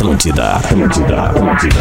Atlântida, 0.00 0.52
Atlântida, 0.52 1.22
Atlântida. 1.24 1.80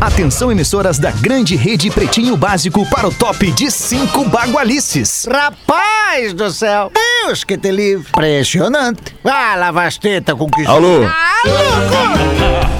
Atenção, 0.00 0.50
emissoras 0.50 0.98
da 0.98 1.12
grande 1.12 1.54
rede 1.54 1.88
Pretinho 1.88 2.36
Básico 2.36 2.84
para 2.90 3.06
o 3.06 3.14
top 3.14 3.48
de 3.52 3.70
cinco 3.70 4.24
bagualices. 4.24 5.28
Rapaz 5.30 6.32
do 6.32 6.50
céu! 6.50 6.90
Deus 6.92 7.44
que 7.44 7.56
te 7.56 7.70
livre! 7.70 8.08
Impressionante! 8.08 9.14
Ah, 9.24 9.54
lava 9.54 9.84
as 9.84 9.96
tetas 9.96 10.36
com 10.36 10.50
que... 10.50 10.66
Alô? 10.66 11.02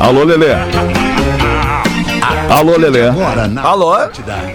Alô, 0.00 0.24
Lelê? 0.24 0.55
Alô, 2.55 2.77
Lelê? 2.77 3.09
Alô? 3.61 3.93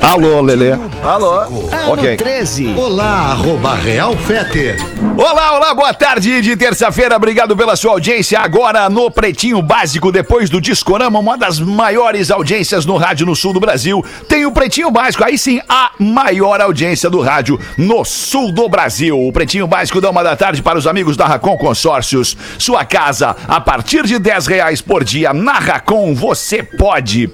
Alô, 0.02 0.42
Lelê? 0.42 0.72
Alô? 1.04 1.40
Ano 1.42 1.92
Ok. 1.92 2.16
13. 2.16 2.74
Olá, 2.78 3.32
arroba 3.32 3.76
Real 3.76 4.16
Fete. 4.16 4.78
Olá, 5.18 5.58
olá, 5.58 5.74
boa 5.76 5.94
tarde 5.94 6.42
de 6.42 6.56
terça-feira. 6.56 7.18
Obrigado 7.18 7.58
pela 7.58 7.76
sua 7.76 7.92
audiência. 7.92 8.40
Agora 8.40 8.90
no 8.90 9.12
Pretinho 9.12 9.62
Básico, 9.62 10.14
depois 10.14 10.50
do 10.50 10.62
Discorama, 10.62 11.20
uma 11.20 11.38
das 11.38 11.60
maiores 11.60 12.32
audiências 12.32 12.86
no 12.86 12.96
rádio 12.96 13.26
no 13.26 13.36
sul 13.36 13.52
do 13.52 13.60
Brasil. 13.60 14.02
Tem 14.30 14.46
o 14.46 14.52
Pretinho 14.54 14.90
Básico, 14.90 15.26
aí 15.26 15.38
sim, 15.38 15.60
a 15.68 15.92
maior 16.00 16.62
audiência 16.62 17.10
do 17.10 17.20
rádio 17.20 17.60
no 17.78 18.06
sul 18.06 18.54
do 18.54 18.70
Brasil. 18.70 19.20
O 19.20 19.34
Pretinho 19.34 19.68
Básico 19.68 20.00
da 20.00 20.10
uma 20.10 20.24
da 20.24 20.38
tarde 20.38 20.62
para 20.62 20.80
os 20.80 20.88
amigos 20.88 21.18
da 21.18 21.26
Racon 21.26 21.58
Consórcios. 21.58 22.38
Sua 22.58 22.86
casa 22.86 23.36
a 23.46 23.60
partir 23.60 24.06
de 24.06 24.18
10 24.18 24.48
reais 24.48 24.80
por 24.80 25.04
dia. 25.04 25.34
Na 25.34 25.60
Racon 25.60 26.16
você 26.16 26.64
pode. 26.64 27.28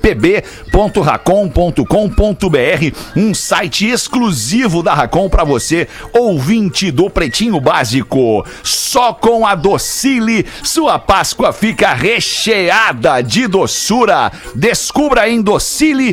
pb.racon.com.br 0.76 1.86
Um 3.16 3.34
site 3.34 3.88
exclusivo 3.88 4.84
da 4.84 4.94
Racon 4.94 5.30
para 5.30 5.46
você, 5.46 5.88
ouvinte 6.14 6.92
do 6.92 7.10
Pretinho 7.10 7.60
Básico. 7.62 8.46
Só 8.62 9.14
com 9.14 9.48
a 9.48 9.56
Docile, 9.56 10.46
sua 10.64 11.00
Páscoa 11.00 11.54
fica 11.54 11.94
recheada 11.94 13.22
de 13.22 13.48
doçura. 13.48 14.32
Descubra 14.54 15.30
em 15.30 15.42
docile.com.br. 15.42 16.06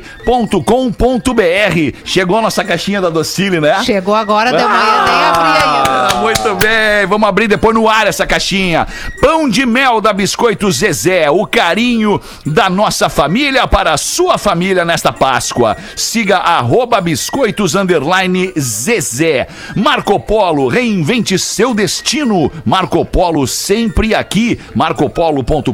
Chegou 2.05 2.39
a 2.39 2.43
nossa 2.43 2.65
caixinha 2.65 3.01
da 3.01 3.11
Docile, 3.11 3.61
né? 3.61 3.83
Chegou 3.85 4.15
agora 4.15 4.51
de 4.51 4.63
manhã, 4.63 5.05
nem 5.05 5.25
abri 5.25 5.49
ainda. 5.49 5.83
Ah, 5.89 6.15
muito 6.21 6.55
bem, 6.55 7.07
vamos 7.09 7.29
abrir 7.29 7.49
depois 7.49 7.75
no 7.75 7.89
ar 7.89 8.07
essa 8.07 8.27
caixinha. 8.27 8.87
Pão 9.21 9.49
de 9.49 9.67
mel 9.67 10.01
da 10.01 10.13
Biscoito 10.13 10.71
Zezé, 10.71 11.31
o 11.31 11.47
carinho 11.47 12.21
da 12.47 12.71
nossa 12.71 13.09
família 13.09 13.67
para 13.67 13.93
a 13.93 13.99
sua 13.99 14.22
família 14.39 14.85
nesta 14.85 15.13
Páscoa. 15.13 15.77
Siga 15.97 16.39
arroba 16.39 17.01
biscoitos 17.01 17.75
underline 17.75 18.53
Zezé. 18.59 19.47
Marco 19.77 20.19
Polo, 20.19 20.69
reinvente 20.69 21.39
seu 21.39 21.75
destino. 21.75 22.51
Marco 22.65 23.05
Polo 23.05 23.47
sempre 23.47 24.15
aqui. 24.15 24.59
marcopolo.com.br 24.75 25.73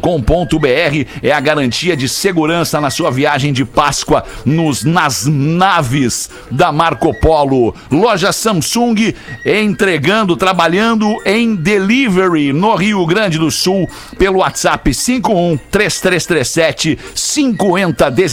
é 1.23 1.33
a 1.33 1.41
garantia 1.41 1.97
de 1.97 2.09
segurança 2.09 2.81
na 2.81 2.91
sua 2.91 3.11
viagem 3.11 3.53
de 3.53 3.65
Páscoa 3.65 4.25
nos, 4.45 4.85
nas 4.85 5.27
naves 5.27 6.31
da 6.51 6.71
Marco 6.73 7.13
Polo. 7.21 7.75
Loja 7.91 8.33
Samsung 8.33 9.15
entregando, 9.45 10.37
trabalhando 10.37 11.17
em 11.25 11.55
delivery 11.55 12.53
no 12.53 12.75
Rio 12.75 13.05
Grande 13.07 13.39
do 13.39 13.51
Sul 13.51 13.89
pelo 14.19 14.39
WhatsApp 14.39 14.93
51 14.93 15.59
3337 15.71 16.99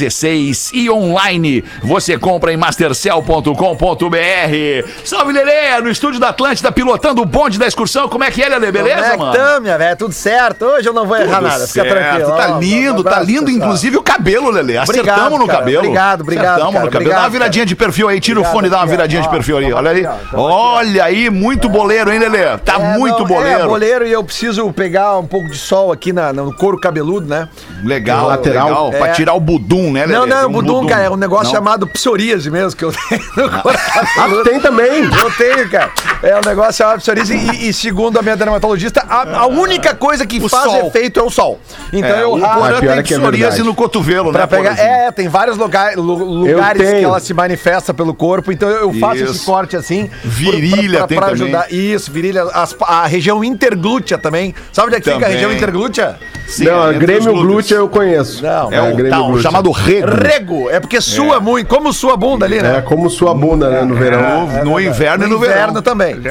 5016 0.09 0.71
e 0.73 0.89
online 0.89 1.63
você 1.83 2.17
compra 2.17 2.51
em 2.53 2.57
mastercell.com.br. 2.57 4.89
Salve 5.03 5.33
Lelê, 5.33 5.79
no 5.81 5.89
estúdio 5.89 6.19
da 6.19 6.29
Atlântida 6.29 6.71
pilotando 6.71 7.21
o 7.21 7.25
bonde 7.25 7.57
da 7.59 7.67
excursão. 7.67 8.07
Como 8.09 8.23
é 8.23 8.31
que 8.31 8.41
é, 8.41 8.49
Lelê? 8.49 8.71
Beleza, 8.71 9.11
Como 9.11 9.13
é 9.13 9.17
mano? 9.17 9.33
tamo, 9.33 9.61
minha 9.61 9.77
velha? 9.77 9.95
Tudo 9.95 10.13
certo? 10.13 10.65
Hoje 10.65 10.87
eu 10.89 10.93
não 10.93 11.05
vou 11.05 11.17
errar 11.17 11.37
Tudo 11.37 11.47
nada, 11.47 11.67
fica 11.67 11.81
certo, 11.83 11.95
tranquilo. 11.97 12.31
Tá 12.35 12.47
lindo, 12.59 13.03
tá 13.03 13.19
lindo, 13.19 13.51
inclusive 13.51 13.97
o 13.97 14.03
cabelo, 14.03 14.49
Lelê. 14.49 14.77
Obrigado, 14.79 15.09
Acertamos 15.09 15.39
no 15.39 15.47
cara. 15.47 15.59
cabelo. 15.59 15.79
Obrigado, 15.79 16.21
obrigado, 16.21 16.45
Acertamos 16.47 16.73
cara. 16.73 16.85
no 16.85 16.91
cabelo. 16.91 17.05
Obrigado, 17.11 17.19
dá 17.21 17.25
uma 17.25 17.29
viradinha 17.29 17.61
cara. 17.63 17.67
de 17.67 17.75
perfil 17.75 18.07
aí, 18.09 18.19
tira 18.19 18.39
o 18.39 18.41
Obrigado, 18.41 18.53
fone 18.55 18.67
e 18.67 18.69
dá 18.69 18.77
uma 18.77 18.83
obrigado. 18.83 18.97
viradinha 19.09 19.21
de 19.21 19.29
perfil 19.29 19.57
aí. 19.57 19.73
Olha 19.73 19.91
aí. 19.91 20.05
Olha 20.33 21.03
aí, 21.03 21.29
muito 21.29 21.69
boleiro, 21.69 22.11
hein, 22.11 22.19
Lelê? 22.19 22.57
Tá 22.59 22.75
É, 22.75 22.97
muito 22.97 23.19
não, 23.19 23.25
boleiro. 23.27 23.61
É, 23.61 23.65
boleiro 23.67 24.07
e 24.07 24.11
eu 24.11 24.23
preciso 24.23 24.71
pegar 24.73 25.17
um 25.17 25.25
pouco 25.25 25.49
de 25.49 25.57
sol 25.57 25.91
aqui 25.91 26.11
na, 26.13 26.31
no 26.33 26.53
couro 26.55 26.77
cabeludo, 26.79 27.27
né? 27.27 27.47
Legal, 27.83 28.27
Lateral. 28.27 28.67
legal. 28.67 28.89
Pra 28.91 29.07
É. 29.09 29.11
tirar 29.13 29.33
o 29.33 29.39
budum, 29.39 29.91
né, 29.95 30.05
Lelê? 30.05 30.13
Não, 30.19 30.25
não, 30.27 30.37
Tem 30.37 30.47
um 30.47 30.51
budum, 30.51 30.85
cara, 30.87 31.03
é 31.03 31.09
um 31.09 31.15
negócio 31.15 31.45
Não? 31.45 31.51
chamado 31.53 31.87
psoríase 31.87 32.49
mesmo, 32.51 32.75
que 32.77 32.83
eu 32.85 32.91
tenho 32.91 33.21
no 33.37 33.45
Ah, 33.69 34.43
tem 34.43 34.59
também. 34.59 35.03
Eu 35.05 35.31
tenho, 35.37 35.69
cara. 35.69 35.91
É 36.21 36.37
um 36.37 36.41
negócio 36.45 36.73
chamado 36.73 36.99
psoríase 36.99 37.35
e, 37.35 37.69
e 37.69 37.73
segundo 37.73 38.17
a 38.19 38.21
minha 38.21 38.35
dermatologista, 38.35 39.03
a, 39.07 39.39
a 39.41 39.47
única 39.47 39.93
coisa 39.95 40.25
que 40.25 40.39
O 40.39 40.49
faz 40.49 40.63
sol. 40.71 40.87
efeito 40.87 41.19
é 41.19 41.23
o 41.23 41.29
sol. 41.29 41.59
Então 41.93 42.09
É, 42.09 42.23
eu 42.23 42.31
o 42.31 42.39
ralo 42.39 42.61
Porã 42.61 42.79
pior 42.79 42.91
tem 42.91 42.99
é 42.99 43.03
que 43.03 43.13
é 43.13 43.17
psoríase 43.19 43.41
verdade. 43.43 43.63
no 43.63 43.75
cotovelo, 43.75 44.31
pra 44.31 44.41
né, 44.41 44.47
pegar. 44.47 44.69
Porãzinho? 44.75 44.87
É, 44.87 45.11
tem 45.11 45.27
vários 45.27 45.57
lugar, 45.57 45.95
lu- 45.95 46.23
lugares 46.23 46.81
que 46.89 47.03
ela 47.03 47.19
se 47.19 47.33
manifesta 47.33 47.93
pelo 47.93 48.13
corpo, 48.13 48.51
então 48.51 48.69
eu 48.69 48.93
faço 48.93 49.23
Isso. 49.23 49.31
esse 49.33 49.45
corte 49.45 49.75
assim. 49.75 50.09
Virilha 50.23 51.07
tem 51.07 51.17
pra 51.17 51.27
também. 51.29 51.43
ajudar. 51.43 51.71
Isso, 51.71 52.11
virilha. 52.11 52.43
as- 52.53 52.75
a 52.81 53.05
região 53.07 53.43
interglútea 53.43 54.17
também. 54.17 54.53
Sabe 54.73 54.87
onde 54.87 54.97
é 54.97 54.99
que 54.99 55.05
fica 55.05 55.15
a 55.17 55.19
Também. 55.19 55.33
região 55.35 55.51
interglútea? 55.51 56.17
Sim, 56.47 56.65
não, 56.65 56.89
os 56.91 56.97
Grêmio. 56.97 57.33
Glútea 57.33 57.75
eu 57.75 57.89
conheço. 57.89 58.43
Não, 58.43 58.71
É 58.71 58.81
o 58.81 58.95
Grêmio 58.95 59.09
tal, 59.11 59.25
Glútea. 59.25 59.41
chamado 59.43 59.71
rego. 59.85 60.15
Rego. 60.15 60.69
É 60.69 60.79
porque 60.79 60.99
sua 61.01 61.39
muito. 61.39 61.67
Como 61.67 61.91
sua 61.93 62.15
bunda 62.17 62.45
ali, 62.45 62.61
né? 62.61 62.77
É 62.77 62.81
como 62.81 63.09
sua 63.09 63.33
bunda, 63.33 63.69
né, 63.69 63.81
no 63.83 63.95
verão. 63.95 64.47
No, 64.47 64.65
no 64.71 64.79
inverno 64.79 65.25
e 65.25 65.29
no, 65.29 65.37
No 65.39 65.45
inverno 65.45 65.67
verão. 65.73 65.81
também. 65.81 66.15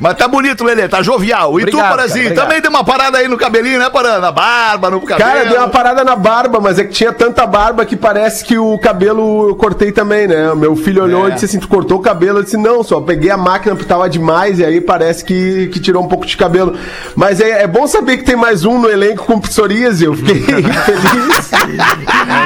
Mas 0.00 0.14
tá 0.16 0.26
bonito, 0.28 0.64
Lelê, 0.64 0.88
tá 0.88 1.02
jovial. 1.02 1.58
E 1.60 1.64
tu, 1.64 1.68
Obrigado, 1.68 1.90
Parazinho, 1.90 2.14
cara, 2.14 2.26
obrigado. 2.26 2.46
também 2.46 2.62
deu 2.62 2.70
uma 2.70 2.84
parada 2.84 3.18
aí 3.18 3.28
no 3.28 3.36
cabelinho, 3.36 3.78
né, 3.78 3.88
Pará? 3.90 4.18
Na 4.18 4.32
barba, 4.32 4.90
no 4.90 5.00
cabelo. 5.00 5.30
Cara, 5.30 5.44
deu 5.44 5.58
uma 5.58 5.68
parada 5.68 6.04
na 6.04 6.16
barba, 6.16 6.60
mas 6.60 6.78
é 6.78 6.84
que 6.84 6.90
tinha 6.90 7.12
tanta 7.12 7.46
barba 7.46 7.84
que 7.84 7.96
parece 7.96 8.44
que 8.44 8.58
o 8.58 8.78
cabelo 8.78 9.48
eu 9.50 9.54
cortei 9.56 9.92
também, 9.92 10.26
né? 10.26 10.54
Meu 10.54 10.74
filho 10.76 11.02
olhou 11.04 11.26
É. 11.26 11.30
e 11.30 11.32
disse 11.34 11.46
assim: 11.46 11.58
Tu 11.58 11.68
cortou 11.68 11.98
o 11.98 12.02
cabelo? 12.02 12.38
Eu 12.38 12.42
disse: 12.42 12.56
Não, 12.56 12.82
só 12.82 13.00
peguei 13.00 13.30
a 13.30 13.36
máquina 13.36 13.74
porque 13.74 13.88
tava 13.88 14.08
demais 14.08 14.58
e 14.58 14.64
aí 14.64 14.80
parece 14.80 15.24
que, 15.24 15.68
que 15.68 15.80
tirou 15.80 16.02
um 16.02 16.08
pouco 16.08 16.26
de 16.26 16.36
cabelo. 16.36 16.74
Mas 17.14 17.40
é, 17.40 17.62
é 17.62 17.66
bom 17.66 17.86
saber 17.86 18.18
que 18.18 18.24
tem 18.24 18.36
mais 18.36 18.64
um 18.64 18.78
no 18.78 18.90
elenco 18.90 19.24
com 19.26 19.40
psoríase. 19.40 20.04
Eu 20.04 20.14
fiquei 20.14 20.42
feliz. 20.96 21.50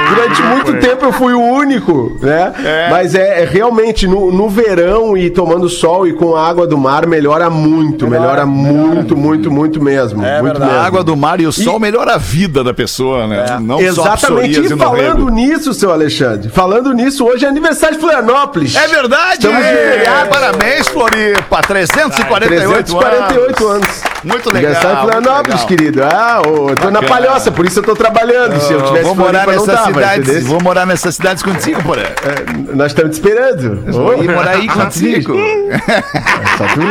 Durante 0.09 0.41
muito 0.43 0.79
tempo 0.79 1.05
eu 1.05 1.13
fui 1.13 1.33
o 1.33 1.41
único, 1.41 2.17
né? 2.21 2.53
Mas 2.89 3.15
é, 3.15 3.43
é 3.43 3.45
realmente 3.45 4.07
no, 4.07 4.31
no 4.31 4.49
verão 4.49 5.17
e 5.17 5.29
tomando 5.29 5.69
sol 5.69 6.07
e 6.07 6.13
com 6.13 6.35
a 6.35 6.47
água 6.47 6.65
do 6.67 6.77
mar 6.77 7.05
melhora 7.05 7.49
muito, 7.49 8.07
melhora, 8.07 8.45
muito, 8.45 9.15
muito, 9.15 9.51
muito 9.51 9.81
mesmo. 9.81 10.23
É 10.25 10.41
muito 10.41 10.53
verdade. 10.53 10.71
mesmo. 10.71 10.83
A 10.83 10.87
água 10.87 11.03
do 11.03 11.15
mar 11.15 11.39
e 11.39 11.47
o 11.47 11.51
sol 11.51 11.79
melhora 11.79 12.15
a 12.15 12.17
vida 12.17 12.63
da 12.63 12.73
pessoa, 12.73 13.27
né? 13.27 13.57
Não 13.61 13.77
só 13.93 14.11
a 14.11 14.13
Exatamente. 14.13 14.73
E 14.73 14.77
falando 14.77 15.29
nisso, 15.29 15.73
seu 15.73 15.91
Alexandre, 15.91 16.49
falando 16.49 16.93
nisso, 16.93 17.25
hoje 17.25 17.45
é 17.45 17.47
aniversário 17.47 17.95
de 17.95 18.01
Florianópolis. 18.01 18.75
É 18.75 18.87
verdade, 18.87 19.45
Estamos 19.45 19.57
de 19.57 19.63
é. 19.63 19.91
feriado. 19.91 20.29
Parabéns, 20.29 20.87
Floripa. 20.87 21.61
348, 21.61 22.95
348 22.95 23.67
anos. 23.67 23.87
Muito 24.23 24.51
legal. 24.51 24.71
Aniversário 24.71 24.95
de 24.95 25.01
Florianópolis, 25.01 25.53
legal. 25.53 25.67
querido. 25.67 26.03
Ah, 26.03 26.41
ô, 26.45 26.69
eu 26.69 26.77
tô 26.77 26.91
na 26.91 27.01
palhoça, 27.01 27.51
por 27.51 27.65
isso 27.65 27.79
eu 27.79 27.83
tô 27.83 27.95
trabalhando. 27.95 28.36
Se 28.59 28.73
eu 28.73 28.81
tivesse 28.85 29.03
vou 29.03 29.15
morar 29.15 29.47
não 29.47 29.65
tava, 29.65 29.85
cidades. 29.93 30.27
entendeu? 30.29 30.47
Vou 30.47 30.61
morar 30.61 30.85
nessas 30.85 31.15
cidades 31.15 31.43
contigo, 31.43 31.81
porém. 31.83 32.05
É, 32.05 32.75
Nós 32.75 32.87
estamos 32.87 33.11
te 33.11 33.19
esperando. 33.21 33.83
Vou 33.91 34.23
ir 34.23 34.29
morar 34.29 34.51
aí 34.51 34.67
contigo. 34.69 35.37
É 35.37 36.57
só 36.57 36.65
tu, 36.73 36.81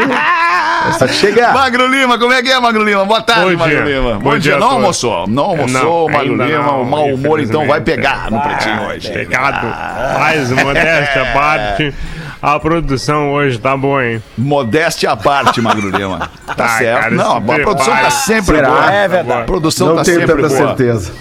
é 0.88 0.92
só 0.98 1.06
te 1.06 1.14
chegar. 1.14 1.52
Magro 1.54 1.86
Lima, 1.88 2.18
como 2.18 2.32
é 2.32 2.42
que 2.42 2.50
é, 2.50 2.58
Magro 2.60 2.82
Lima? 2.84 3.04
Boa 3.04 3.22
tarde, 3.22 3.52
Bom 3.56 3.58
Magro 3.64 3.84
dia. 3.84 3.96
Lima. 3.98 4.18
Bom 4.18 4.38
dia 4.38 4.56
a 4.56 4.58
Não 4.58 4.70
almoçou. 4.70 5.26
Não 5.28 5.44
almoçou, 5.44 6.08
Não, 6.10 6.18
Magro 6.18 6.36
Lima. 6.44 6.62
não, 6.62 6.82
o 6.82 6.86
mau 6.86 7.06
humor, 7.06 7.40
então, 7.40 7.66
vai 7.66 7.80
pegar 7.80 8.30
no 8.30 8.40
pretinho 8.40 8.82
hoje. 8.88 9.10
Pegado. 9.12 9.66
Mas 10.18 10.50
modéstia 10.50 11.22
à 11.22 11.26
parte, 11.32 11.94
a 12.42 12.58
produção 12.58 13.32
hoje 13.32 13.58
tá 13.58 13.76
boa, 13.76 14.04
hein? 14.06 14.22
Modéstia 14.36 15.10
à 15.10 15.16
parte, 15.16 15.60
Magro 15.60 15.88
Lima. 15.90 16.30
Tá 16.56 16.64
Ai, 16.64 16.78
certo. 16.78 17.00
cara, 17.02 17.14
não, 17.14 17.36
a 17.36 17.40
produção 17.40 17.96
tá 17.96 18.10
sempre 18.10 18.56
Será? 18.56 18.68
boa. 18.70 18.92
É 18.92 19.08
verdade. 19.08 19.40
A 19.40 19.44
produção 19.44 19.88
Não 19.88 19.96
tá 19.96 20.02
tenho 20.04 20.20
sempre 20.20 20.42
tanta 20.42 20.48
boa. 20.48 20.68
certeza. 20.68 21.12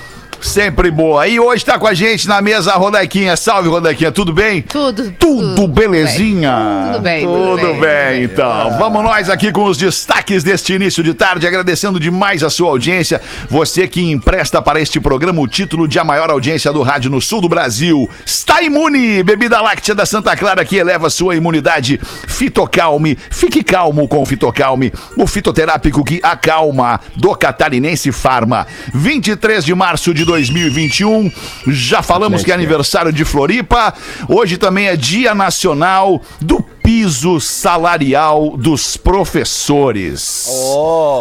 Sempre 0.41 0.91
boa. 0.91 1.27
E 1.27 1.39
hoje 1.39 1.65
tá 1.65 1.77
com 1.79 1.87
a 1.87 1.93
gente 1.93 2.27
na 2.27 2.41
mesa 2.41 2.73
a 2.73 2.75
Rodaquinha. 2.75 3.35
Salve, 3.35 3.69
Rodaquinha. 3.69 4.11
Tudo 4.11 4.33
bem? 4.33 4.61
Tudo. 4.61 5.11
Tudo 5.19 5.67
belezinha? 5.67 6.91
Tudo 6.93 7.01
bem, 7.01 7.25
Tudo, 7.25 7.57
tudo 7.57 7.73
bem. 7.73 7.81
bem. 7.81 8.23
então. 8.23 8.77
Vamos 8.77 9.03
nós 9.03 9.29
aqui 9.29 9.51
com 9.51 9.65
os 9.65 9.77
destaques 9.77 10.43
deste 10.43 10.73
início 10.73 11.03
de 11.03 11.13
tarde, 11.13 11.47
agradecendo 11.47 11.99
demais 11.99 12.43
a 12.43 12.49
sua 12.49 12.69
audiência. 12.69 13.21
Você 13.49 13.87
que 13.87 14.01
empresta 14.01 14.61
para 14.61 14.79
este 14.79 14.99
programa 14.99 15.41
o 15.41 15.47
título 15.47 15.87
de 15.87 15.97
a 15.99 16.03
maior 16.03 16.29
audiência 16.29 16.71
do 16.71 16.81
rádio 16.81 17.09
no 17.09 17.21
sul 17.21 17.41
do 17.41 17.49
Brasil. 17.49 18.09
Está 18.25 18.61
imune! 18.61 19.23
Bebida 19.23 19.61
láctea 19.61 19.95
da 19.95 20.05
Santa 20.05 20.35
Clara 20.35 20.63
que 20.63 20.75
eleva 20.77 21.09
sua 21.09 21.35
imunidade. 21.35 21.99
Fitocalme. 22.27 23.17
Fique 23.29 23.63
calmo 23.63 24.07
com 24.07 24.21
o 24.21 24.25
Fitocalme. 24.25 24.91
O 25.17 25.25
fitoterápico 25.25 26.03
que 26.03 26.19
acalma 26.21 26.99
do 27.15 27.33
Catarinense 27.35 28.11
Farma. 28.11 28.67
23 28.93 29.65
de 29.65 29.73
março 29.73 30.13
de 30.13 30.23
2021. 30.35 31.31
Já 31.67 32.01
falamos 32.01 32.43
que 32.43 32.51
é 32.51 32.53
aniversário 32.53 33.11
de 33.13 33.23
Floripa. 33.23 33.93
Hoje 34.27 34.57
também 34.57 34.87
é 34.87 34.95
Dia 34.95 35.33
Nacional 35.33 36.21
do 36.41 36.63
subpiso 36.85 37.39
salarial 37.41 38.55
dos 38.57 38.95
professores. 38.95 40.47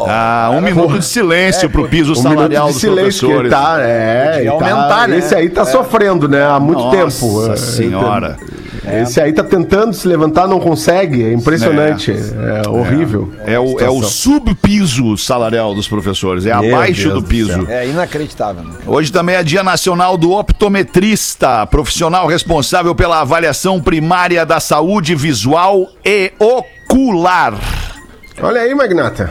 ah, 0.07 0.51
um 0.53 0.61
minuto 0.61 0.99
de 0.99 1.05
silêncio 1.07 1.71
pro 1.71 1.89
piso 1.89 2.13
Um 2.13 2.17
salarial 2.17 2.71
dos 2.71 2.81
professores. 2.83 3.51
tá, 3.51 3.79
é, 3.81 4.45
tá- 4.45 4.53
aumentar, 4.53 5.09
né? 5.09 5.19
Esse 5.19 5.35
aí 5.35 5.49
tá 5.49 5.65
sofrendo, 5.65 6.29
né, 6.29 6.45
há 6.45 6.61
muito 6.61 6.83
Nossa 6.83 6.97
tempo. 6.97 8.54
É. 8.87 9.03
Esse 9.03 9.21
aí 9.21 9.33
tá 9.33 9.43
tentando 9.43 9.93
se 9.95 10.07
levantar, 10.07 10.47
não 10.47 10.61
consegue, 10.61 11.25
é 11.25 11.33
impressionante, 11.33 12.13
é, 12.13 12.69
horrível. 12.69 13.33
É 13.47 13.59
o, 13.59 13.81
é 13.81 13.89
o 13.89 14.03
subpiso 14.03 15.17
salarial 15.17 15.75
dos 15.75 15.89
professores, 15.89 16.47
é 16.47 16.55
Meu 16.59 16.75
abaixo 16.75 17.03
Deus 17.03 17.15
do 17.15 17.21
do 17.21 17.27
piso. 17.27 17.53
céu. 17.53 17.67
É 17.69 17.89
inacreditável. 17.89 18.65
Né? 18.65 18.75
Hoje 18.87 19.11
também 19.11 19.37
é 19.37 19.43
Dia 19.43 19.63
Nacional 19.63 20.17
do 20.17 20.33
Optometrista, 20.33 21.67
profissional 21.67 22.27
responsável 22.27 22.95
pela 22.95 23.21
avaliação 23.21 23.81
primária 23.81 24.45
da 24.45 24.61
saúde 24.61 25.15
visual 25.15 25.89
e 26.05 26.33
ocular. 26.39 27.55
Olha 28.43 28.61
aí, 28.63 28.75
Magnata. 28.75 29.31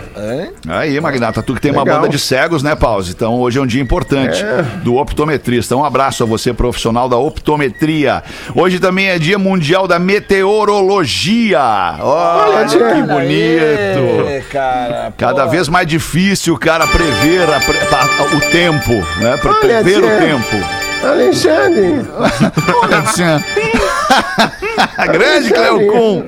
Aí, 0.68 1.00
Magnata, 1.02 1.44
tu 1.44 1.54
que 1.54 1.62
tem 1.62 1.72
uma 1.72 1.84
Legal. 1.84 1.98
banda 2.02 2.10
de 2.10 2.18
cegos, 2.18 2.64
né, 2.64 2.74
Pause? 2.74 3.12
Então 3.12 3.36
hoje 3.36 3.60
é 3.60 3.62
um 3.62 3.66
dia 3.68 3.82
importante 3.82 4.44
do 4.82 4.96
optometrista. 4.96 5.76
Um 5.76 5.84
abraço 5.84 6.24
a 6.24 6.26
você, 6.26 6.54
profissional 6.54 7.10
da 7.10 7.18
optometria. 7.18 8.24
Hoje 8.56 8.80
também 8.80 9.08
é 9.10 9.20
Dia 9.20 9.38
Mundial 9.38 9.88
da 9.88 10.00
Meteorologia. 10.00 11.60
Olha, 12.00 12.66
tia. 12.66 12.80
que 12.96 13.02
bonito. 13.04 14.48
Cara. 14.50 15.14
Cada 15.18 15.46
vez 15.48 15.68
mais 15.68 15.86
difícil, 15.86 16.58
cara, 16.58 16.88
prever 16.88 17.44
a 17.54 17.60
pre- 17.60 17.78
a- 17.80 18.36
o 18.38 18.40
tempo, 18.52 18.94
né? 19.20 19.36
Pra 19.38 19.52
Olha, 19.52 19.60
prever 19.60 20.02
tia. 20.02 20.16
o 20.16 20.20
tempo. 20.20 20.84
Alexandre, 21.04 22.02
Olha, 22.82 23.00
assim. 23.00 23.24
Grande 25.12 25.51
Cleo 25.51 25.92
Kuhn. 25.92 26.24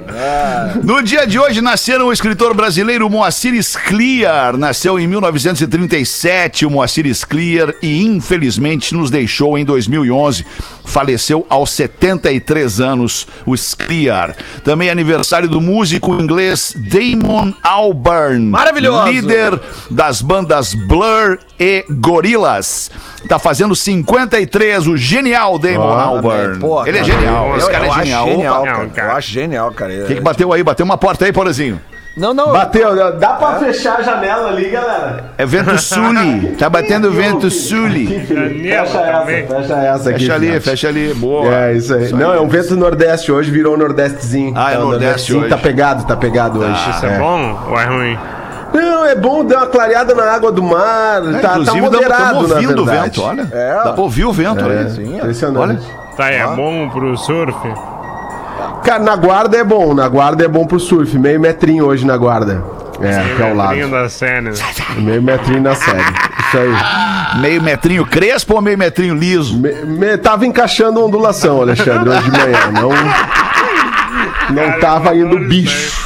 No 0.83 1.01
dia 1.01 1.25
de 1.27 1.39
hoje 1.39 1.61
nasceram 1.61 2.07
o 2.07 2.13
escritor 2.13 2.53
brasileiro 2.53 3.09
Moacir 3.09 3.53
Scliar. 3.61 4.57
Nasceu 4.57 4.99
em 4.99 5.07
1937 5.07 6.65
o 6.65 6.69
Moacir 6.71 7.05
Scliar 7.13 7.73
e 7.81 8.03
infelizmente 8.03 8.93
nos 8.93 9.09
deixou 9.09 9.57
em 9.57 9.65
2011. 9.65 10.45
Faleceu 10.83 11.45
aos 11.49 11.71
73 11.71 12.79
anos 12.79 13.27
o 13.45 13.55
Scliar. 13.55 14.35
Também 14.63 14.89
é 14.89 14.91
aniversário 14.91 15.47
do 15.49 15.61
músico 15.61 16.13
inglês 16.15 16.73
Damon 16.75 17.53
Albarn. 17.63 18.45
Maravilhoso. 18.49 19.07
Líder 19.07 19.59
das 19.89 20.21
bandas 20.21 20.73
Blur 20.73 21.37
e 21.59 21.85
Gorillaz. 21.89 22.91
Tá 23.27 23.39
fazendo 23.39 23.75
53 23.75 24.87
o 24.87 24.95
genial 24.95 25.57
Damon 25.57 25.93
Albarn. 25.93 26.59
Pô, 26.59 26.85
Ele 26.85 26.99
é 26.99 27.03
genial. 27.03 27.57
Esse 27.57 27.71
cara 27.71 27.87
é 27.87 27.91
genial. 27.91 28.27
Genial, 28.59 28.77
cara. 28.77 28.89
cara. 28.89 29.07
Eu 29.11 29.15
acho 29.17 29.31
genial, 29.31 29.71
cara. 29.71 29.93
O 29.93 30.05
que, 30.05 30.15
que 30.15 30.21
bateu 30.21 30.51
aí? 30.53 30.63
Bateu 30.63 30.85
uma 30.85 30.97
porta 30.97 31.25
aí, 31.25 31.31
Porazinho. 31.33 31.79
Não, 32.15 32.33
não. 32.33 32.53
bateu, 32.53 32.95
dá 33.19 33.33
pra 33.33 33.55
fechar 33.55 33.99
a 33.99 34.01
janela 34.01 34.47
ali, 34.47 34.69
galera? 34.69 35.31
É 35.37 35.45
vento 35.45 35.77
suli. 35.77 36.55
Tá 36.57 36.69
batendo 36.69 37.11
vento 37.11 37.51
suli. 37.51 38.07
Fecha 38.07 38.99
essa, 38.99 39.25
fecha 39.25 39.73
essa 39.75 40.09
aqui. 40.11 40.19
Fecha 40.19 40.33
ali, 40.33 40.59
fecha 40.61 40.87
ali. 40.87 41.13
Boa. 41.13 41.53
É, 41.53 41.73
isso 41.73 41.93
aí. 41.93 42.13
Não, 42.13 42.33
é 42.33 42.39
um 42.39 42.47
vento 42.47 42.73
nordeste 42.77 43.33
hoje, 43.33 43.51
virou 43.51 43.73
um 43.73 43.77
nordestezinho. 43.77 44.53
Ah, 44.55 44.71
é 44.71 44.75
Tá, 44.77 44.79
o 44.79 44.83
nordeste 44.91 45.33
nordestezinho 45.33 45.39
hoje. 45.41 45.49
Tá 45.49 45.57
pegado, 45.57 46.07
tá 46.07 46.15
pegado 46.15 46.59
hoje. 46.61 46.89
Isso 46.89 47.05
é 47.05 47.19
bom 47.19 47.59
ou 47.69 47.77
é 47.79 47.85
ruim? 47.85 48.17
Não, 48.73 49.05
é 49.05 49.15
bom 49.15 49.43
dar 49.43 49.57
uma 49.57 49.67
clareada 49.67 50.15
na 50.15 50.23
água 50.31 50.51
do 50.53 50.63
mar. 50.63 51.21
É, 51.21 51.39
tá, 51.39 51.49
tá 51.49 51.51
inclusive, 51.59 51.81
moderado, 51.81 52.47
na 52.47 52.55
ouvindo 52.55 52.81
o 52.81 52.85
vento, 52.85 53.21
olha. 53.23 53.47
É. 53.51 53.73
Dá 53.83 53.91
pra 53.91 54.01
ouvir 54.01 54.23
o 54.23 54.31
vento 54.31 54.61
É, 54.61 54.79
ali. 54.79 55.17
impressionante. 55.17 55.85
Tá, 56.15 56.29
é 56.29 56.47
bom 56.47 56.89
pro 56.89 57.17
surf? 57.17 57.57
Cara, 58.85 58.99
na 59.03 59.15
guarda 59.15 59.57
é 59.57 59.63
bom, 59.63 59.93
na 59.93 60.07
guarda 60.07 60.45
é 60.45 60.47
bom 60.47 60.65
pro 60.65 60.79
surf. 60.79 61.17
Meio 61.17 61.39
metrinho 61.39 61.85
hoje 61.85 62.05
na 62.05 62.15
guarda. 62.15 62.63
É, 63.01 63.17
aqui 63.17 63.41
ao 63.43 63.53
lado. 63.55 63.69
Metrinho 63.75 63.89
da 63.91 64.07
cena. 64.09 64.51
Meio 64.97 65.21
metrinho 65.21 65.61
na 65.61 65.75
série. 65.75 65.99
Isso 65.99 66.57
aí. 66.57 67.39
Meio 67.41 67.61
metrinho 67.61 68.05
crespo 68.05 68.53
ou 68.55 68.61
meio 68.61 68.77
metrinho 68.77 69.15
liso? 69.15 69.57
Me, 69.57 69.73
me- 69.83 70.17
tava 70.17 70.45
encaixando 70.45 71.03
ondulação, 71.03 71.61
Alexandre, 71.61 72.09
hoje 72.09 72.23
de 72.23 72.31
manhã. 72.31 72.71
Não, 72.73 72.89
não 74.55 74.79
tava 74.79 75.13
indo 75.15 75.37
bicho. 75.39 76.05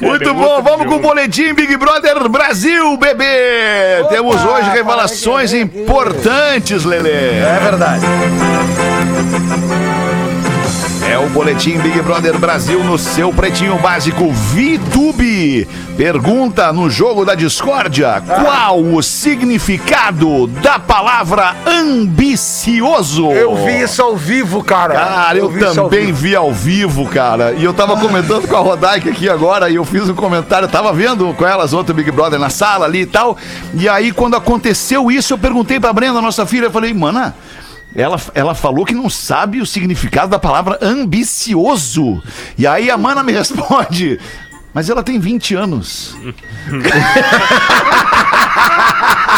Muito 0.00 0.32
bom, 0.32 0.62
vamos 0.62 0.86
com 0.86 0.94
o 0.94 1.00
boletim 1.00 1.52
Big 1.52 1.76
Brother 1.76 2.28
Brasil, 2.28 2.96
bebê! 2.96 4.04
Temos 4.08 4.42
hoje 4.44 4.70
revelações 4.70 5.52
importantes, 5.52 6.84
Lelê. 6.84 7.10
É 7.40 7.58
verdade. 7.62 8.06
É 11.08 11.18
o 11.18 11.26
Boletim 11.30 11.78
Big 11.78 12.02
Brother 12.02 12.38
Brasil 12.38 12.84
no 12.84 12.98
seu 12.98 13.32
pretinho 13.32 13.78
básico 13.78 14.30
VTube. 14.30 15.66
Pergunta 15.96 16.70
no 16.70 16.90
jogo 16.90 17.24
da 17.24 17.34
discórdia: 17.34 18.22
qual 18.26 18.78
o 18.78 19.02
significado 19.02 20.46
da 20.46 20.78
palavra 20.78 21.56
ambicioso? 21.66 23.32
Eu 23.32 23.56
vi 23.56 23.80
isso 23.80 24.02
ao 24.02 24.16
vivo, 24.16 24.62
cara. 24.62 24.94
Cara, 24.94 25.38
eu, 25.38 25.48
vi 25.48 25.60
isso 25.64 25.80
ao 25.80 25.88
também 25.88 26.12
vi 26.12 26.36
ao 26.36 26.52
vivo, 26.52 27.08
cara. 27.08 27.52
E 27.52 27.64
eu 27.64 27.72
tava 27.72 27.96
comentando 27.96 28.46
com 28.46 28.56
a 28.56 28.60
Rodaica 28.60 29.08
aqui 29.08 29.30
agora, 29.30 29.70
e 29.70 29.76
eu 29.76 29.86
fiz 29.86 30.06
um 30.10 30.14
comentário, 30.14 30.66
eu 30.66 30.70
tava 30.70 30.92
vendo 30.92 31.32
com 31.32 31.46
elas 31.46 31.72
outro 31.72 31.94
Big 31.94 32.10
Brother 32.10 32.38
na 32.38 32.50
sala 32.50 32.84
ali 32.84 33.00
e 33.00 33.06
tal. 33.06 33.34
E 33.72 33.88
aí, 33.88 34.12
quando 34.12 34.36
aconteceu 34.36 35.10
isso, 35.10 35.32
eu 35.32 35.38
perguntei 35.38 35.80
pra 35.80 35.90
Brenda, 35.90 36.20
nossa 36.20 36.44
filha, 36.44 36.66
eu 36.66 36.70
falei, 36.70 36.92
mana. 36.92 37.34
Ela, 37.98 38.20
ela 38.32 38.54
falou 38.54 38.84
que 38.84 38.94
não 38.94 39.10
sabe 39.10 39.60
o 39.60 39.66
significado 39.66 40.30
da 40.30 40.38
palavra 40.38 40.78
ambicioso. 40.80 42.22
E 42.56 42.64
aí 42.64 42.92
a 42.92 42.96
mana 42.96 43.24
me 43.24 43.32
responde. 43.34 44.20
Mas 44.72 44.88
ela 44.88 45.02
tem 45.02 45.18
20 45.18 45.56
anos. 45.56 46.16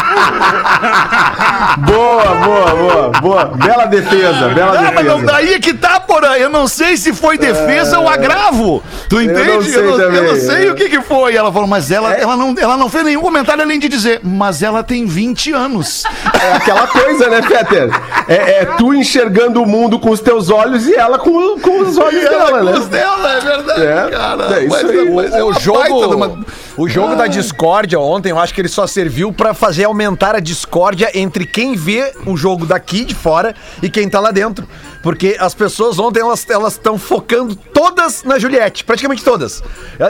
Boa, 1.87 2.25
boa, 2.35 2.67
boa, 2.75 3.09
boa. 3.21 3.45
Bela 3.47 3.85
defesa, 3.87 4.49
bela 4.49 4.73
Ah, 4.79 4.93
mas 4.95 5.07
não, 5.07 5.21
defesa. 5.21 5.33
daí 5.33 5.55
é 5.55 5.59
que 5.61 5.73
tá, 5.75 6.01
porra. 6.01 6.39
Eu 6.39 6.51
não 6.51 6.67
sei 6.67 6.97
se 6.97 7.13
foi 7.13 7.39
defesa 7.39 7.99
ou 7.99 8.09
agravo. 8.09 8.83
Tu 9.09 9.21
entende? 9.23 9.51
não 9.53 9.63
sei 9.63 9.77
eu, 9.77 9.85
não, 9.99 10.01
eu 10.15 10.23
não 10.35 10.37
sei 10.41 10.71
o 10.71 10.75
que 10.75 10.89
que 10.89 11.01
foi. 11.03 11.35
Ela 11.35 11.53
falou, 11.53 11.69
mas 11.69 11.91
ela, 11.91 12.13
ela, 12.15 12.37
não, 12.37 12.55
ela 12.59 12.77
não 12.77 12.89
fez 12.89 13.05
nenhum 13.05 13.21
comentário 13.21 13.63
além 13.63 13.79
de 13.79 13.89
dizer, 13.89 14.21
mas 14.23 14.63
ela 14.63 14.83
tem 14.83 15.07
20 15.07 15.53
anos. 15.53 16.03
É 16.43 16.53
aquela 16.55 16.87
coisa, 16.87 17.29
né, 17.29 17.41
Peter? 17.43 17.91
É, 18.29 18.63
é 18.63 18.65
tu 18.77 18.95
enxergando 18.95 19.63
o 19.63 19.67
mundo 19.67 19.99
com 19.99 20.11
os 20.11 20.21
teus 20.21 20.51
olhos 20.51 20.87
e 20.87 20.95
ela 20.95 21.19
com, 21.19 21.59
com 21.61 21.81
os 21.81 21.99
olhos 21.99 22.23
dela, 22.23 22.59
com 22.61 22.71
os 22.79 22.89
né? 22.89 22.99
dela, 22.99 23.33
é 23.33 23.41
verdade, 23.41 23.83
É, 23.83 24.11
cara. 24.11 24.59
é 24.61 24.65
isso 24.65 24.77
Mas- 24.77 24.91
aí. 24.91 25.11
mas 25.11 25.35
é 25.35 25.43
O 25.43 25.47
baita 25.47 25.59
de 25.59 25.65
jogo, 25.65 26.15
uma- 26.17 26.39
o 26.77 26.89
jogo 26.89 27.15
da 27.17 27.27
discórdia 27.27 27.99
ontem, 28.01 28.31
eu 28.31 28.39
acho 28.39 28.55
que 28.55 28.61
ele 28.61 28.69
só 28.69 28.87
serviu 28.87 29.33
pra 29.33 29.53
fazer 29.55 29.85
aumentar 29.91 30.35
a 30.35 30.41
discórdia 30.41 31.11
entre 31.15 31.45
quem 31.45 31.75
vê 31.75 32.13
o 32.25 32.37
jogo 32.37 32.65
daqui 32.65 33.05
de 33.05 33.15
fora 33.15 33.55
e 33.83 33.91
quem 33.91 34.09
tá 34.09 34.19
lá 34.19 34.31
dentro. 34.31 34.67
Porque 35.03 35.37
as 35.41 35.55
pessoas 35.55 35.99
ontem, 35.99 36.21
elas 36.21 36.73
estão 36.73 36.99
focando 36.99 37.55
todas 37.55 38.23
na 38.23 38.39
Juliette, 38.39 38.85
praticamente 38.85 39.25
todas. 39.25 39.63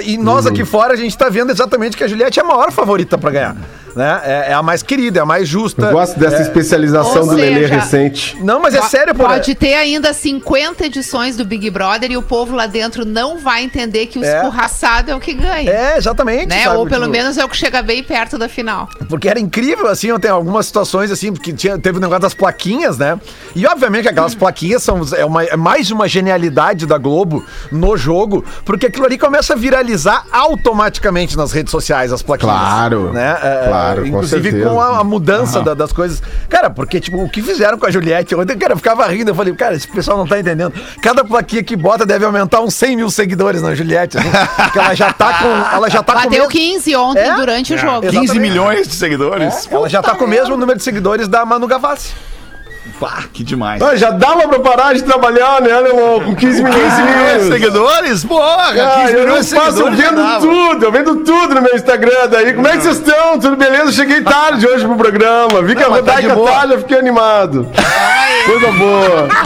E 0.02 0.18
nós 0.18 0.44
Uhum. 0.46 0.50
aqui 0.52 0.64
fora, 0.64 0.94
a 0.94 0.96
gente 0.96 1.16
tá 1.16 1.28
vendo 1.28 1.50
exatamente 1.50 1.96
que 1.96 2.02
a 2.04 2.08
Juliette 2.08 2.40
é 2.40 2.42
a 2.42 2.46
maior 2.46 2.72
favorita 2.72 3.16
pra 3.16 3.30
ganhar. 3.30 3.56
Né? 3.94 4.20
É, 4.24 4.50
é 4.50 4.54
a 4.54 4.62
mais 4.62 4.84
querida, 4.84 5.18
é 5.18 5.22
a 5.22 5.26
mais 5.26 5.48
justa. 5.48 5.86
Eu 5.86 5.92
gosto 5.92 6.16
dessa 6.18 6.36
É- 6.36 6.42
especialização 6.42 7.22
Ou 7.22 7.26
do 7.30 7.34
Lelê 7.34 7.62
seja, 7.62 7.74
recente. 7.74 8.36
Não, 8.40 8.60
mas 8.60 8.72
é 8.72 8.82
sério, 8.82 9.12
pô. 9.16 9.24
Pode 9.24 9.52
ter 9.56 9.74
ainda 9.74 10.12
50 10.12 10.86
edições 10.86 11.36
do 11.36 11.44
Big 11.44 11.68
Brother 11.70 12.08
e 12.12 12.16
o 12.16 12.22
povo 12.22 12.54
lá 12.54 12.66
dentro 12.68 13.04
não 13.04 13.38
vai 13.38 13.64
entender 13.64 14.06
que 14.06 14.16
o 14.18 14.24
É. 14.24 14.36
escorraçado 14.36 15.10
é 15.10 15.14
o 15.14 15.18
que 15.18 15.34
ganha. 15.34 15.68
É, 15.68 15.96
exatamente. 15.98 16.46
Né? 16.46 16.62
sabe? 16.64 16.76
Ou 16.76 16.86
pelo 16.86 17.02
Tipo, 17.06 17.12
menos 17.12 17.36
é 17.36 17.44
o 17.44 17.48
que 17.48 17.56
chega 17.56 17.82
bem 17.82 18.02
perto 18.04 18.38
da 18.38 18.48
final. 18.48 18.88
Porque 19.08 19.28
era 19.28 19.40
incrível, 19.40 19.88
assim, 19.88 20.16
tem 20.20 20.30
algumas 20.30 20.66
situações, 20.66 21.10
assim, 21.10 21.32
porque 21.32 21.52
tinha, 21.52 21.76
teve 21.76 21.98
o 21.98 22.00
negócio 22.00 22.22
das 22.22 22.34
plaquinhas, 22.34 22.96
né? 22.96 23.18
E 23.56 23.66
obviamente 23.66 24.02
que 24.04 24.08
aquelas 24.08 24.34
plaquinhas 24.36 24.79
são 24.80 25.00
é, 25.16 25.24
uma- 25.24 25.44
é 25.44 25.56
mais 25.56 25.90
uma 25.90 26.08
genialidade 26.08 26.86
da 26.86 26.98
Globo 26.98 27.44
no 27.70 27.96
jogo, 27.96 28.44
porque 28.64 28.86
aquilo 28.86 29.06
ali 29.06 29.16
começa 29.18 29.52
a 29.52 29.56
viralizar 29.56 30.24
automaticamente 30.32 31.36
nas 31.36 31.52
redes 31.52 31.70
sociais, 31.70 32.12
as 32.12 32.22
plaquinhas. 32.22 32.54
Claro, 32.54 33.12
Né? 33.12 33.38
É, 33.42 33.64
claro, 33.68 34.02
com 34.02 34.08
Inclusive 34.08 34.42
certeza. 34.50 34.68
com 34.70 34.80
a, 34.80 34.98
a 34.98 35.04
mudança 35.04 35.60
da- 35.62 35.74
das 35.74 35.92
coisas. 35.92 36.22
Cara, 36.48 36.68
porque, 36.70 37.00
tipo, 37.00 37.22
o 37.22 37.28
que 37.28 37.42
fizeram 37.42 37.78
com 37.78 37.86
a 37.86 37.90
Juliette 37.90 38.34
ontem, 38.34 38.56
cara, 38.56 38.72
eu 38.72 38.76
ficava 38.76 39.06
rindo, 39.06 39.30
eu 39.30 39.34
falei, 39.34 39.54
cara, 39.54 39.74
esse 39.74 39.86
pessoal 39.88 40.16
não 40.18 40.26
tá 40.26 40.38
entendendo. 40.38 40.72
Cada 41.02 41.24
plaquinha 41.24 41.62
que 41.62 41.76
bota 41.76 42.04
deve 42.06 42.24
aumentar 42.24 42.60
uns 42.60 42.74
100 42.74 42.96
mil 42.96 43.10
seguidores 43.10 43.62
na 43.62 43.74
Juliette, 43.74 44.18
assim, 44.18 44.30
porque 44.56 44.78
ela 44.78 44.94
já 44.94 45.12
tá 45.12 45.38
com... 45.38 45.76
Ela 45.76 45.88
já 45.90 46.02
tá 46.02 46.12
com 46.14 46.18
Bateu 46.20 46.30
mesmo- 46.30 46.48
15 46.48 46.96
ontem 46.96 47.20
É? 47.20 47.34
durante 47.34 47.74
o 47.74 47.78
jogo. 47.78 48.02
15 48.02 48.16
Exatamente. 48.16 48.40
milhões 48.40 48.88
de 48.88 48.94
seguidores. 48.94 49.68
ela 49.70 49.88
já 49.88 50.02
tá 50.02 50.14
com 50.14 50.24
o 50.24 50.28
mesmo 50.28 50.56
número 50.56 50.78
de 50.78 50.84
seguidores 50.84 51.28
da 51.28 51.44
Manu 51.44 51.66
Gavassi. 51.66 52.12
Pá, 53.00 53.24
que 53.32 53.42
demais. 53.42 53.80
Ah, 53.80 53.96
já 53.96 54.10
dava 54.10 54.46
pra 54.46 54.60
parar 54.60 54.92
de 54.92 55.02
trabalhar, 55.02 55.62
né, 55.62 55.72
alemão? 55.72 56.20
Com 56.20 56.36
15 56.36 56.62
milhões 56.62 56.82
15 56.82 57.02
milhões 57.02 57.32
de 57.32 57.38
de 57.48 57.52
seguidores? 57.54 58.24
Porra, 58.26 58.72
15 58.72 58.80
Ah, 58.80 59.10
eu 59.10 59.14
não 59.14 59.20
milhões 59.24 59.48
de 59.48 59.54
faço, 59.54 59.80
eu 59.80 59.94
já 59.96 60.10
vendo 60.10 60.40
tudo, 60.40 60.84
eu 60.84 60.92
vendo 60.92 61.16
tudo 61.24 61.54
no 61.54 61.62
meu 61.62 61.74
Instagram 61.74 62.28
daí. 62.30 62.52
Como 62.52 62.68
é 62.68 62.72
que 62.72 62.82
vocês 62.82 62.98
estão? 62.98 63.38
Tudo 63.38 63.56
beleza? 63.56 63.90
Cheguei 63.92 64.20
tarde 64.20 64.68
hoje 64.68 64.84
pro 64.84 64.96
programa. 64.96 65.62
Vi 65.62 65.74
que 65.74 65.82
a 65.82 65.86
Não, 65.88 65.92
mas 65.92 66.04
tá 66.04 66.20
de 66.20 66.26
Rodaica 66.26 66.34
boa. 66.34 66.50
tarde, 66.50 66.74
eu 66.74 66.78
fiquei 66.80 66.98
animado. 66.98 67.66
Coisa 68.44 68.70
boa. 68.72 69.28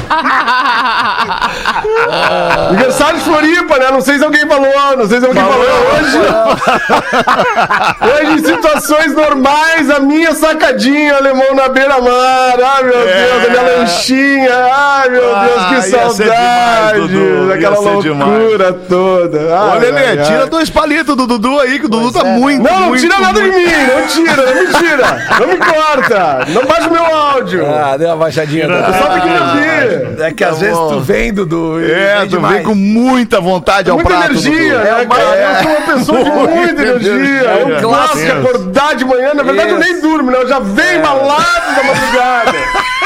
Aniversário 2.71 3.19
de 3.19 3.25
Floripa, 3.25 3.79
né? 3.79 3.91
Não 3.91 4.01
sei 4.01 4.19
se 4.19 4.25
alguém 4.25 4.47
falou, 4.49 4.97
não 4.97 5.07
sei 5.09 5.21
se 5.21 5.27
alguém 5.27 5.43
falou, 5.43 5.65
hoje. 5.95 6.19
hoje, 8.03 8.33
em 8.33 8.39
situações 8.45 9.15
normais, 9.15 9.91
a 9.91 10.01
minha 10.01 10.35
sacadinha, 10.35 11.17
alemão 11.17 11.55
na 11.55 11.69
beira-mar. 11.69 12.59
Ai, 12.61 12.83
meu 12.83 12.93
Deus, 12.93 13.44
a 13.47 13.51
minha 13.51 13.63
lanchinha. 13.79 14.51
Ai, 14.73 15.09
meu 15.09 15.35
Ah, 15.35 15.45
Deus, 15.47 15.65
que 15.65 15.89
demais, 15.91 16.13
saudade. 16.17 17.49
Daquela 17.49 17.77
ser 17.77 18.11
loucura 18.11 18.73
toda. 18.89 19.39
Ai, 19.59 19.77
Ô, 19.77 19.81
Lelê, 19.81 20.17
tira 20.25 20.47
dois 20.47 20.71
palitos 20.71 21.17
do 21.17 21.27
Dudu 21.27 21.61
aí, 21.61 21.79
que 21.79 21.87
o 21.87 21.89
Dudu 21.89 22.13
tá 22.13 22.25
muito, 22.25 22.63
Não, 22.63 22.81
não 22.81 22.89
muito, 22.89 23.01
tira 23.03 23.19
nada 23.19 23.41
muito- 23.41 23.55
de 23.57 23.65
mim, 23.65 23.73
não 23.73 24.07
tira, 24.07 24.43
não 24.47 24.55
me 24.55 24.67
tira. 24.73 25.27
Não 25.41 25.47
me 25.49 25.57
corta. 25.57 26.39
Não 26.49 26.65
baixa 26.67 26.89
o 26.89 26.93
meu 26.93 27.05
áudio. 27.05 27.67
Ah, 27.67 27.97
deu 27.97 28.09
uma 28.09 28.17
baixadinha. 28.17 28.69
Da- 28.69 28.75
O 28.81 28.93
pessoal 28.93 29.13
tem 29.13 29.21
que 29.23 29.29
me 29.29 29.39
ouvir. 29.39 30.21
É 30.23 30.33
que 30.33 30.45
às 30.45 30.59
vezes 30.61 30.79
tu 30.79 31.01
vem, 31.01 31.33
Dudu. 31.33 31.81
É, 31.85 32.19
vem 32.21 32.29
tu 32.29 32.29
demais. 32.31 32.55
vem 32.57 32.65
com 32.65 32.75
muita 32.75 33.41
vontade 33.41 33.91
ao 33.91 33.97
Muita 33.97 34.11
prato, 34.11 34.31
energia, 34.33 34.53
Dudu. 34.79 34.85
né, 34.85 35.07
cara? 35.07 35.23
Eu 35.37 35.63
sou 35.63 35.71
uma 35.73 35.95
pessoa 35.95 36.25
de 36.25 36.31
muita 36.31 36.83
energia. 36.83 37.13
Energia. 37.13 37.81
gosto 37.81 38.17
de 38.19 38.25
Isso. 38.25 38.33
acordar 38.33 38.95
de 38.95 39.05
manhã. 39.05 39.35
Na 39.35 39.43
verdade, 39.43 39.71
eu 39.71 39.79
nem 39.79 40.01
durmo, 40.01 40.31
né? 40.31 40.39
Eu 40.41 40.49
já 40.49 40.59
venho 40.59 41.03
malado 41.03 41.75
da 41.77 41.83
madrugada. 41.83 42.59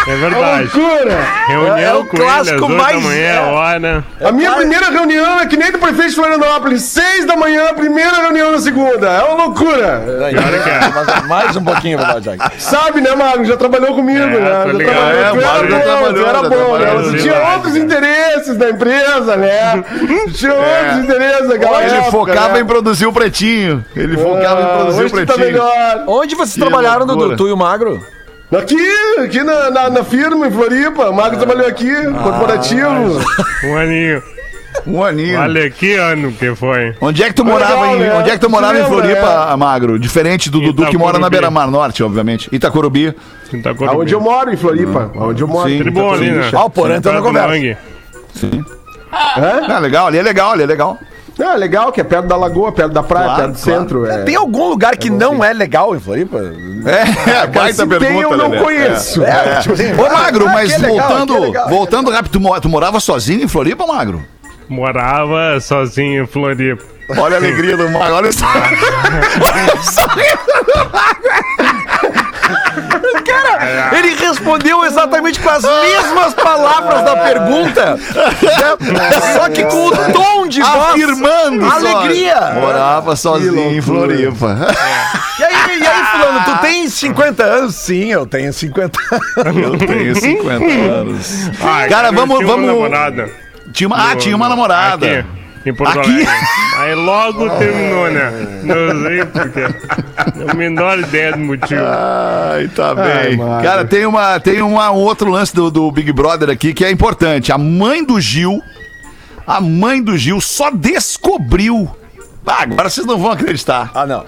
É 0.07 0.13
É 0.13 0.17
verdade. 0.17 0.71
loucura. 0.75 1.19
Reunião 1.49 1.79
É 1.79 1.95
o 1.95 2.05
com 2.07 2.17
ele 2.17 2.27
às 2.27 2.33
clássico 2.33 2.61
da 2.69 2.75
mais- 2.75 3.03
manhã, 3.03 3.29
é. 3.35 3.41
hora. 3.41 4.05
A 4.25 4.33
minha 4.33 4.53
primeira 4.53 4.91
reunião 4.91 5.41
é 5.41 5.47
que 5.47 5.57
nem 5.57 5.71
do 5.73 5.79
prefeito 5.79 6.11
de 6.11 6.15
Florianópolis. 6.15 6.83
Seis 6.83 7.27
da 7.27 7.37
manhã, 7.37 7.75
primeira 7.75 8.13
reunião 8.17 8.53
na 8.53 8.59
segunda. 8.59 9.07
É 9.09 9.23
uma 9.25 9.45
loucura. 9.45 10.03
Claro 10.33 10.63
que 10.63 10.71
é. 10.71 11.29
Mais 11.29 11.57
um 11.57 11.65
pouquinho, 11.65 11.99
verdade, 11.99 12.21
Jack. 12.37 12.63
Sabe, 12.63 13.01
né, 13.01 13.15
Magno? 13.15 13.45
Já 13.45 13.57
trabalhou 13.57 13.95
comigo, 13.95 14.19
É, 14.19 14.27
né? 14.27 14.39
tô 14.73 14.79
Já 14.79 14.85
trabalhou. 14.85 14.93
É, 14.93 15.31
tu 15.31 15.39
era 15.39 15.69
bom, 15.69 15.83
trabalhou, 15.83 16.13
tu 16.15 16.21
era 16.21 16.39
já 16.43 16.43
bom, 16.49 16.79
né? 16.79 16.85
trabalhou, 16.87 17.05
Você 17.05 17.19
sim. 17.19 17.23
tinha 17.29 17.53
outros 17.55 17.77
interesses 17.77 18.57
da 18.57 18.71
empresa, 18.71 19.37
né? 19.37 19.85
Tinha 20.35 20.55
outros 20.55 21.05
interesses 21.05 21.49
naquela 21.49 21.83
Ele 21.83 21.95
época, 21.97 22.11
focava 22.11 22.55
né? 22.55 22.61
em 22.61 22.65
produzir 22.65 23.07
o 23.07 23.13
pretinho. 23.13 23.85
Ele 23.95 24.17
focava 24.17 24.61
em 24.61 24.65
Ah, 24.65 24.69
produzir 24.79 25.05
o 25.05 25.11
tá 25.27 25.35
pretinho. 25.35 25.63
Onde 26.07 26.35
vocês 26.35 26.55
Que 26.55 26.61
trabalharam, 26.61 27.07
Dudu? 27.07 27.37
Tu 27.37 27.49
e 27.49 27.53
o 27.53 27.57
Magro? 27.57 28.05
Aqui, 28.51 28.79
aqui 29.23 29.43
na, 29.43 29.71
na, 29.71 29.91
na 29.91 30.05
firma, 30.05 30.47
em 30.47 30.51
Floripa. 30.51 31.11
O 31.11 31.15
Magno 31.15 31.37
trabalhou 31.39 31.67
aqui, 31.69 31.91
corporativo. 32.23 33.21
Um 33.65 33.77
aninho. 33.77 34.23
Um 34.87 35.05
aninho. 35.05 35.39
Olha 35.41 35.69
que 35.69 35.95
ano 35.95 36.33
que 36.33 36.55
foi. 36.55 36.95
Onde 37.01 37.23
é 37.23 37.27
que 37.27 37.35
tu 37.35 37.43
Foi 37.43 37.53
morava 37.53 37.75
legal, 37.75 37.97
em, 37.97 37.99
né? 38.01 38.15
onde 38.15 38.31
é 38.31 38.33
que 38.33 38.39
tu 38.39 38.49
morava 38.49 38.79
em 38.79 38.85
Floripa, 38.87 39.55
Magro? 39.57 39.99
Diferente 39.99 40.49
do 40.51 40.61
Dudu 40.61 40.87
que 40.87 40.97
mora 40.97 41.19
na. 41.19 41.29
Beira-Mar 41.29 41.71
Norte, 41.71 42.03
obviamente. 42.03 42.49
Itacorubi. 42.51 43.15
Itacorubi. 43.53 43.95
Aonde 43.97 44.15
eu 44.15 44.21
moro, 44.21 44.51
em 44.51 44.57
Floripa. 44.57 45.11
Aonde 45.15 45.43
eu 45.43 45.49
moro. 45.49 45.69
Sim. 45.69 45.79
Tribom 45.79 46.11
ali, 46.15 46.31
né? 46.31 46.51
Ah, 46.55 46.65
o 46.65 46.71
Porã 46.71 47.01
na 47.01 47.21
conversa. 47.21 47.49
mangue. 47.49 47.77
Ah, 49.13 49.79
legal, 49.79 50.07
ali 50.07 50.19
é 50.19 50.23
legal, 50.23 50.53
ali 50.53 50.63
é 50.63 50.67
legal. 50.67 50.99
Ah, 51.41 51.55
legal, 51.55 51.93
que 51.93 52.01
é 52.01 52.05
perto 52.05 52.27
da 52.27 52.37
lagoa, 52.37 52.73
perto 52.73 52.93
da 52.93 53.03
praia, 53.03 53.27
Claro, 53.27 53.43
perto 53.43 53.57
do 53.59 53.63
claro. 53.63 53.81
centro. 53.81 54.07
É. 54.07 54.25
Tem 54.25 54.35
algum 54.35 54.69
lugar 54.69 54.97
que 54.97 55.09
não 55.09 55.43
é 55.45 55.53
legal 55.53 55.95
em 55.95 56.01
Floripa? 56.01 56.37
É, 56.39 57.31
é 57.43 57.47
baita 57.47 57.83
Se 57.83 57.87
pergunta, 57.87 58.11
tem, 58.13 58.21
eu 58.21 58.37
não 58.37 58.49
Lelê. 58.51 58.63
conheço. 58.65 59.23
É, 59.25 59.61
tipo 59.61 59.75
assim. 59.75 59.93
Ô, 59.95 60.13
Magro, 60.13 60.49
ah, 60.49 60.53
mas 60.53 60.77
voltando, 60.81 61.53
voltando 61.69 62.11
rápido, 62.11 62.33
tu, 62.33 62.41
mo- 62.41 62.61
tu 62.61 62.69
morava 62.69 62.99
sozinho 62.99 63.45
em 63.45 63.49
Floripa, 63.49 63.87
Magro? 63.87 64.25
Morava 64.69 65.61
sozinho 65.61 66.25
em 66.25 66.27
Floripa. 66.27 66.83
Olha 67.17 67.37
a 67.37 67.39
alegria 67.39 67.77
do 67.77 67.89
Magro, 67.89 68.17
olha 68.17 68.31
isso. 73.29 73.95
Ele 73.97 74.15
respondeu 74.15 74.85
exatamente 74.85 75.41
com 75.41 75.49
as 75.51 75.63
mesmas 75.63 76.35
palavras 76.35 77.03
da 77.05 77.17
pergunta, 77.17 77.99
só 79.35 79.49
que 79.49 79.65
com 79.65 79.87
o 79.89 80.13
tom 80.13 80.47
de 80.49 80.61
voz. 80.63 80.91
Afirmando 80.91 81.65
só. 81.69 81.77
Alegria. 81.77 82.53
Morava 82.55 83.17
sozinho 83.17 83.59
em. 83.73 83.81
Floripa. 83.81 84.57
E 85.39 85.45
aí, 85.45 85.79
e 85.81 85.87
aí, 85.87 86.05
fulano, 86.07 86.45
tu 86.45 86.59
tem 86.63 86.89
50 86.89 87.43
anos? 87.45 87.75
Sim, 87.77 88.11
eu 88.11 88.27
tenho 88.27 88.53
50 88.53 88.99
anos. 89.45 89.57
Eu 89.63 89.79
tenho 89.79 90.15
50 90.17 90.65
anos. 90.65 91.51
Ah, 91.63 91.87
Cara, 91.89 92.11
vamos- 92.11 92.39
tinha 92.39 92.49
uma 92.49 92.57
vamos- 92.57 92.67
namorada. 92.67 93.31
Tinha 93.73 93.87
uma, 93.87 94.11
ah, 94.11 94.17
tinha 94.17 94.35
uma 94.35 94.49
namorada. 94.49 95.07
Aqui, 95.21 95.29
em 95.69 95.75
Porto 95.75 95.99
Aqui? 96.01 96.11
Alegre. 96.11 96.29
Aí 96.79 96.95
logo 96.95 97.51
terminou, 97.59 98.11
né? 98.11 98.31
Não 98.63 99.03
sei 99.03 99.25
porque. 99.25 100.51
A 100.51 100.55
menor 100.55 100.99
ideia 100.99 101.33
do 101.33 101.39
motivo. 101.39 101.81
Ai, 101.85 102.69
tá 102.69 102.95
Ai, 102.97 103.29
bem. 103.29 103.37
Magro. 103.37 103.63
Cara, 103.65 103.85
tem, 103.85 104.07
uma, 104.07 104.41
tem 104.41 104.63
uma, 104.63 104.91
um 104.91 104.97
outro 104.97 105.31
lance 105.31 105.55
do, 105.55 105.71
do 105.71 105.91
Big 105.91 106.13
Brother 106.13 106.51
aqui 106.51 106.73
que 106.73 106.85
é 106.85 106.91
importante. 106.91 107.51
A 107.53 107.59
mãe 107.59 108.05
do 108.05 108.21
Gil, 108.21 108.63
a 109.47 109.61
mãe 109.61 110.03
do 110.03 110.17
Gil 110.17 110.41
só 110.41 110.71
descobriu. 110.71 111.91
Ah, 112.47 112.63
agora 112.63 112.89
vocês 112.89 113.07
não 113.07 113.19
vão 113.19 113.33
acreditar. 113.33 113.91
Ah, 113.95 114.07
não. 114.07 114.25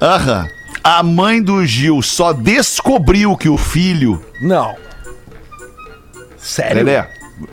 Aham. 0.00 0.46
A 0.82 1.02
mãe 1.02 1.42
do 1.42 1.64
Gil 1.66 2.00
só 2.00 2.32
descobriu 2.32 3.36
que 3.36 3.48
o 3.48 3.58
filho. 3.58 4.24
Não. 4.40 4.74
Sério? 6.38 6.84
Lelé, 6.84 7.06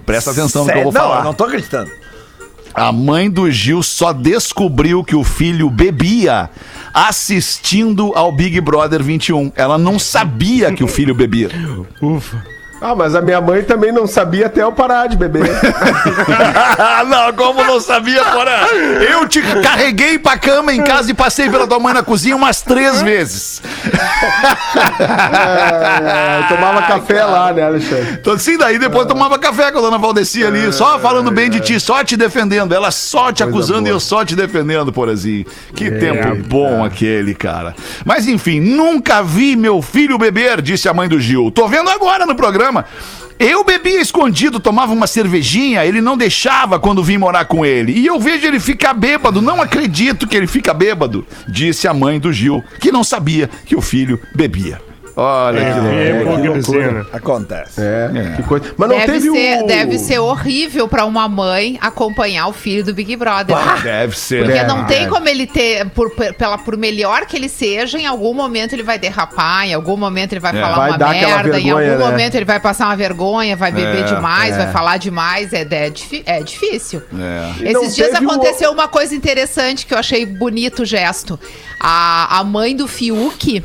presta 0.05 0.31
atenção 0.31 0.63
no 0.63 0.71
que 0.71 0.77
eu 0.77 0.83
Sério? 0.83 0.91
vou 0.91 0.93
falar. 0.93 1.15
Não, 1.15 1.21
eu 1.21 1.23
não 1.25 1.33
tô 1.33 1.43
acreditando. 1.43 1.91
A 2.77 2.91
mãe 2.91 3.27
do 3.27 3.49
Gil 3.49 3.81
só 3.81 4.13
descobriu 4.13 5.03
que 5.03 5.15
o 5.15 5.23
filho 5.23 5.67
bebia 5.67 6.47
assistindo 6.93 8.11
ao 8.13 8.31
Big 8.31 8.61
Brother 8.61 9.01
21. 9.01 9.51
Ela 9.55 9.79
não 9.79 9.97
sabia 9.97 10.71
que 10.71 10.83
o 10.83 10.87
filho 10.87 11.15
bebia. 11.15 11.49
Ufa. 11.99 12.45
Ah, 12.79 12.93
mas 12.93 13.15
a 13.15 13.21
minha 13.21 13.41
mãe 13.41 13.63
também 13.63 13.91
não 13.91 14.05
sabia 14.05 14.45
até 14.45 14.61
eu 14.61 14.71
parar 14.71 15.07
de 15.07 15.17
beber. 15.17 15.49
não, 17.07 17.33
como 17.33 17.63
não 17.63 17.79
sabia, 17.79 18.23
porra? 18.23 18.67
Eu 19.09 19.27
te 19.27 19.41
carreguei 19.41 20.19
pra 20.19 20.37
cama 20.37 20.71
em 20.71 20.83
casa 20.83 21.09
e 21.09 21.13
passei 21.13 21.49
pela 21.49 21.65
tua 21.65 21.79
mãe 21.79 21.93
na 21.93 22.03
cozinha 22.03 22.35
umas 22.35 22.61
três 22.61 23.01
vezes. 23.01 23.61
É, 24.99 26.39
eu 26.41 26.47
tomava 26.55 26.83
café 26.83 27.23
lá, 27.25 27.51
né, 27.51 27.63
Alexandre? 27.63 28.17
Então, 28.21 28.33
assim, 28.33 28.57
daí 28.57 28.77
depois 28.77 29.03
eu 29.03 29.07
tomava 29.07 29.39
café 29.39 29.71
com 29.71 29.79
a 29.79 29.81
dona 29.81 29.97
Valdeci 29.97 30.45
ali, 30.45 30.71
só 30.71 30.99
falando 30.99 31.31
bem 31.31 31.49
de 31.49 31.59
ti, 31.59 31.79
só 31.79 32.03
te 32.03 32.15
defendendo. 32.15 32.75
Ela 32.75 32.91
só 32.91 33.31
te 33.31 33.43
acusando 33.43 33.81
boa. 33.81 33.89
e 33.89 33.91
eu 33.91 33.99
só 33.99 34.23
te 34.23 34.35
defendendo, 34.35 34.93
porazinho. 34.93 35.45
Que 35.73 35.89
tempo 35.89 36.35
bom 36.47 36.85
aquele, 36.85 37.33
cara. 37.33 37.75
Mas 38.05 38.27
enfim, 38.27 38.59
nunca 38.59 39.23
vi 39.23 39.55
meu 39.55 39.81
filho 39.81 40.17
beber, 40.17 40.61
disse 40.61 40.87
a 40.87 40.93
mãe 40.93 41.09
do 41.09 41.19
Gil. 41.19 41.49
Tô 41.49 41.67
vendo 41.67 41.89
agora 41.89 42.25
no 42.25 42.35
programa. 42.35 42.66
Eu 43.39 43.63
bebia 43.63 44.01
escondido, 44.01 44.59
tomava 44.59 44.91
uma 44.91 45.05
cervejinha, 45.05 45.85
ele 45.85 46.01
não 46.01 46.17
deixava 46.17 46.79
quando 46.79 47.03
vim 47.03 47.17
morar 47.17 47.45
com 47.45 47.63
ele. 47.63 47.91
E 47.91 48.05
eu 48.05 48.19
vejo 48.19 48.47
ele 48.47 48.59
ficar 48.59 48.95
bêbado, 48.95 49.41
não 49.41 49.61
acredito 49.61 50.27
que 50.27 50.35
ele 50.35 50.47
fica 50.47 50.73
bêbado, 50.73 51.25
disse 51.47 51.87
a 51.87 51.93
mãe 51.93 52.19
do 52.19 52.33
Gil, 52.33 52.63
que 52.79 52.91
não 52.91 53.03
sabia 53.03 53.47
que 53.65 53.75
o 53.75 53.81
filho 53.81 54.19
bebia. 54.33 54.81
Olha 55.19 55.59
que 55.59 55.79
loucura. 55.79 55.99
É 55.99 56.21
hipocrisia, 56.21 56.91
né? 56.91 57.05
Acontece. 57.11 57.81
É, 57.81 58.33
que 58.35 58.43
coisa. 58.43 58.65
Mas 58.77 58.87
não 58.89 58.97
Deve 58.97 59.13
teve 59.13 59.31
ser, 59.31 59.63
o... 59.63 59.67
deve 59.67 59.97
ser 59.97 60.19
horrível 60.19 60.87
pra 60.87 61.05
uma 61.05 61.27
mãe 61.27 61.77
acompanhar 61.81 62.47
o 62.47 62.53
filho 62.53 62.83
do 62.83 62.93
Big 62.93 63.15
Brother. 63.15 63.57
Deve 63.81 64.15
ser. 64.15 64.43
Porque 64.45 64.59
né? 64.59 64.67
não 64.67 64.85
tem 64.85 65.09
como 65.09 65.27
ele 65.27 65.47
ter, 65.47 65.89
por, 65.89 66.11
pela, 66.11 66.59
por 66.59 66.77
melhor 66.77 67.25
que 67.25 67.35
ele 67.35 67.49
seja, 67.49 67.97
em 67.97 68.05
algum 68.05 68.31
momento 68.31 68.73
ele 68.73 68.83
vai 68.83 68.99
derrapar, 68.99 69.65
em 69.67 69.73
algum 69.73 69.97
momento 69.97 70.33
ele 70.33 70.39
vai 70.39 70.55
É. 70.55 70.61
falar 70.61 70.75
Vai 70.75 70.89
uma 70.91 70.97
merda, 71.09 71.59
em 71.59 71.63
vergonha, 71.63 71.91
algum 71.91 72.03
né? 72.05 72.11
momento 72.11 72.35
ele 72.35 72.45
vai 72.45 72.59
passar 72.59 72.85
uma 72.85 72.95
vergonha, 72.95 73.55
vai 73.55 73.71
beber 73.71 74.03
É, 74.03 74.13
demais, 74.13 74.53
é. 74.53 74.57
vai 74.57 74.71
falar 74.71 74.97
demais. 74.97 75.51
É, 75.51 75.61
é, 75.69 75.91
é 76.27 76.39
difícil. 76.43 77.01
É. 77.19 77.71
Esses 77.71 77.95
dias 77.95 78.11
o- 78.11 78.17
aconteceu 78.17 78.71
uma 78.71 78.87
coisa 78.87 79.15
interessante 79.15 79.83
que 79.87 79.95
eu 79.95 79.97
achei 79.97 80.27
bonito 80.27 80.83
o 80.83 80.85
gesto. 80.85 81.39
A, 81.81 82.37
a 82.39 82.43
mãe 82.43 82.75
do 82.75 82.87
Fiuk 82.87 83.63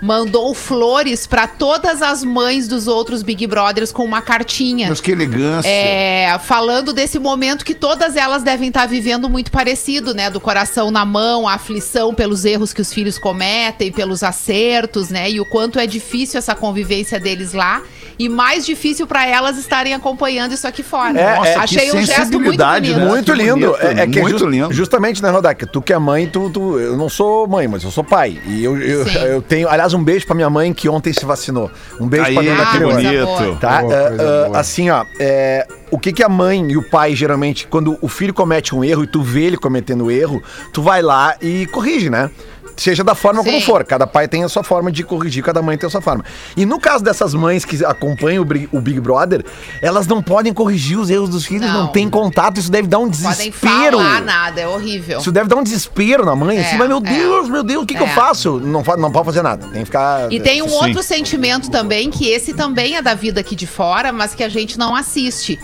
mandou 0.00 0.54
flores 0.54 1.26
pra 1.26 1.46
todas 1.46 2.02
as 2.02 2.22
mães 2.22 2.68
dos 2.68 2.86
outros 2.86 3.22
Big 3.22 3.46
Brothers 3.46 3.92
com 3.92 4.04
uma 4.04 4.22
cartinha. 4.22 4.88
Mas 4.88 5.00
que 5.00 5.12
elegância. 5.12 5.68
É, 5.68 6.38
falando 6.40 6.92
desse 6.92 7.18
momento 7.18 7.64
que 7.64 7.74
todas 7.74 8.16
elas 8.16 8.42
devem 8.42 8.68
estar 8.68 8.86
vivendo 8.86 9.28
muito 9.28 9.50
parecido, 9.50 10.14
né? 10.14 10.30
Do 10.30 10.40
coração 10.40 10.90
na 10.90 11.04
mão, 11.04 11.46
a 11.46 11.54
aflição 11.54 12.14
pelos 12.14 12.44
erros 12.44 12.72
que 12.72 12.80
os 12.80 12.92
filhos 12.92 13.18
cometem, 13.18 13.92
pelos 13.92 14.22
acertos, 14.22 15.08
né? 15.10 15.30
E 15.30 15.40
o 15.40 15.44
quanto 15.44 15.78
é 15.78 15.86
difícil 15.86 16.38
essa 16.38 16.54
convivência 16.54 17.18
deles 17.18 17.52
lá. 17.52 17.82
E 18.18 18.28
mais 18.28 18.66
difícil 18.66 19.06
pra 19.06 19.26
elas 19.26 19.56
estarem 19.58 19.94
acompanhando 19.94 20.52
isso 20.52 20.66
aqui 20.66 20.82
fora. 20.82 21.18
É, 21.18 21.36
Nossa, 21.36 21.52
que 21.52 21.58
Achei 21.58 21.92
um 21.92 21.98
gesto 21.98 21.98
muito 21.98 22.14
sensibilidade, 22.16 22.86
bonito. 22.92 23.04
né? 23.04 23.10
Muito 23.10 23.32
lindo. 23.32 23.54
bonito, 23.72 23.76
é, 23.86 24.00
é 24.02 24.06
que 24.08 24.20
muito 24.20 24.46
lindo. 24.46 24.72
Justamente, 24.72 25.22
né, 25.22 25.30
Rodak? 25.30 25.66
Tu 25.66 25.80
que 25.82 25.92
é 25.92 25.98
mãe, 25.98 26.26
tu, 26.26 26.50
tu- 26.50 26.78
eu 26.78 26.96
não 26.96 27.08
sou 27.08 27.46
mãe, 27.46 27.68
mas 27.68 27.84
eu 27.84 27.90
sou 27.90 28.02
pai. 28.02 28.40
E 28.46 28.64
eu, 28.64 28.76
eu, 28.76 29.06
eu 29.06 29.42
tenho. 29.42 29.68
Aliás, 29.68 29.94
um 29.94 30.02
beijo 30.02 30.26
pra 30.26 30.34
minha 30.34 30.50
mãe 30.50 30.72
que 30.74 30.88
ontem 30.88 31.12
se 31.12 31.24
vacinou. 31.24 31.70
Um 32.00 32.08
beijo 32.08 32.26
Aí, 32.26 32.34
pra 32.34 32.42
dona 32.42 32.66
que 32.66 32.76
Ah, 32.76 32.80
bonito. 32.80 33.58
Tá? 33.60 33.78
Ah, 33.78 33.82
boa. 33.82 34.58
assim, 34.58 34.90
ó, 34.90 35.04
é, 35.20 35.66
o 35.90 35.98
que 35.98 36.12
que 36.12 36.22
a 36.22 36.28
mãe 36.28 36.72
e 36.72 36.76
o 36.76 36.82
pai, 36.82 37.14
geralmente, 37.14 37.66
quando 37.68 37.96
o 38.02 38.08
filho 38.08 38.34
comete 38.34 38.74
um 38.74 38.82
erro 38.82 39.04
e 39.04 39.06
tu 39.06 39.22
vê 39.22 39.44
ele 39.44 39.56
cometendo 39.56 40.10
erro, 40.10 40.42
tu 40.72 40.82
vai 40.82 41.02
lá 41.02 41.36
e 41.40 41.66
corrige, 41.66 42.10
né? 42.10 42.30
Seja 42.78 43.02
da 43.02 43.14
forma 43.14 43.42
como 43.42 43.58
Sim. 43.58 43.66
for. 43.66 43.84
Cada 43.84 44.06
pai 44.06 44.28
tem 44.28 44.44
a 44.44 44.48
sua 44.48 44.62
forma 44.62 44.90
de 44.92 45.02
corrigir, 45.02 45.42
cada 45.42 45.60
mãe 45.60 45.76
tem 45.76 45.86
a 45.88 45.90
sua 45.90 46.00
forma. 46.00 46.24
E 46.56 46.64
no 46.64 46.78
caso 46.78 47.02
dessas 47.02 47.34
mães 47.34 47.64
que 47.64 47.84
acompanham 47.84 48.42
o 48.72 48.80
Big, 48.80 49.00
Brother, 49.00 49.44
elas 49.82 50.06
não 50.06 50.22
podem 50.22 50.54
corrigir 50.54 50.96
os 50.96 51.10
erros 51.10 51.28
dos 51.28 51.44
filhos, 51.44 51.66
não, 51.66 51.86
Não. 51.86 51.88
tem 51.88 52.08
contato, 52.08 52.58
isso 52.58 52.70
deve 52.70 52.86
dar 52.86 53.00
um 53.00 53.08
desespero. 53.08 53.98
falar 53.98 54.22
nada, 54.22 54.60
é 54.60 54.68
horrível. 54.68 55.18
Isso 55.18 55.32
deve 55.32 55.48
dar 55.48 55.56
um 55.56 55.62
desespero 55.62 56.24
na 56.24 56.36
mãe, 56.36 56.58
assim, 56.60 56.76
É, 56.76 56.78
mas 56.78 56.88
meu 56.88 56.98
é. 56.98 57.00
Deus, 57.00 57.48
meu 57.48 57.62
Deus, 57.64 57.82
o 57.82 57.86
que, 57.86 57.94
que 57.94 58.02
eu 58.02 58.06
É. 58.06 58.14
faço? 58.14 58.60
Não, 58.60 58.82
não 58.96 59.10
pode 59.10 59.26
fazer 59.26 59.42
nada, 59.42 59.66
tem 59.66 59.80
que 59.80 59.86
ficar... 59.86 60.32
E 60.32 60.38
tem 60.38 60.62
um 60.62 60.68
Sim. 60.68 60.74
outro 60.74 61.02
sentimento 61.02 61.70
também, 61.70 62.10
que 62.10 62.28
esse 62.28 62.54
também 62.54 62.96
é 62.96 63.02
da 63.02 63.14
vida 63.14 63.40
aqui 63.40 63.56
de 63.56 63.66
fora, 63.66 64.12
mas 64.12 64.34
que 64.34 64.44
a 64.44 64.48
gente 64.48 64.78
não 64.78 64.94
assiste. 64.94 65.58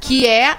Que 0.00 0.26
é. 0.26 0.56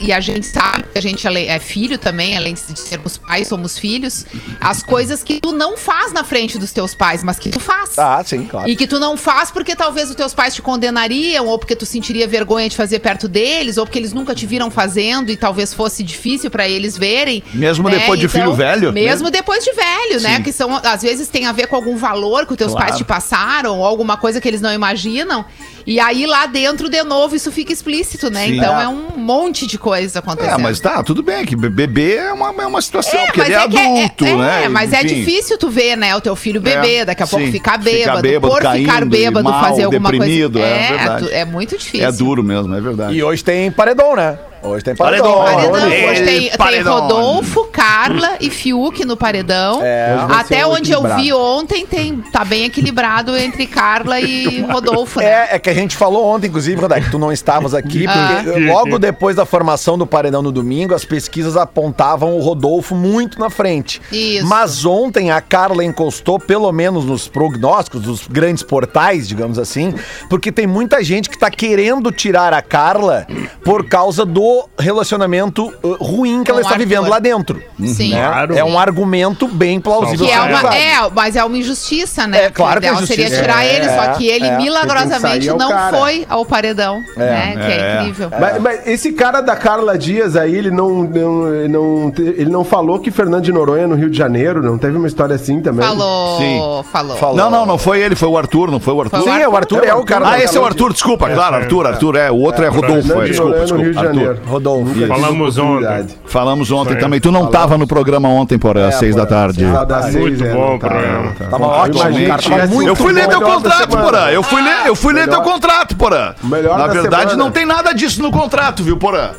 E 0.00 0.12
a 0.12 0.20
gente 0.20 0.46
sabe 0.46 0.84
que 0.92 0.98
a 0.98 1.02
gente 1.02 1.26
ale- 1.26 1.46
é 1.46 1.58
filho 1.58 1.98
também, 1.98 2.36
além 2.36 2.54
de 2.54 2.60
sermos 2.78 3.16
pais, 3.18 3.48
somos 3.48 3.78
filhos. 3.78 4.24
As 4.60 4.82
coisas 4.82 5.22
que 5.24 5.40
tu 5.40 5.52
não 5.52 5.76
faz 5.76 6.12
na 6.12 6.22
frente 6.22 6.58
dos 6.58 6.72
teus 6.72 6.94
pais, 6.94 7.24
mas 7.24 7.38
que 7.38 7.50
tu 7.50 7.58
faz. 7.60 7.98
Ah, 7.98 8.22
sim, 8.24 8.44
claro. 8.44 8.68
E 8.68 8.76
que 8.76 8.86
tu 8.86 8.98
não 9.00 9.16
faz 9.16 9.50
porque 9.50 9.74
talvez 9.74 10.08
os 10.08 10.14
teus 10.14 10.32
pais 10.34 10.54
te 10.54 10.62
condenariam, 10.62 11.46
ou 11.46 11.58
porque 11.58 11.74
tu 11.74 11.84
sentiria 11.84 12.28
vergonha 12.28 12.68
de 12.68 12.76
fazer 12.76 13.00
perto 13.00 13.26
deles, 13.28 13.76
ou 13.76 13.84
porque 13.84 13.98
eles 13.98 14.12
nunca 14.12 14.34
te 14.34 14.46
viram 14.46 14.70
fazendo 14.70 15.30
e 15.30 15.36
talvez 15.36 15.74
fosse 15.74 16.02
difícil 16.04 16.50
pra 16.50 16.68
eles 16.68 16.96
verem. 16.96 17.42
Mesmo 17.52 17.88
né? 17.88 17.98
depois 17.98 18.20
de 18.20 18.28
filho 18.28 18.52
velho? 18.54 18.92
Mesmo 18.92 19.30
depois 19.30 19.64
de 19.64 19.72
velho, 19.72 20.20
né? 20.20 20.36
Sim. 20.36 20.42
Que 20.42 20.52
são, 20.52 20.74
às 20.76 21.02
vezes 21.02 21.28
tem 21.28 21.46
a 21.46 21.52
ver 21.52 21.66
com 21.66 21.74
algum 21.76 21.96
valor 21.96 22.46
que 22.46 22.52
os 22.52 22.56
teus 22.58 22.70
Claro. 22.72 22.86
pais 22.86 22.98
te 22.98 23.04
passaram, 23.04 23.78
ou 23.78 23.84
alguma 23.84 24.16
coisa 24.16 24.40
que 24.40 24.46
eles 24.46 24.60
não 24.60 24.72
imaginam. 24.72 25.44
E 25.86 25.98
aí 25.98 26.26
lá 26.26 26.44
dentro, 26.46 26.88
de 26.88 27.02
novo, 27.02 27.34
isso 27.34 27.50
fica 27.50 27.72
explícito, 27.72 28.30
né? 28.30 28.46
Sim. 28.46 28.56
Então 28.58 28.78
É. 28.78 28.84
é 28.84 28.88
um 28.88 29.16
monte 29.16 29.66
de 29.66 29.76
coisa 29.78 29.87
acontecendo. 29.92 30.54
É, 30.58 30.62
mas 30.62 30.80
tá, 30.80 31.02
tudo 31.02 31.22
bem, 31.22 31.44
que 31.44 31.54
bebê 31.56 32.16
é 32.16 32.32
uma, 32.32 32.48
é 32.62 32.66
uma 32.66 32.80
situação, 32.82 33.18
porque 33.26 33.40
ele 33.40 33.54
é 33.54 33.68
que 33.68 33.78
adulto, 33.78 34.24
é, 34.24 34.36
né? 34.36 34.64
É, 34.64 34.68
mas 34.68 34.92
é 34.92 35.02
Enfim. 35.02 35.14
difícil 35.14 35.58
tu 35.58 35.68
ver, 35.70 35.96
né, 35.96 36.14
o 36.16 36.20
teu 36.20 36.34
filho 36.36 36.60
beber, 36.60 37.00
É, 37.00 37.04
daqui 37.04 37.22
a 37.22 37.26
pouco 37.26 37.44
sim. 37.46 37.52
ficar 37.52 37.78
Ficar 37.78 37.78
bêbado, 37.78 38.22
bêbado, 38.22 38.52
por 38.54 38.62
caindo, 38.62 38.86
ficar 38.86 39.04
bêbado, 39.04 39.44
mal, 39.50 39.64
fazer 39.64 39.84
alguma 39.84 40.10
deprimido, 40.10 40.58
coisa. 40.58 40.74
é 40.74 40.88
verdade. 40.96 41.24
tu- 41.26 41.32
é 41.34 41.44
muito 41.44 41.76
difícil. 41.76 42.06
É 42.06 42.12
duro 42.12 42.42
mesmo, 42.42 42.74
é 42.74 42.80
verdade. 42.80 43.14
E 43.14 43.22
hoje 43.22 43.44
tem 43.44 43.70
paredão, 43.70 44.16
né? 44.16 44.38
Hoje 44.62 44.84
tem 44.84 44.94
paredão. 44.94 45.38
Paredão. 45.38 45.70
Paredão, 45.72 46.10
hoje 46.10 46.24
tem, 46.24 46.50
tem. 46.50 46.82
Rodolfo, 46.82 47.64
Carla 47.72 48.36
e 48.40 48.50
Fiuk 48.50 49.04
no 49.04 49.16
paredão. 49.16 49.80
É. 49.82 50.16
Até 50.30 50.66
onde 50.66 50.92
eu 50.92 51.02
vi 51.16 51.32
ontem, 51.32 51.86
tem, 51.86 52.22
tá 52.32 52.44
bem 52.44 52.64
equilibrado 52.64 53.36
entre 53.36 53.66
Carla 53.66 54.20
e 54.20 54.60
Rodolfo, 54.70 55.20
né? 55.20 55.26
É, 55.26 55.56
é 55.56 55.58
que 55.58 55.70
a 55.70 55.74
gente 55.74 55.96
falou 55.96 56.26
ontem, 56.26 56.48
inclusive, 56.48 56.80
Rodaica, 56.80 57.06
que 57.06 57.10
tu 57.10 57.18
não 57.18 57.32
estavas 57.32 57.74
aqui, 57.74 58.06
Ah. 58.06 58.40
porque 58.44 58.58
logo 58.66 58.98
depois 58.98 59.36
da 59.36 59.44
formação 59.46 59.96
do 59.96 60.06
paredão 60.06 60.42
no 60.42 60.50
domingo, 60.50 60.94
as 60.94 61.04
pesquisas 61.04 61.56
apontavam 61.56 62.36
o 62.36 62.40
Rodolfo 62.40 62.94
muito 62.94 63.38
na 63.38 63.50
frente. 63.50 64.00
Isso. 64.10 64.46
Mas 64.46 64.84
ontem 64.84 65.30
a 65.30 65.40
Carla 65.40 65.84
encostou, 65.84 66.38
pelo 66.38 66.70
menos 66.72 67.04
nos 67.04 67.28
prognósticos 67.28 68.02
dos 68.02 68.26
grandes 68.26 68.62
portais, 68.62 69.28
digamos 69.28 69.58
assim, 69.58 69.94
porque 70.28 70.50
tem 70.50 70.66
muita 70.66 71.02
gente 71.02 71.28
que 71.28 71.38
tá 71.38 71.50
querendo 71.50 72.10
tirar 72.10 72.52
a 72.52 72.62
Carla 72.62 73.26
por 73.64 73.86
causa 73.88 74.24
do 74.24 74.47
relacionamento 74.78 75.72
uh, 75.82 75.96
ruim 76.02 76.42
que 76.42 76.50
Com 76.50 76.58
ela 76.58 76.60
está 76.60 76.72
o 76.72 76.74
Arthur. 76.74 76.86
vivendo 76.88 77.08
lá 77.08 77.18
dentro. 77.18 77.62
Sim. 77.84 78.12
né? 78.14 78.20
Claro. 78.26 78.56
É 78.56 78.64
um 78.64 78.78
argumento 78.78 79.46
bem 79.48 79.80
plausível. 79.80 80.26
Que 80.26 80.32
é 80.32 80.40
uma, 80.40 80.74
é, 80.74 81.10
mas 81.14 81.36
é 81.36 81.44
uma 81.44 81.56
injustiça, 81.56 82.26
né? 82.26 82.44
É, 82.44 82.50
claro 82.50 82.78
o 82.78 82.80
que 82.80 82.86
é 82.86 82.90
ideal 82.90 83.06
seria 83.06 83.24
injustiça. 83.26 83.42
tirar 83.42 83.64
É, 83.64 83.74
ele, 83.76 83.88
só 83.88 84.12
que 84.12 84.26
ele 84.26 84.46
é. 84.46 84.56
milagrosamente 84.56 85.48
é 85.48 85.52
o 85.52 85.56
não 85.56 85.68
cara. 85.70 85.96
foi 85.96 86.26
ao 86.28 86.44
paredão, 86.44 87.00
né? 87.16 87.52
Que 87.56 87.72
é 87.72 87.78
É. 87.78 88.00
incrível. 88.00 88.30
Mas, 88.40 88.60
mas 88.62 88.86
esse 88.86 89.12
cara 89.12 89.40
da 89.40 89.56
Carla 89.56 89.96
Dias 89.98 90.36
aí, 90.36 90.54
ele 90.54 90.70
não, 90.70 91.02
não, 91.04 91.42
não, 91.68 92.10
te- 92.10 92.22
ele 92.22 92.50
não 92.50 92.64
falou 92.64 92.98
que 92.98 93.10
Fernando 93.10 93.44
de 93.44 93.52
Noronha 93.52 93.86
no 93.86 93.94
Rio 93.94 94.10
de 94.10 94.16
Janeiro, 94.18 94.62
não 94.62 94.78
teve 94.78 94.96
uma 94.96 95.06
história 95.06 95.34
assim 95.34 95.60
também? 95.60 95.86
Falou, 95.86 96.38
Sim. 96.38 96.58
falou. 96.92 97.16
Falou. 97.16 97.36
Não, 97.36 97.50
não, 97.50 97.66
não 97.66 97.78
foi 97.78 98.00
ele, 98.00 98.14
foi 98.16 98.28
o 98.28 98.36
Arthur, 98.36 98.70
não 98.70 98.80
foi 98.80 98.94
o 98.94 99.00
Arthur? 99.02 99.22
Foi 99.22 99.32
Sim, 99.32 99.46
o 99.46 99.56
Arthur 99.56 99.84
é 99.84 99.94
o 99.94 100.04
cara 100.04 100.28
Ah, 100.30 100.42
esse 100.42 100.56
é 100.56 100.60
o 100.60 100.64
Arthur, 100.64 100.92
desculpa, 100.92 101.28
claro, 101.30 101.56
Arthur, 101.56 101.86
Arthur, 101.86 102.16
é, 102.16 102.30
o 102.30 102.36
outro 102.36 102.64
é, 102.64 102.68
Rodolfo, 102.68 103.12
é, 103.22 103.24
desculpa, 103.26 103.56
Noronha 103.56 103.72
no 103.74 103.82
Rio 103.82 103.92
desculpa, 103.92 104.12
de 104.12 104.26
Arthur. 104.28 104.37
Rodolfo. 104.46 104.94
Nunca 104.94 105.06
Falamos 105.14 105.58
oportunidade. 105.58 106.18
Falamos 106.26 106.70
ontem 106.70 106.96
também, 106.96 107.20
tu 107.20 107.30
não 107.32 107.46
tava 107.46 107.76
no 107.78 107.86
programa 107.86 108.28
ontem, 108.28 108.58
por 108.58 108.76
às 108.78 108.94
seis 108.96 109.14
da 109.16 109.26
tarde. 109.26 109.64
Ah, 109.64 109.84
das 109.84 110.06
seis, 110.06 110.16
Muito 110.16 110.44
é, 110.44 110.52
bom 110.54 110.78
tá, 110.78 110.86
o 110.86 110.90
programa. 110.90 111.32
tá. 111.38 111.44
Tava 111.46 111.66
ótimo, 111.66 111.98
cara, 112.02 112.26
tava 112.26 112.38
tivesse- 112.42 112.74
muito 112.74 112.88
Eu 112.88 112.96
fui 112.96 113.12
ler 113.12 113.28
teu 113.28 113.40
contrato. 113.40 113.96
Porã. 113.96 114.30
Eu 114.30 114.42
fui 114.42 114.62
ler, 114.62 114.86
eu 114.86 114.94
fui 114.94 115.12
ler 115.12 115.28
teu 115.28 115.42
contrato, 115.42 115.96
Porã. 115.96 116.34
Na 116.42 116.76
da 116.76 116.86
verdade, 116.88 117.36
não 117.36 117.50
tem 117.50 117.64
nada 117.66 117.92
disso 117.92 118.22
no 118.22 118.30
contrato, 118.30 118.82
viu, 118.82 118.96
Porã? 118.96 119.30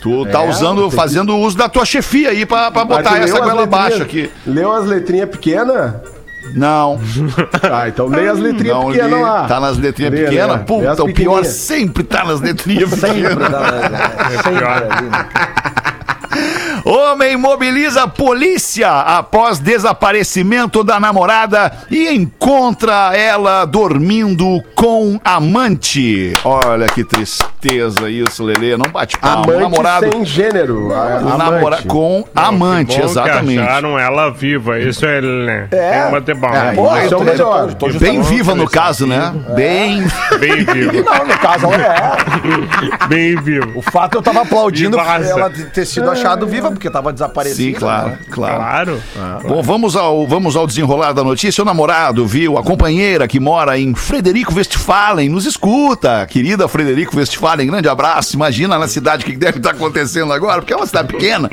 Tu 0.00 0.26
tá 0.26 0.44
É, 0.44 0.48
usando, 0.50 0.82
tem 0.82 0.90
que- 0.90 0.96
fazendo 0.96 1.36
uso 1.36 1.56
da 1.56 1.68
tua 1.68 1.84
chefia 1.84 2.30
aí 2.30 2.46
pra, 2.46 2.70
pra 2.70 2.84
botar 2.84 3.18
essa 3.18 3.40
goela 3.40 3.64
abaixo 3.64 4.00
aqui. 4.02 4.30
Leu 4.46 4.72
as 4.72 4.84
letrinhas 4.86 5.28
pequenas? 5.28 5.92
Não, 6.54 6.98
Ah, 7.72 7.88
então 7.88 8.06
leia 8.06 8.32
as 8.32 8.38
letrinhas 8.38 8.76
não 8.76 8.90
li. 8.90 8.96
pequenas 8.98 9.20
lá. 9.20 9.44
Tá 9.46 9.60
nas 9.60 9.78
letrinhas 9.78 10.14
pequenas? 10.14 10.60
as 10.60 10.62
Puta, 10.62 11.02
o 11.04 11.12
pior 11.12 11.44
sempre 11.44 12.02
tá 12.02 12.24
nas 12.24 12.40
letrinhas 12.40 12.90
Sempre, 12.90 13.22
pequenas. 13.22 13.50
dá- 13.50 14.30
sempre 14.42 14.64
ali, 14.82 15.06
né? 15.10 15.26
Homem 16.84 17.36
mobiliza 17.36 18.04
a 18.04 18.08
polícia 18.08 18.90
após 18.90 19.58
desaparecimento 19.58 20.82
da 20.84 20.98
namorada 21.00 21.72
e 21.90 22.08
encontra 22.14 23.16
ela 23.16 23.64
dormindo 23.64 24.62
com 24.74 25.18
amante. 25.24 26.32
Olha 26.44 26.86
que 26.86 27.04
tristeza 27.04 28.08
isso, 28.08 28.44
Lelê. 28.44 28.76
Não 28.76 28.90
bate 28.90 29.18
palma. 29.18 29.44
Amante 29.44 29.60
namorado. 29.60 30.10
sem 30.12 30.24
gênero. 30.24 30.92
a- 30.94 31.18
O 31.18 31.36
namora 31.38 31.76
amante. 31.76 31.86
com 31.88 32.24
amante, 32.34 32.94
Que 32.96 33.02
bom 33.02 33.08
exatamente. 33.08 33.54
Que 33.60 33.68
acharam 33.68 33.98
ela 33.98 34.30
viva, 34.30 34.78
isso 34.78 35.04
é, 35.04 35.20
né? 35.20 35.68
É. 35.70 35.90
Tem 35.92 36.04
que 36.06 36.12
bater 36.12 36.36
palma. 36.40 36.56
É, 36.58 36.72
Pô, 36.74 36.96
Isso 36.96 37.02
é 37.02 37.06
o 37.06 37.18
tô- 37.18 37.24
melhor. 37.24 37.68
eu 37.68 37.74
tô 37.74 37.88
Bem 37.98 38.20
viva 38.22 38.54
no 38.54 38.68
caso, 38.68 39.06
né? 39.06 39.32
Bem. 39.54 40.06
Bem 40.38 40.64
viva. 40.64 40.92
Não, 40.92 41.26
no 41.26 41.38
caso 41.38 41.66
ela 41.66 41.76
é. 41.84 43.06
Bem 43.08 43.36
viva. 43.36 43.66
O 43.74 43.82
fato 43.82 44.16
eu 44.16 44.22
tava 44.22 44.42
aplaudindo 44.42 44.98
ela 44.98 45.50
ter 45.72 45.84
sido 45.84 46.10
achado 46.10 46.46
viva, 46.46 46.67
porque 46.70 46.90
tava 46.90 47.12
desaparecida. 47.12 47.62
Sim, 47.62 47.72
claro, 47.72 48.08
né? 48.10 48.18
claro. 48.30 49.02
Claro. 49.12 49.48
Bom, 49.48 49.62
vamos 49.62 49.96
ao, 49.96 50.26
vamos 50.26 50.56
ao 50.56 50.66
desenrolar 50.66 51.12
da 51.12 51.24
notícia. 51.24 51.62
O 51.62 51.64
namorado 51.64 52.26
viu 52.26 52.58
a 52.58 52.62
companheira 52.62 53.26
que 53.26 53.40
mora 53.40 53.78
em 53.78 53.94
Frederico 53.94 54.54
Westphalen, 54.54 55.28
nos 55.28 55.46
escuta. 55.46 56.26
Querida 56.26 56.68
Frederico 56.68 57.16
Westphalen, 57.16 57.66
grande 57.66 57.88
abraço. 57.88 58.36
Imagina 58.36 58.78
na 58.78 58.88
cidade 58.88 59.24
o 59.24 59.26
que 59.26 59.36
deve 59.36 59.58
estar 59.58 59.70
acontecendo 59.70 60.32
agora, 60.32 60.60
porque 60.60 60.72
é 60.72 60.76
uma 60.76 60.86
cidade 60.86 61.08
pequena. 61.08 61.50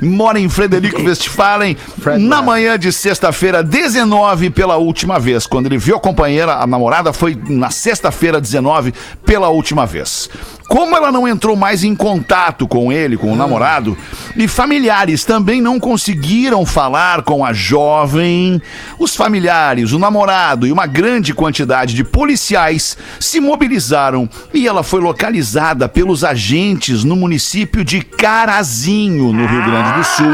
Mora 0.00 0.38
em 0.38 0.48
Frederico 0.48 1.02
Westphalen 1.02 1.76
na 2.18 2.42
manhã 2.42 2.78
de 2.78 2.92
sexta-feira 2.92 3.62
19 3.62 4.50
pela 4.50 4.76
última 4.76 5.18
vez. 5.18 5.46
Quando 5.46 5.66
ele 5.66 5.78
viu 5.78 5.96
a 5.96 6.00
companheira, 6.00 6.54
a 6.54 6.66
namorada, 6.66 7.12
foi 7.12 7.36
na 7.48 7.70
sexta-feira 7.70 8.40
19 8.40 8.92
pela 9.24 9.48
última 9.48 9.86
vez. 9.86 10.28
Como 10.68 10.96
ela 10.96 11.12
não 11.12 11.26
entrou 11.26 11.56
mais 11.56 11.84
em 11.84 11.94
contato 11.94 12.66
com 12.66 12.92
ele, 12.92 13.16
com 13.16 13.32
o 13.32 13.36
namorado, 13.36 13.96
e 14.36 14.48
familiares 14.48 15.24
também 15.24 15.60
não 15.60 15.78
conseguiram 15.78 16.64
falar 16.64 17.22
com 17.22 17.44
a 17.44 17.52
jovem, 17.52 18.60
os 18.98 19.14
familiares, 19.14 19.92
o 19.92 19.98
namorado 19.98 20.66
e 20.66 20.72
uma 20.72 20.86
grande 20.86 21.34
quantidade 21.34 21.94
de 21.94 22.04
policiais 22.04 22.96
se 23.20 23.40
mobilizaram 23.40 24.28
e 24.52 24.66
ela 24.66 24.82
foi 24.82 25.00
localizada 25.00 25.88
pelos 25.88 26.24
agentes 26.24 27.04
no 27.04 27.16
município 27.16 27.84
de 27.84 28.00
Carazinho, 28.00 29.32
no 29.32 29.46
Rio 29.46 29.64
Grande 29.64 29.92
do 29.92 30.04
Sul, 30.04 30.32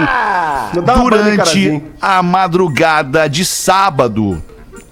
em 0.77 0.99
durante 0.99 1.83
a 2.01 2.23
madrugada 2.23 3.29
de 3.29 3.45
sábado, 3.45 4.43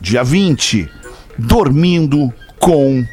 dia 0.01 0.25
20, 0.25 0.89
dormindo 1.39 2.33
com 2.59 3.05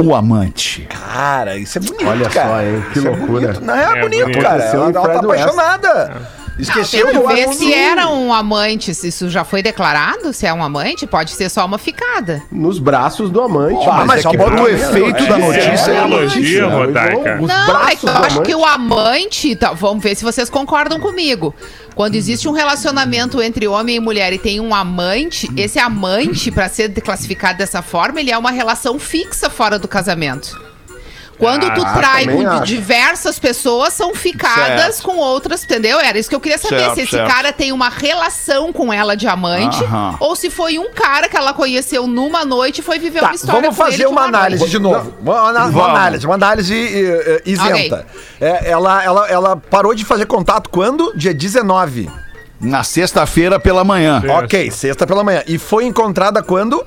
o 0.00 0.14
amante. 0.14 0.82
Cara, 0.88 1.56
isso 1.56 1.78
é 1.78 1.80
bonito, 1.80 2.06
Olha 2.08 2.28
cara. 2.30 2.48
só, 2.48 2.62
hein? 2.62 2.84
Que 2.92 2.98
Isso 2.98 3.08
é 3.08 3.10
loucura. 3.10 3.40
bonito. 3.40 3.60
Não, 3.64 3.74
é, 3.74 3.82
É 3.98 4.00
bonito, 4.00 4.22
bonito. 4.24 4.42
cara. 4.42 4.62
Ela, 4.64 4.84
ela 4.90 4.92
tá 5.08 5.18
apaixonada. 5.20 6.22
Esqueceu 6.58 7.06
Tem 7.06 7.14
que 7.14 7.20
do 7.20 7.28
ver 7.28 7.52
se 7.54 7.72
era 7.72 8.08
um 8.08 8.32
amante, 8.32 8.92
se 8.94 9.08
isso 9.08 9.30
já 9.30 9.44
foi 9.44 9.62
declarado, 9.62 10.32
se 10.32 10.46
é 10.46 10.52
um 10.52 10.62
amante, 10.62 11.06
pode 11.06 11.30
ser 11.30 11.48
só 11.48 11.64
uma 11.64 11.78
ficada. 11.78 12.42
Nos 12.50 12.78
braços 12.78 13.30
do 13.30 13.40
amante. 13.40 13.86
Ah, 13.86 13.98
mas, 13.98 14.06
mas 14.06 14.18
é 14.18 14.22
só 14.22 14.30
que 14.30 14.36
bota 14.36 14.62
o 14.62 14.68
efeito 14.68 15.24
é, 15.24 15.26
da 15.26 15.36
é, 15.36 15.38
notícia 15.38 15.90
é, 15.92 15.96
é 15.96 16.02
elogio, 16.02 16.68
Não, 16.68 16.78
Rodaica. 16.78 17.36
Não, 17.36 17.50
é 17.50 17.66
braços 17.66 18.00
que 18.00 18.06
eu 18.06 18.10
acho 18.10 18.36
amante. 18.36 18.46
que 18.46 18.54
o 18.54 18.64
amante. 18.64 19.56
tá, 19.56 19.72
vamos 19.72 20.02
ver 20.02 20.16
se 20.16 20.24
vocês 20.24 20.50
concordam 20.50 20.98
comigo. 20.98 21.54
Quando 21.94 22.14
existe 22.14 22.48
um 22.48 22.52
relacionamento 22.52 23.40
entre 23.42 23.66
homem 23.66 23.96
e 23.96 24.00
mulher 24.00 24.32
e 24.32 24.38
tem 24.38 24.60
um 24.60 24.74
amante, 24.74 25.48
esse 25.56 25.78
amante, 25.78 26.50
pra 26.50 26.68
ser 26.68 26.88
classificado 27.00 27.58
dessa 27.58 27.82
forma, 27.82 28.20
ele 28.20 28.30
é 28.30 28.38
uma 28.38 28.50
relação 28.50 28.98
fixa 28.98 29.50
fora 29.50 29.78
do 29.78 29.88
casamento. 29.88 30.67
Quando 31.38 31.72
tu 31.72 31.82
Ah, 31.84 31.92
trai 31.94 32.24
também 32.26 32.42
com 32.44 32.48
acho. 32.50 32.64
diversas 32.64 33.38
pessoas, 33.38 33.92
são 33.94 34.14
ficadas 34.14 34.96
Certo. 34.96 35.02
com 35.04 35.16
outras, 35.16 35.62
entendeu? 35.62 36.00
Era 36.00 36.18
isso 36.18 36.28
que 36.28 36.34
eu 36.34 36.40
queria 36.40 36.58
saber. 36.58 36.80
Certo, 36.80 36.94
se 36.96 37.00
esse 37.02 37.10
certo. 37.12 37.30
cara 37.30 37.52
tem 37.52 37.70
uma 37.70 37.88
relação 37.88 38.72
com 38.72 38.92
ela 38.92 39.16
de 39.16 39.26
amante, 39.28 39.82
Aham. 39.84 40.16
ou 40.18 40.34
se 40.34 40.50
foi 40.50 40.78
um 40.78 40.90
cara 40.92 41.28
que 41.28 41.36
ela 41.36 41.52
conheceu 41.54 42.06
numa 42.06 42.44
noite 42.44 42.78
e 42.80 42.82
foi 42.82 42.98
viver 42.98 43.20
Tá, 43.20 43.26
uma 43.26 43.34
história 43.36 43.60
vamos 43.62 43.76
com 43.76 43.82
ele 43.84 43.92
fazer 43.92 44.04
de 44.04 44.10
uma 44.10 44.22
análise 44.22 44.58
noite. 44.60 44.70
de 44.72 44.78
novo. 44.80 45.14
Uma, 45.20 45.42
uma 45.50 45.52
Vamos. 45.70 45.88
análise, 45.88 46.26
uma 46.26 46.34
análise 46.34 46.74
eh, 46.74 47.42
isenta. 47.46 48.06
É, 48.40 48.70
ela, 48.70 49.02
ela, 49.04 49.28
ela 49.28 49.56
parou 49.56 49.94
de 49.94 50.04
fazer 50.04 50.26
contato 50.26 50.68
quando? 50.70 51.12
Dia 51.16 51.32
19. 51.32 52.10
Na 52.60 52.82
sexta-feira 52.82 53.60
pela 53.60 53.84
manhã. 53.84 54.20
Ok, 54.42 54.70
sexta 54.72 55.06
pela 55.06 55.22
manhã. 55.22 55.44
E 55.46 55.58
foi 55.58 55.84
encontrada 55.84 56.42
quando? 56.42 56.84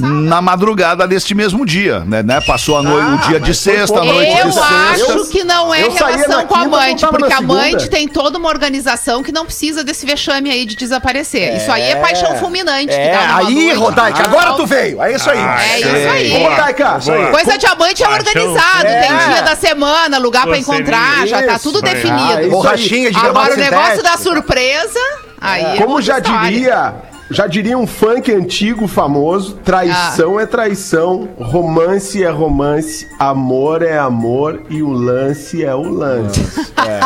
Na 0.00 0.40
madrugada 0.40 1.06
deste 1.06 1.34
mesmo 1.34 1.64
dia, 1.66 2.00
né? 2.06 2.22
né? 2.22 2.40
Passou 2.40 2.76
a 2.78 2.82
noite, 2.82 3.24
o 3.26 3.28
dia 3.28 3.40
de 3.40 3.54
sexta, 3.54 4.00
a 4.00 4.04
noite 4.04 4.32
de 4.34 4.38
Eu 4.40 4.52
sexta. 4.52 5.14
acho 5.14 5.28
que 5.30 5.44
não 5.44 5.72
é 5.74 5.82
Eu 5.82 5.90
relação 5.92 6.46
com 6.46 6.54
a 6.54 6.60
amante, 6.62 7.06
porque 7.06 7.32
a 7.32 7.38
amante 7.38 7.88
tem 7.88 8.08
toda 8.08 8.38
uma 8.38 8.48
organização 8.48 9.22
que 9.22 9.32
não 9.32 9.44
precisa 9.44 9.84
desse 9.84 10.04
vexame 10.06 10.50
aí 10.50 10.64
de 10.64 10.76
desaparecer. 10.76 11.56
Isso 11.56 11.70
aí 11.70 11.82
é 11.82 11.96
paixão 11.96 12.36
fulminante. 12.36 12.92
É, 12.92 13.10
que 13.10 13.16
dá 13.16 13.26
numa 13.26 13.48
aí, 13.48 13.54
noite. 13.54 13.72
Rodaica, 13.74 14.24
agora 14.24 14.52
tu 14.54 14.66
veio. 14.66 15.02
É 15.02 15.12
isso 15.14 15.30
aí. 15.30 15.38
Ah, 15.38 15.62
É 15.62 15.78
isso 15.78 16.10
aí. 16.10 16.32
Ô, 16.44 16.48
Rodaica. 16.48 16.98
Coisa 17.30 17.58
de 17.58 17.66
amante 17.66 18.02
é 18.02 18.06
Paixão. 18.06 18.18
organizado. 18.26 18.86
É. 18.86 19.00
Tem 19.00 19.32
dia 19.32 19.42
da 19.42 19.56
semana, 19.56 20.18
lugar 20.18 20.42
pra 20.46 20.52
Parceria. 20.56 20.80
encontrar, 20.80 21.26
já 21.26 21.42
tá 21.42 21.58
tudo. 21.58 21.78
Ah, 21.78 21.82
definido. 21.82 22.50
Borrachinha 22.50 23.10
de 23.10 23.18
Agora 23.18 23.54
o 23.54 23.56
negócio 23.56 24.02
da 24.02 24.16
surpresa, 24.16 24.98
aí 25.40 25.64
é 25.64 25.76
Como 25.76 26.00
já 26.02 26.18
história. 26.18 26.50
diria, 26.50 26.94
já 27.30 27.46
diria 27.46 27.78
um 27.78 27.86
funk 27.86 28.32
antigo 28.32 28.86
famoso, 28.88 29.54
traição 29.64 30.38
Ah. 30.38 30.42
é 30.42 30.46
traição, 30.46 31.28
romance 31.38 32.22
é 32.22 32.28
romance, 32.30 33.06
amor 33.18 33.82
é 33.82 33.96
amor 33.98 34.62
e 34.68 34.82
o 34.82 34.90
lance 34.90 35.64
é 35.64 35.74
o 35.74 35.82
lance. 35.88 36.40
É 36.76 37.00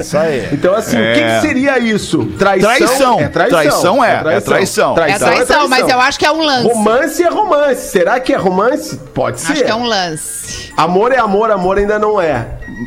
isso 0.00 0.16
aí. 0.18 0.48
Então 0.52 0.74
assim, 0.74 0.96
o 0.96 1.14
que, 1.14 1.20
que 1.22 1.40
seria 1.40 1.78
isso? 1.78 2.24
Traição, 2.38 2.68
Traição. 2.70 3.20
é 3.20 3.28
traição. 3.28 3.50
Traição 3.60 4.04
é, 4.04 4.12
é 4.12 4.20
traição. 4.40 4.92
É 4.98 5.18
traição, 5.18 5.68
mas 5.68 5.88
eu 5.88 6.00
acho 6.00 6.18
que 6.18 6.26
é 6.26 6.32
um 6.32 6.42
lance. 6.42 6.68
Romance 6.68 7.22
é 7.22 7.28
romance. 7.28 7.90
Será 7.90 8.18
que 8.20 8.32
é 8.32 8.36
romance? 8.36 8.96
Pode 9.14 9.40
ser. 9.40 9.52
Acho 9.52 9.64
que 9.64 9.70
é 9.70 9.74
um 9.74 9.84
lance. 9.84 10.72
Amor 10.76 11.12
é 11.12 11.18
amor, 11.18 11.50
amor 11.50 11.78
ainda 11.78 11.98
não 11.98 12.20
é. 12.20 12.46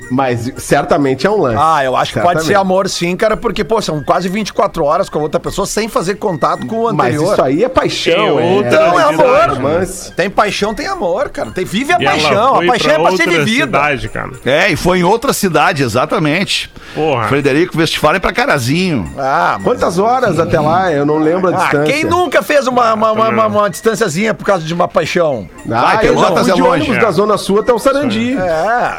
Mas 0.09 0.51
certamente 0.57 1.27
é 1.27 1.29
um 1.29 1.37
lance. 1.39 1.57
Ah, 1.59 1.83
eu 1.83 1.95
acho 1.95 2.13
que 2.13 2.19
pode 2.19 2.41
ser 2.41 2.47
Certamente. 2.47 2.61
amor 2.61 2.89
sim, 2.89 3.15
cara, 3.15 3.37
porque, 3.37 3.63
pô, 3.63 3.81
são 3.81 4.03
quase 4.03 4.27
24 4.33 4.83
horas 4.83 5.07
com 5.09 5.19
a 5.19 5.21
outra 5.21 5.39
pessoa 5.39 5.65
sem 5.65 5.87
fazer 5.87 6.15
contato 6.15 6.65
com 6.67 6.81
o 6.85 6.93
Mas 6.93 7.13
anterior. 7.15 7.33
isso 7.33 7.41
aí 7.41 7.63
é 7.63 7.69
paixão, 7.69 8.39
é, 8.39 8.61
Não, 8.69 8.99
é 8.99 9.03
amor. 9.03 9.47
né? 9.47 9.53
romance. 9.53 10.11
Tem 10.13 10.29
paixão, 10.29 10.73
tem 10.73 10.87
amor, 10.87 11.29
cara. 11.29 11.51
Tem, 11.51 11.63
vive 11.63 11.93
a 11.93 11.97
E 12.01 12.05
paixão. 12.05 12.55
A 12.61 12.65
paixão 12.65 12.91
é 12.91 12.99
pra 12.99 13.11
ser 13.15 13.29
vivida. 13.29 13.65
cidade, 13.65 14.09
cara. 14.09 14.31
É, 14.45 14.69
e 14.71 14.75
foi 14.75 14.99
em 14.99 15.03
outra 15.03 15.31
cidade, 15.31 15.83
exatamente. 15.83 16.71
Porra. 16.93 17.27
Frederico 17.27 17.77
Westphalen 17.77 18.19
pra 18.19 18.33
Carazinho. 18.33 19.09
Ah, 19.17 19.53
mas... 19.55 19.63
Quantas 19.63 19.97
horas 19.99 20.39
até 20.39 20.59
lá? 20.59 20.91
Eu 20.91 21.05
não 21.05 21.17
lembro 21.19 21.49
a 21.49 21.55
Ah, 21.55 21.61
distância. 21.63 21.93
quem 21.93 22.03
nunca 22.03 22.41
fez 22.41 22.67
uma, 22.67 22.93
uma, 22.93 23.11
uma, 23.11 23.29
uma, 23.29 23.47
uma 23.47 23.69
distânciazinha 23.69 24.33
por 24.33 24.45
causa 24.45 24.63
de 24.65 24.73
uma 24.73 24.87
paixão? 24.87 25.47
Ah, 25.71 25.81
Vai, 25.81 26.07
eu 26.07 26.17
já 26.17 26.25
Pelotas 26.25 26.43
fui 26.43 26.51
é 26.51 26.55
de 26.55 26.61
longe, 26.61 26.73
ônibus 26.81 26.97
é. 26.97 26.99
da 26.99 27.11
Zona 27.11 27.37
Sul 27.37 27.59
até 27.59 27.71
o 27.73 27.79
Sarandi. 27.79 28.37
É. 28.37 28.93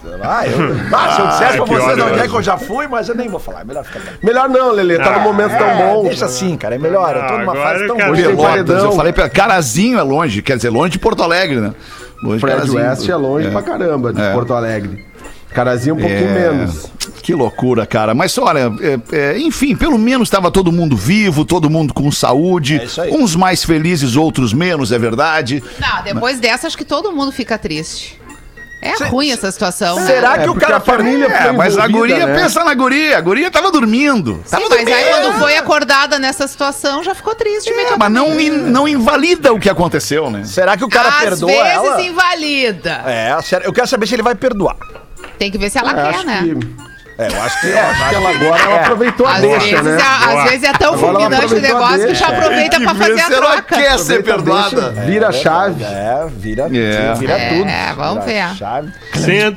Ah, 0.21 0.47
eu, 0.47 0.57
ah, 0.93 1.11
se 1.15 1.21
eu 1.21 1.27
dissesse 1.27 1.53
Ah, 1.61 1.63
pra 1.63 1.65
vocês 1.65 1.99
onde 2.11 2.19
é 2.19 2.27
que 2.27 2.33
eu 2.33 2.41
já 2.41 2.57
fui, 2.57 2.87
mas 2.87 3.09
eu 3.09 3.15
nem 3.15 3.27
vou 3.29 3.39
falar. 3.39 3.61
É 3.61 3.63
melhor 3.63 3.83
ficar 3.83 3.99
quieto. 3.99 4.19
Melhor 4.23 4.49
não, 4.49 4.71
Lelê, 4.71 4.97
tá 4.97 5.15
Ah, 5.15 5.17
num 5.19 5.23
momento 5.23 5.57
tão 5.57 5.67
É, 5.67 5.75
bom. 5.93 6.03
Deixa 6.03 6.25
assim, 6.25 6.57
cara. 6.57 6.75
É 6.75 6.77
melhor. 6.77 7.15
Eu 7.15 7.27
tô 7.27 7.37
numa 7.37 7.51
Agora 7.51 7.61
fase 7.61 7.81
eu 7.83 7.87
tão 7.87 7.97
boa. 7.97 8.15
Pelotas, 8.15 8.83
eu 8.83 8.91
falei 8.93 9.13
pra 9.13 9.29
Carazinho 9.29 9.99
é 9.99 10.03
longe, 10.03 10.41
quer 10.41 10.55
dizer, 10.55 10.69
longe 10.69 10.91
de 10.91 10.99
Porto 10.99 11.23
Alegre, 11.23 11.59
né? 11.59 11.73
Longe 12.23 12.35
de 12.35 12.41
Fred 12.41 12.55
Carazinho. 12.57 12.83
West 12.83 13.09
é 13.09 13.15
longe 13.15 13.49
pra 13.49 13.61
caramba 13.61 14.13
de 14.13 14.21
É. 14.21 14.33
Porto 14.33 14.53
Alegre. 14.53 15.05
Carazinho 15.53 15.95
um 15.95 15.99
pouquinho 15.99 16.29
É, 16.29 16.51
menos. 16.51 16.89
Que 17.21 17.33
loucura, 17.35 17.85
cara. 17.85 18.13
Mas 18.15 18.37
olha, 18.37 18.71
é, 18.79 19.33
é, 19.33 19.37
enfim, 19.39 19.75
pelo 19.75 19.97
menos 19.97 20.27
estava 20.29 20.49
todo 20.49 20.71
mundo 20.71 20.95
vivo, 20.95 21.43
todo 21.43 21.69
mundo 21.69 21.93
com 21.93 22.09
saúde. 22.09 22.79
É 22.79 22.83
isso 22.85 23.01
aí. 23.01 23.11
Uns 23.11 23.35
mais 23.35 23.63
felizes, 23.63 24.15
outros 24.15 24.53
menos, 24.53 24.91
é 24.93 24.97
verdade. 24.97 25.61
Não, 25.77 26.03
depois 26.03 26.39
dessa, 26.39 26.67
acho 26.67 26.77
que 26.77 26.85
todo 26.85 27.11
mundo 27.11 27.31
fica 27.33 27.57
triste. 27.57 28.20
É 28.81 28.93
ruim 29.05 29.31
essa 29.31 29.51
situação. 29.51 29.95
né? 29.97 30.05
Será 30.07 30.39
que 30.39 30.45
É, 30.47 30.49
o 30.49 30.55
cara 30.55 30.77
a 30.77 30.79
família 30.79 31.27
É, 31.27 31.43
foi 31.43 31.51
mas 31.51 31.77
a 31.77 31.87
guria, 31.87 32.25
né? 32.25 32.33
pensa 32.41 32.63
na 32.63 32.73
guria, 32.73 33.17
a 33.17 33.21
guria 33.21 33.51
tava 33.51 33.71
dormindo. 33.71 34.41
Sim, 34.43 34.49
Tava 34.51 34.65
mas 34.69 34.79
aí 34.79 34.85
dormindo. 34.85 35.09
quando 35.09 35.39
foi 35.39 35.55
acordada 35.57 36.17
nessa 36.17 36.47
situação, 36.47 37.03
já 37.03 37.13
ficou 37.13 37.35
triste. 37.35 37.69
É, 37.71 37.95
mas 37.95 38.11
não, 38.11 38.39
in- 38.39 38.49
não 38.49 38.87
invalida 38.87 39.53
o 39.53 39.59
que 39.59 39.69
aconteceu, 39.69 40.29
né? 40.31 40.43
Será 40.45 40.75
que 40.75 40.83
o 40.83 40.89
cara 40.89 41.09
Às 41.09 41.15
perdoa 41.19 41.51
vezes 41.51 41.67
ela? 41.75 42.01
invalida. 42.01 43.01
É, 43.05 43.35
eu 43.63 43.71
quero 43.73 43.87
saber 43.87 44.07
se 44.07 44.15
ele 44.15 44.23
vai 44.23 44.33
perdoar. 44.35 44.75
Tem 45.37 45.51
que 45.51 45.57
ver 45.57 45.69
se 45.69 45.77
ela 45.77 45.91
Eu 45.91 45.95
quer, 45.95 46.09
acho 46.15 46.25
né? 46.25 46.41
que, 46.43 46.90
É, 47.17 47.27
eu 47.27 47.41
acho 47.43 47.61
que. 47.61 47.67
acho 47.73 48.09
que 48.09 48.15
ela 48.15 48.29
agora 48.29 48.63
ela 48.63 48.75
aproveitou 48.81 49.27
a 49.27 49.33
Às 49.35 49.41
deixa, 49.41 49.59
vezes, 49.59 49.83
né? 49.83 49.97
é, 50.01 50.33
às 50.37 50.43
vezes 50.49 50.63
é 50.63 50.73
tão 50.73 50.93
Agora 50.93 51.07
ela 51.09 51.19
fulminante 51.19 51.53
o 51.53 51.61
negócio 51.61 52.07
que 52.07 52.15
já 52.15 52.27
aproveita 52.27 52.79
pra 52.79 52.95
fazer 52.95 53.21
a 53.21 53.29
troca. 53.29 53.61
quer 53.75 53.91
Aproveita 53.91 54.33
a 54.33 54.37
deixa, 54.37 54.91
Vira 55.05 55.27
a 55.27 55.31
chave. 55.31 55.83
É, 55.83 56.27
vira, 56.35 56.63
É. 56.63 57.13
vira 57.15 57.33
É, 57.33 57.49
tudo. 57.49 57.95
vamos 57.95 58.25
Vira 58.25 58.47
ver. 58.49 58.55
chave. 58.55 58.93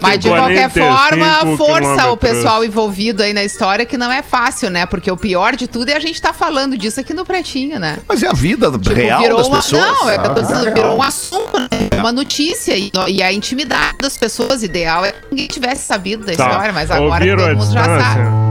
Mas 0.01 0.19
de 0.19 0.29
qualquer 0.29 0.71
145 0.71 1.57
forma, 1.57 1.57
força 1.57 2.11
o 2.11 2.17
pessoal 2.17 2.65
envolvido 2.65 3.23
aí 3.23 3.33
na 3.33 3.43
história, 3.45 3.87
que 3.87 3.97
não 3.97 4.11
é 4.13 4.23
fácil, 4.23 4.69
né? 4.71 4.85
Porque 4.87 5.11
o 5.11 5.17
pior 5.17 5.57
de 5.57 5.67
tudo 5.67 5.89
é 5.89 5.95
a 5.97 6.01
gente 6.01 6.21
tá 6.21 6.33
falando 6.33 6.77
disso 6.77 7.01
aqui 7.01 7.15
no 7.15 7.25
Pretinho, 7.25 7.79
né? 7.79 7.99
Mas 8.09 8.23
é 8.23 8.29
a 8.29 8.33
vida 8.33 8.71
Tipo, 8.71 8.95
real 8.95 9.21
virou 9.23 9.39
das 9.39 9.47
uma, 9.47 9.57
pessoas. 9.59 9.83
Não, 9.83 10.11
é, 10.11 10.19
que 10.19 10.27
eu 10.27 10.35
tô 10.35 10.41
dizendo, 10.43 10.75
virou 10.75 10.97
um 10.99 11.03
assunto, 11.03 11.59
né? 11.59 11.69
uma 11.99 12.13
notícia. 12.13 12.77
E, 12.77 12.91
e 13.09 13.23
a 13.23 13.33
intimidade 13.33 13.99
das 14.01 14.17
pessoas, 14.19 14.63
ideal 14.63 15.05
é 15.05 15.13
que 15.13 15.19
ninguém 15.31 15.47
tivesse 15.47 15.87
sabido 15.87 16.25
da 16.27 16.35
Tá. 16.35 16.49
história, 16.49 16.73
mas 16.73 16.91
agora 16.91 17.25
Ouviram 17.25 17.54
a 17.55 17.65
distância? 17.65 18.45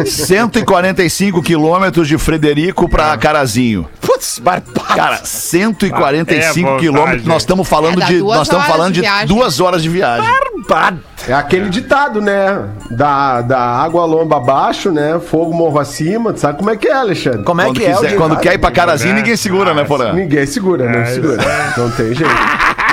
e- 0.00 0.04
145 0.10 1.40
quilômetros 1.42 2.08
de 2.08 2.18
Frederico 2.18 2.88
pra 2.88 3.16
Carazinho. 3.16 3.88
Putz, 4.00 4.40
barbado. 4.40 4.80
Cara, 4.96 5.20
145 5.24 6.68
É 6.68 6.78
quilômetros. 6.78 7.10
vontade. 7.12 7.28
Nós 7.28 7.42
estamos 7.42 7.68
falando 7.68 8.02
É, 8.02 8.06
de. 8.06 8.18
duas 8.18 8.38
Nós 8.38 8.46
estamos 8.48 8.64
horas 8.64 8.76
falando 8.76 8.92
de 8.94 9.00
de 9.00 9.06
viagem. 9.06 9.26
duas 9.28 9.60
horas 9.60 9.82
de 9.82 9.88
viagem. 9.88 10.28
barbado. 10.68 11.00
É 11.28 11.32
aquele 11.32 11.68
ditado, 11.70 12.20
né? 12.20 12.64
Da, 12.90 13.40
da 13.42 13.60
água 13.60 14.04
lomba 14.04 14.36
abaixo, 14.38 14.90
né? 14.90 15.20
Fogo 15.24 15.54
morro 15.54 15.78
acima. 15.78 16.32
Tu 16.32 16.40
sabe 16.40 16.58
como 16.58 16.70
é 16.70 16.76
que 16.76 16.88
é, 16.88 16.94
Alexandre? 16.94 17.44
Como 17.44 17.60
é 17.60 17.64
Quando, 17.66 17.76
que 17.78 17.84
é 17.84 17.92
quiser- 17.94 18.08
ditado? 18.08 18.16
quando 18.18 18.36
quer 18.40 18.54
ir 18.54 18.58
pra 18.58 18.70
Carazinho, 18.72 19.14
né? 19.14 19.20
ninguém 19.20 19.36
segura, 19.36 19.72
né, 19.72 19.84
Porã? 19.84 20.12
Ninguém 20.12 20.46
segura, 20.46 20.90
não 20.90 20.98
É, 20.98 21.04
segura. 21.06 21.38
Não 21.76 21.90
tem 21.92 22.14
jeito. 22.14 22.24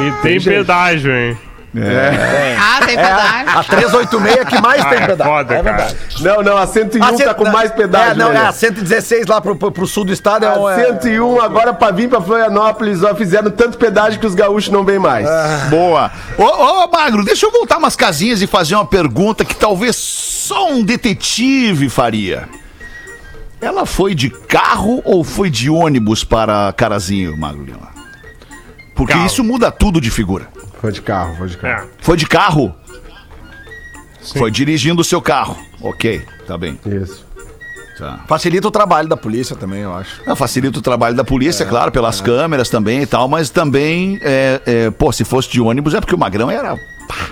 E 0.00 0.10
tem 0.22 0.40
jeito. 0.40 0.58
pedágio, 0.66 1.12
hein? 1.14 1.38
Ah, 1.76 2.86
tem 2.86 2.96
É, 2.96 3.02
pedágio. 3.02 3.58
a 3.58 3.64
386 3.64 4.48
que 4.48 4.60
mais 4.60 4.80
Ah, 4.82 4.88
tem 4.88 4.98
é 4.98 5.06
pedágio. 5.06 5.32
foda, 5.32 5.54
é 5.54 5.62
verdade. 5.62 5.96
Não, 6.20 6.42
não, 6.42 6.56
a 6.56 6.66
101 6.66 7.02
A 7.04 7.08
cento- 7.16 7.24
tá 7.24 7.34
com 7.34 7.48
mais 7.50 7.72
pedágio. 7.72 8.12
É, 8.12 8.14
não, 8.14 8.32
né? 8.32 8.40
é 8.44 8.46
a 8.46 8.52
116 8.52 9.26
lá 9.26 9.40
pro, 9.40 9.56
pro, 9.56 9.72
pro 9.72 9.86
sul 9.86 10.04
do 10.04 10.12
estado. 10.12 10.44
É, 10.44 10.48
A 10.48 10.80
é, 10.80 10.86
101 10.86 11.40
agora 11.40 11.74
pra 11.74 11.90
vir 11.90 12.08
pra 12.08 12.20
Florianópolis, 12.20 13.02
ó, 13.02 13.14
fizeram 13.14 13.50
tanto 13.50 13.76
pedágio 13.76 14.20
que 14.20 14.26
os 14.26 14.34
gaúchos 14.34 14.72
não 14.72 14.84
vêm 14.84 14.98
mais. 14.98 15.26
Ah. 15.26 15.66
Boa. 15.68 16.12
Ô, 16.38 16.44
ô, 16.44 16.86
Magro, 16.90 17.24
deixa 17.24 17.46
eu 17.46 17.50
voltar 17.50 17.78
umas 17.78 17.96
casinhas 17.96 18.40
e 18.40 18.46
fazer 18.46 18.74
uma 18.76 18.86
pergunta 18.86 19.44
que 19.44 19.54
talvez 19.56 19.96
só 19.96 20.68
um 20.70 20.82
detetive 20.82 21.88
faria. 21.88 22.48
Ela 23.60 23.86
foi 23.86 24.14
de 24.14 24.28
carro 24.30 25.00
ou 25.04 25.24
foi 25.24 25.48
de 25.50 25.70
ônibus 25.70 26.22
para 26.22 26.72
Carazinho, 26.76 27.36
Magro 27.36 27.64
Lima? 27.64 27.88
Porque 28.94 29.12
Carro. 29.14 29.26
isso 29.26 29.42
muda 29.42 29.70
tudo 29.72 30.00
de 30.00 30.10
figura. 30.10 30.46
Foi 30.84 30.92
de 30.92 31.00
carro, 31.00 31.34
foi 31.36 31.48
de 31.48 31.56
carro. 31.56 31.88
É. 31.88 32.04
Foi 32.04 32.14
de 32.14 32.26
carro? 32.26 32.74
Sim. 34.20 34.38
Foi 34.38 34.50
dirigindo 34.50 35.00
o 35.00 35.04
seu 35.04 35.22
carro. 35.22 35.56
Ok, 35.80 36.22
tá 36.46 36.58
bem. 36.58 36.78
Isso. 36.84 37.24
Tá. 37.96 38.20
Facilita 38.28 38.68
o 38.68 38.70
trabalho 38.70 39.08
da 39.08 39.16
polícia 39.16 39.56
também, 39.56 39.80
eu 39.80 39.94
acho. 39.94 40.20
Ah, 40.26 40.36
facilita 40.36 40.78
o 40.78 40.82
trabalho 40.82 41.16
da 41.16 41.24
polícia, 41.24 41.64
claro, 41.64 41.90
pelas 41.90 42.20
câmeras 42.20 42.68
também 42.68 43.00
e 43.00 43.06
tal, 43.06 43.26
mas 43.28 43.48
também, 43.48 44.18
é, 44.20 44.60
é, 44.66 44.90
pô, 44.90 45.10
se 45.10 45.24
fosse 45.24 45.48
de 45.48 45.58
ônibus 45.58 45.94
é 45.94 46.00
porque 46.00 46.14
o 46.14 46.18
Magrão 46.18 46.50
era. 46.50 46.76
pá, 47.08 47.30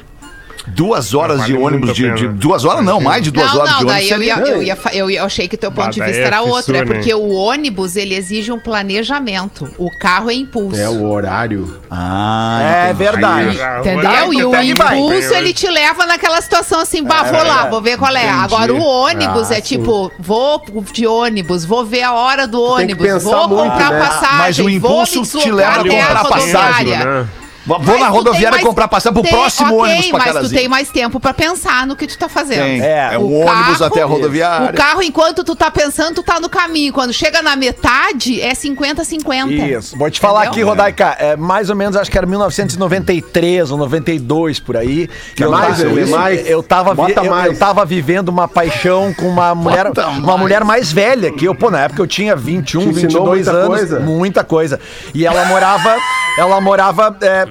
duas 0.67 1.13
horas 1.15 1.39
Vale 1.39 1.53
de 1.53 1.59
ônibus 1.59 1.95
de, 1.95 2.11
de- 2.15 2.29
Duas 2.29 2.65
horas 2.65 2.85
não, 2.85 3.01
mais 3.01 3.23
de 3.23 3.31
duas 3.31 3.53
não, 3.53 3.61
horas 3.61 3.71
não, 3.73 3.79
de 3.79 3.85
ônibus. 3.85 4.09
daí 4.09 4.11
eu 4.11 4.23
ia, 4.23 4.39
eu, 4.39 4.63
ia, 4.63 4.79
eu, 4.93 5.11
ia- 5.11 5.19
eu 5.21 5.25
achei 5.27 5.49
que 5.49 5.57
teu 5.57 5.71
ponto 5.73 5.85
Bah, 5.87 5.91
de 5.91 6.01
vista 6.01 6.21
é 6.23 6.25
era 6.25 6.41
outro. 6.43 6.75
É 6.75 6.79
fissura, 6.81 6.87
porque 6.87 7.11
hein? 7.11 7.17
o 7.17 7.31
ônibus, 7.33 7.97
ele 7.97 8.15
exige 8.15 8.53
um 8.53 8.59
planejamento. 8.59 9.69
O 9.79 9.89
carro 9.99 10.31
é 10.31 10.35
impulso. 10.35 10.81
É 10.81 10.89
o 10.89 11.09
horário. 11.11 11.81
Ah, 11.91 12.61
É 12.63 12.91
entendi. 12.93 12.99
verdade. 13.05 13.59
Entendeu? 13.81 14.33
E 14.35 14.45
o 14.45 14.55
impulso, 14.55 15.35
ele 15.35 15.53
te 15.53 15.69
leva 15.69 16.07
naquela 16.07 16.41
situação 16.41 16.81
assim, 16.81 17.03
bah, 17.03 17.23
vou 17.25 17.43
lá, 17.43 17.69
vou 17.69 17.83
ver 17.83 17.97
qual 17.99 18.15
é. 18.17 18.29
Agora, 18.29 18.73
o 18.73 18.81
ônibus 18.83 19.51
Ah, 19.51 19.57
é 19.57 19.61
tipo, 19.61 20.11
vou 20.19 20.63
de 20.93 21.07
ônibus, 21.07 21.65
vou 21.65 21.85
ver 21.85 22.03
a 22.03 22.13
hora 22.13 22.47
do 22.47 22.61
ônibus, 22.61 23.23
vou 23.23 23.49
muito, 23.49 23.63
comprar 23.71 23.91
né? 23.91 23.99
passagem, 24.01 24.39
Mas 24.39 24.59
o 24.59 24.63
vou 24.63 24.71
impulso 24.71 25.21
me 25.21 25.27
te 25.43 25.51
leva 25.51 25.73
a 25.73 25.85
comprar 25.85 26.25
passagem, 26.25 26.87
né? 26.99 27.29
Vou 27.65 27.79
Mas 27.79 28.01
na 28.01 28.07
tu 28.07 28.13
rodoviária 28.13 28.51
mais- 28.53 28.65
comprar 28.65 28.89
passar 28.89 29.13
pro 29.13 29.23
tem- 29.23 29.31
próximo 29.33 29.79
ok, 29.79 29.93
ônibus 29.93 30.07
pra 30.09 30.19
mas 30.19 30.29
tu 30.29 30.33
Carazinho. 30.35 30.61
tem 30.61 30.69
mais 30.69 30.89
tempo 30.91 31.21
pra 31.21 31.33
pensar 31.33 31.87
no 31.87 31.95
que 31.95 32.07
tu 32.07 32.19
tá 32.19 32.29
fazendo. 32.29 32.63
Tem. 32.63 32.81
É, 32.81 33.11
É, 33.13 33.19
o 33.19 33.23
um 33.23 33.47
ônibus 33.47 33.79
carro- 33.79 33.85
até 33.85 34.03
a 34.03 34.07
rodoviária. 34.07 34.71
O 34.71 34.75
carro, 34.75 35.03
enquanto 35.03 35.45
tu 35.45 35.55
tá 35.55 35.71
pensando, 35.71 36.17
tu 36.17 36.23
tá 36.23 36.41
no 36.41 36.49
caminho. 36.49 36.93
Quando 36.93 37.13
chega 37.13 37.41
na 37.43 37.55
metade, 37.55 38.41
é 38.41 38.55
50-50. 38.55 39.53
Isso. 39.53 39.97
Vou 39.97 40.11
te 40.11 40.19
falar 40.21 40.47
Entendeu? 40.47 40.53
aqui, 40.53 40.63
Rodaica, 40.63 41.17
é, 41.19 41.37
mais 41.37 41.71
ou 41.71 41.77
menos, 41.77 41.97
acho 41.97 42.11
que 42.11 42.19
era 42.19 42.27
1993 42.27 43.71
ou 43.71 43.79
92 43.79 44.59
por 44.61 44.77
aí. 44.77 45.09
Que 45.37 45.45
eu, 45.45 45.51
mais, 45.51 45.79
tava, 45.79 45.89
Lelê, 45.89 46.03
eu, 46.03 46.09
mais? 46.09 46.49
eu 46.49 46.63
tava, 46.63 46.95
vi- 47.07 47.13
eu, 47.17 47.25
mais. 47.31 47.47
eu 47.53 47.59
tava 47.59 47.85
vivendo 47.85 48.29
uma 48.29 48.49
paixão 48.49 49.15
com 49.15 49.29
uma 49.29 49.55
mulher, 49.55 49.85
Bota 49.87 50.09
uma 50.09 50.21
mais. 50.27 50.41
mulher 50.41 50.65
mais 50.65 50.93
velha 50.93 51.31
que 51.33 51.45
eu, 51.45 51.55
pô, 51.55 51.71
na 51.71 51.81
época 51.85 52.03
eu 52.03 52.07
tinha 52.07 52.35
21, 52.37 52.81
Te 52.83 52.89
ensinou 52.91 53.27
22 53.33 53.47
muita 53.47 53.51
anos, 53.53 53.69
coisa? 53.79 54.01
muita 54.01 54.45
coisa. 54.45 54.81
E 55.15 55.25
ela 55.27 55.45
morava, 55.47 55.97
ela 56.39 56.61
morava, 56.61 57.17
é, 57.21 57.27
é, 57.27 57.47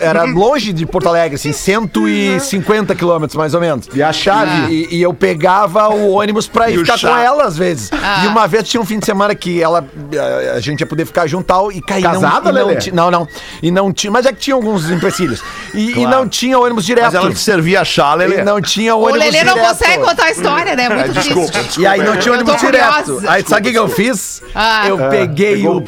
era 0.00 0.24
longe 0.24 0.72
de 0.72 0.84
Porto 0.86 1.08
Alegre, 1.08 1.36
assim, 1.36 1.52
150 1.52 2.94
quilômetros 2.94 3.36
mais 3.36 3.54
ou 3.54 3.60
menos. 3.60 3.88
E 3.94 4.02
a 4.02 4.12
chave? 4.12 4.72
E, 4.72 4.96
e 4.96 5.02
eu 5.02 5.12
pegava 5.14 5.88
o 5.88 6.12
ônibus 6.12 6.46
pra 6.46 6.70
ir 6.70 6.78
o 6.78 6.80
ficar 6.80 6.96
chá? 6.98 7.08
com 7.10 7.16
ela 7.16 7.44
às 7.44 7.56
vezes. 7.56 7.90
Ah. 7.92 8.24
E 8.24 8.28
uma 8.28 8.46
vez 8.46 8.68
tinha 8.68 8.80
um 8.80 8.84
fim 8.84 8.98
de 8.98 9.06
semana 9.06 9.34
que 9.34 9.62
ela 9.62 9.84
a, 10.52 10.56
a 10.56 10.60
gente 10.60 10.80
ia 10.80 10.86
poder 10.86 11.04
ficar 11.06 11.26
junto 11.26 11.44
tal, 11.46 11.70
e 11.70 11.80
cair 11.80 12.02
Casada, 12.02 12.52
não, 12.52 12.68
não, 12.68 12.76
não, 12.92 13.10
não. 13.10 13.28
E 13.62 13.70
não 13.70 13.92
tinha, 13.92 14.10
mas 14.10 14.26
é 14.26 14.32
que 14.32 14.38
tinha 14.40 14.54
alguns 14.54 14.90
empecilhos. 14.90 15.42
E, 15.74 15.98
e 16.00 16.06
não 16.06 16.28
tinha 16.28 16.58
ônibus 16.58 16.84
direto. 16.84 17.04
Mas 17.06 17.14
ela 17.14 17.30
te 17.32 17.38
servia 17.38 17.84
chá, 17.84 18.14
Lelê. 18.14 18.40
E 18.40 18.44
não 18.44 18.60
tinha 18.60 18.94
O 18.94 19.02
ônibus 19.02 19.20
Lelê 19.20 19.44
não 19.44 19.54
direto. 19.54 19.68
consegue 19.68 20.02
contar 20.02 20.24
a 20.24 20.30
história, 20.30 20.76
né? 20.76 20.84
É 20.84 20.88
muito 20.88 21.12
desculpa, 21.12 21.52
triste. 21.52 21.80
E 21.80 21.86
aí 21.86 22.02
não 22.02 22.16
tinha 22.16 22.34
ônibus 22.34 22.56
direto. 22.56 23.04
curiosa. 23.04 23.30
Aí 23.30 23.44
sabe 23.46 23.60
o 23.60 23.64
que, 23.64 23.72
que 23.72 23.78
eu 23.78 23.88
fiz? 23.88 24.42
Ah. 24.54 24.88
Eu 24.88 25.04
Ah, 25.04 25.08
peguei 25.08 25.56
pegou 25.56 25.74
o 25.74 25.76
o 25.78 25.80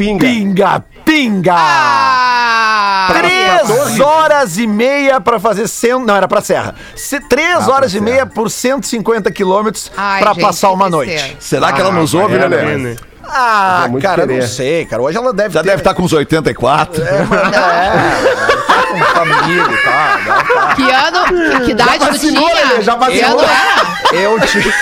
pinga. 1.12 1.55
Ah! 1.57 3.09
Três 3.16 3.99
horas 3.99 4.59
e 4.59 4.66
meia 4.66 5.18
pra 5.21 5.40
fazer 5.40 5.66
cem... 5.66 5.99
Não, 6.05 6.14
era 6.14 6.29
pra 6.29 6.42
Serra. 6.42 6.75
Se, 6.94 7.18
três 7.21 7.66
horas 7.66 7.94
e 7.94 8.01
meia 8.01 8.27
por 8.27 8.51
150 8.51 9.31
quilômetros 9.31 9.90
gente, 10.35 10.42
passar 10.42 10.68
que 10.68 10.75
uma 10.75 10.90
noite. 10.90 11.37
Será 11.40 11.73
que 11.73 11.81
ela 11.81 11.90
nos 11.92 12.12
ouve, 12.12 12.35
É, 12.37 12.47
Lelê? 12.47 12.77
né? 12.77 12.97
Ah, 13.31 13.87
É 13.94 14.01
cara, 14.01 14.23
eu 14.23 14.27
querer. 14.29 14.40
não 14.40 14.47
sei, 14.49 14.85
cara. 14.87 15.03
Hoje 15.03 15.16
ela 15.16 15.33
deve 15.33 15.55
Já 15.55 15.62
ter... 15.62 15.68
deve 15.71 15.81
estar 15.81 15.94
com 15.94 16.03
uns 16.03 16.12
84. 16.12 17.03
É, 17.03 17.07
tá 18.66 18.83
com 18.90 18.99
família 19.05 19.62
e 19.62 19.77
tal. 19.85 20.44
tá. 20.55 20.75
Que 20.75 20.90
ano? 20.90 21.25
Que, 21.25 21.61
que 21.64 21.71
idade 21.73 21.99
tu 21.99 22.07
vacinou, 22.07 22.49
tinha? 22.51 22.64
Lelê, 22.68 22.83
já 22.83 22.92
Que 22.92 22.99
vacinou. 22.99 23.40
ano 23.40 23.49
era? 23.51 24.18
Eu 24.21 24.40
tinha... 24.40 24.75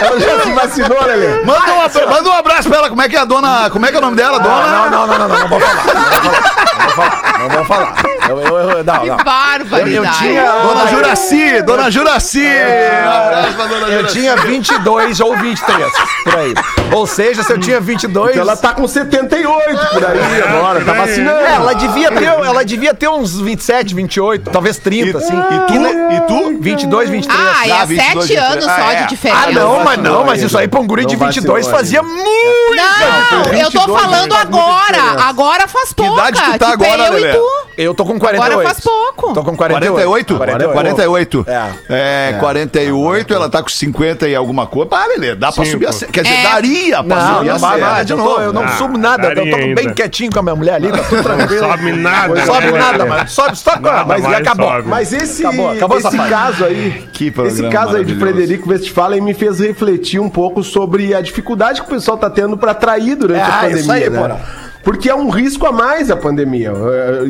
Ela 0.00 0.20
já 0.20 0.40
se 0.42 0.52
vacinou, 0.52 1.04
Lelê? 1.06 1.44
Manda 1.44 1.72
um, 1.72 2.10
manda 2.10 2.28
um 2.30 2.32
abraço 2.32 2.68
pra 2.68 2.78
ela. 2.78 2.88
Como 2.88 3.02
é 3.02 3.08
que 3.08 3.16
é 3.16 3.20
a 3.20 3.24
dona. 3.24 3.70
Como 3.70 3.84
é 3.86 3.90
que 3.90 3.96
é 3.96 3.98
o 3.98 4.02
nome 4.02 4.16
dela, 4.16 4.38
dona? 4.38 4.66
Não, 4.66 4.90
não, 4.90 5.06
não, 5.06 5.18
não, 5.18 5.28
não, 5.28 5.38
não 5.38 5.48
vou 5.48 5.60
falar. 5.60 5.84
Não 5.84 6.80
vou 6.80 6.94
falar. 6.94 7.38
Não 7.38 7.48
vou 7.48 7.64
falar. 7.64 7.94
Eu, 8.28 8.40
eu, 8.40 8.70
eu, 8.70 8.84
não, 8.84 9.00
Que 9.00 9.06
não. 9.08 9.16
barbaridade. 9.18 9.94
Eu- 9.94 10.04
eu 10.04 10.10
tinha- 10.12 10.44
Dona 10.62 10.86
Juraci, 10.88 11.62
dona 11.62 11.90
Juraci. 11.90 12.46
Um 12.46 13.10
abraço 13.10 13.54
pra 13.54 13.66
dona 13.66 13.86
Eu 13.88 13.98
Juraci. 13.98 14.18
tinha 14.18 14.36
22 14.36 15.20
ou 15.20 15.36
23, 15.36 15.92
por 16.24 16.34
aí. 16.36 16.54
Ou 16.94 17.06
seja, 17.06 17.42
se 17.42 17.52
eu 17.52 17.58
tinha 17.58 17.80
22... 17.80 18.30
Então 18.30 18.42
ela 18.42 18.56
tá 18.56 18.72
com 18.72 18.86
78 18.86 19.86
por 19.92 20.04
aí 20.04 20.42
agora, 20.42 20.84
tá 20.84 20.92
vacinando. 20.92 21.40
É, 21.40 21.54
ela 21.54 21.72
devia 21.74 22.12
ter, 22.12 22.24
ela 22.24 22.64
devia 22.64 22.94
ter 22.94 23.08
uns 23.08 23.40
27, 23.40 23.94
28, 23.94 24.50
talvez 24.50 24.78
30, 24.78 25.18
assim. 25.18 25.34
E 25.34 25.66
tu? 25.66 25.74
E 26.14 26.20
tu? 26.26 26.62
22, 26.62 27.10
23. 27.10 27.40
Ah, 27.40 27.54
Ah, 27.54 27.82
é 27.82 27.86
22, 27.86 28.26
sete 28.26 28.36
anos 28.36 28.66
ah, 28.66 28.76
só 28.76 28.90
é. 28.92 29.02
de 29.02 29.08
diferença. 29.08 29.42
Ah, 29.46 29.52
não, 29.52 29.84
mas 29.84 29.98
não, 29.98 30.24
mas 30.24 30.42
isso 30.42 30.56
aí 30.58 30.68
pra 30.68 30.80
um 30.80 30.86
guri 30.86 31.04
de 31.06 31.16
Não 31.16 31.26
22 31.26 31.66
vacilou 31.66 31.78
fazia 31.78 32.02
muito. 32.02 32.76
Não, 32.76 33.52
eu 33.58 33.70
tô 33.70 33.82
22 33.82 34.00
falando 34.00 34.34
agora. 34.34 35.24
Agora 35.28 35.68
faz 35.68 35.92
pouco. 35.92 36.18
idade 36.18 36.40
tu 36.40 36.58
tá 36.58 36.72
agora, 36.72 37.06
eu 37.06 37.18
e 37.18 37.32
tu. 37.32 37.63
Eu 37.76 37.94
tô 37.94 38.04
com 38.04 38.18
48. 38.18 38.52
Agora 38.52 38.66
faz 38.68 38.80
pouco. 38.80 39.32
Tô 39.34 39.42
com 39.42 39.56
48. 39.56 40.36
48? 40.36 40.72
48. 40.72 41.46
É. 41.48 42.30
É, 42.30 42.36
48, 42.38 43.34
ela 43.34 43.48
tá 43.48 43.62
com 43.62 43.68
50 43.68 44.28
e 44.28 44.34
alguma 44.34 44.66
coisa. 44.66 44.88
Ah, 44.92 45.06
Lelê, 45.08 45.34
dá 45.34 45.50
pra 45.52 45.64
Cinco. 45.64 45.70
subir 45.72 45.86
a 45.88 45.92
Quer 46.12 46.22
dizer, 46.22 46.34
É. 46.36 46.42
daria 46.42 47.02
pra 47.04 47.16
Não, 47.16 47.34
subir 47.36 47.48
a 47.50 47.52
não 47.54 47.58
vai 47.60 47.78
serra 47.78 47.90
mais. 47.92 48.06
de 48.06 48.12
Eu, 48.12 48.16
novo. 48.18 48.40
eu 48.40 48.52
não 48.52 48.62
Ah, 48.64 48.68
subo 48.68 48.98
nada. 48.98 49.28
Eu 49.28 49.34
tô 49.34 49.42
bem 49.44 49.78
ainda. 49.78 49.92
quietinho 49.94 50.30
com 50.32 50.38
a 50.38 50.42
minha 50.42 50.56
mulher 50.56 50.74
ali, 50.74 50.90
tá 50.90 50.98
tudo 50.98 51.22
tranquilo. 51.22 51.66
Sobe 51.68 51.92
nada. 51.92 52.34
Não 52.34 52.46
sobe 52.46 52.72
né? 52.72 52.78
nada, 52.78 53.06
mas 53.06 53.32
sobe, 53.32 53.56
sobe, 53.58 53.82
Nada 53.82 54.04
mas 54.06 54.24
acabou. 54.24 54.68
sobe. 54.70 54.88
Mas 54.88 55.12
esse, 55.12 55.44
Acabou, 55.44 55.70
acabou 55.70 55.98
esse 55.98 56.16
caso 56.16 56.64
aí, 56.64 57.08
esse 57.46 57.68
caso 57.68 57.96
aí 57.96 58.04
de. 58.04 58.14
Frederico 58.14 58.70
Westphalen 58.70 59.20
me 59.20 59.34
fez 59.34 59.58
refletir 59.60 60.18
um 60.20 60.30
pouco 60.30 60.62
sobre 60.62 61.14
a 61.14 61.20
dificuldade 61.20 61.80
que 61.82 61.86
o 61.86 61.90
pessoal 61.90 62.16
tá 62.16 62.30
tendo 62.30 62.56
pra 62.56 62.70
atrair 62.70 63.16
durante 63.16 63.40
É, 63.40 63.44
a 63.44 63.58
pandemia, 63.60 63.80
isso 63.80 63.92
aí, 63.92 64.08
né? 64.10 64.40
Porque 64.84 65.08
é 65.08 65.14
um 65.14 65.30
risco 65.30 65.66
a 65.66 65.72
mais 65.72 66.10
a 66.10 66.16
pandemia. 66.16 66.70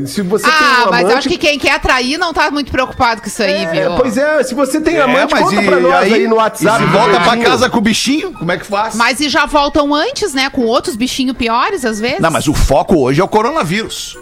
É, 0.02 0.06
Se 0.06 0.22
você 0.22 0.44
tem 0.44 0.52
Ah, 0.52 0.84
um 0.86 0.90
mas 0.90 1.00
amante, 1.04 1.18
acho 1.18 1.28
que 1.28 1.38
quem 1.38 1.58
quer 1.58 1.70
atrair 1.76 2.18
não 2.18 2.34
tá 2.34 2.50
muito 2.50 2.70
preocupado 2.72 3.22
com 3.22 3.28
isso 3.28 3.42
aí, 3.42 3.64
É, 3.64 3.66
viu? 3.70 3.96
pois 3.96 4.16
é, 4.18 4.42
se 4.42 4.54
você 4.54 4.80
tem 4.80 4.96
É, 4.96 5.02
amante, 5.02 5.32
mas 5.32 5.44
conta 5.44 5.62
e 5.62 5.64
pra 5.64 5.78
nós 5.80 5.94
aí, 5.94 6.14
aí, 6.14 6.26
no 6.26 6.36
WhatsApp. 6.36 6.82
e 6.82 6.86
volta 6.86 7.20
pra 7.20 7.36
casa 7.36 7.70
com 7.70 7.78
o 7.78 7.80
bichinho, 7.80 8.32
como 8.32 8.50
é 8.50 8.58
que 8.58 8.66
faz? 8.66 8.94
Mas 8.96 9.20
e 9.20 9.28
já 9.28 9.46
voltam 9.46 9.94
antes, 9.94 10.34
né? 10.34 10.50
Com 10.50 10.62
outros 10.62 10.96
bichinhos 10.96 11.36
piores, 11.36 11.84
às 11.84 12.00
vezes. 12.00 12.18
Não, 12.20 12.30
mas 12.30 12.48
o 12.48 12.54
foco 12.54 12.96
hoje 12.98 13.20
é 13.20 13.24
o 13.24 13.28
coronavírus. 13.28 14.18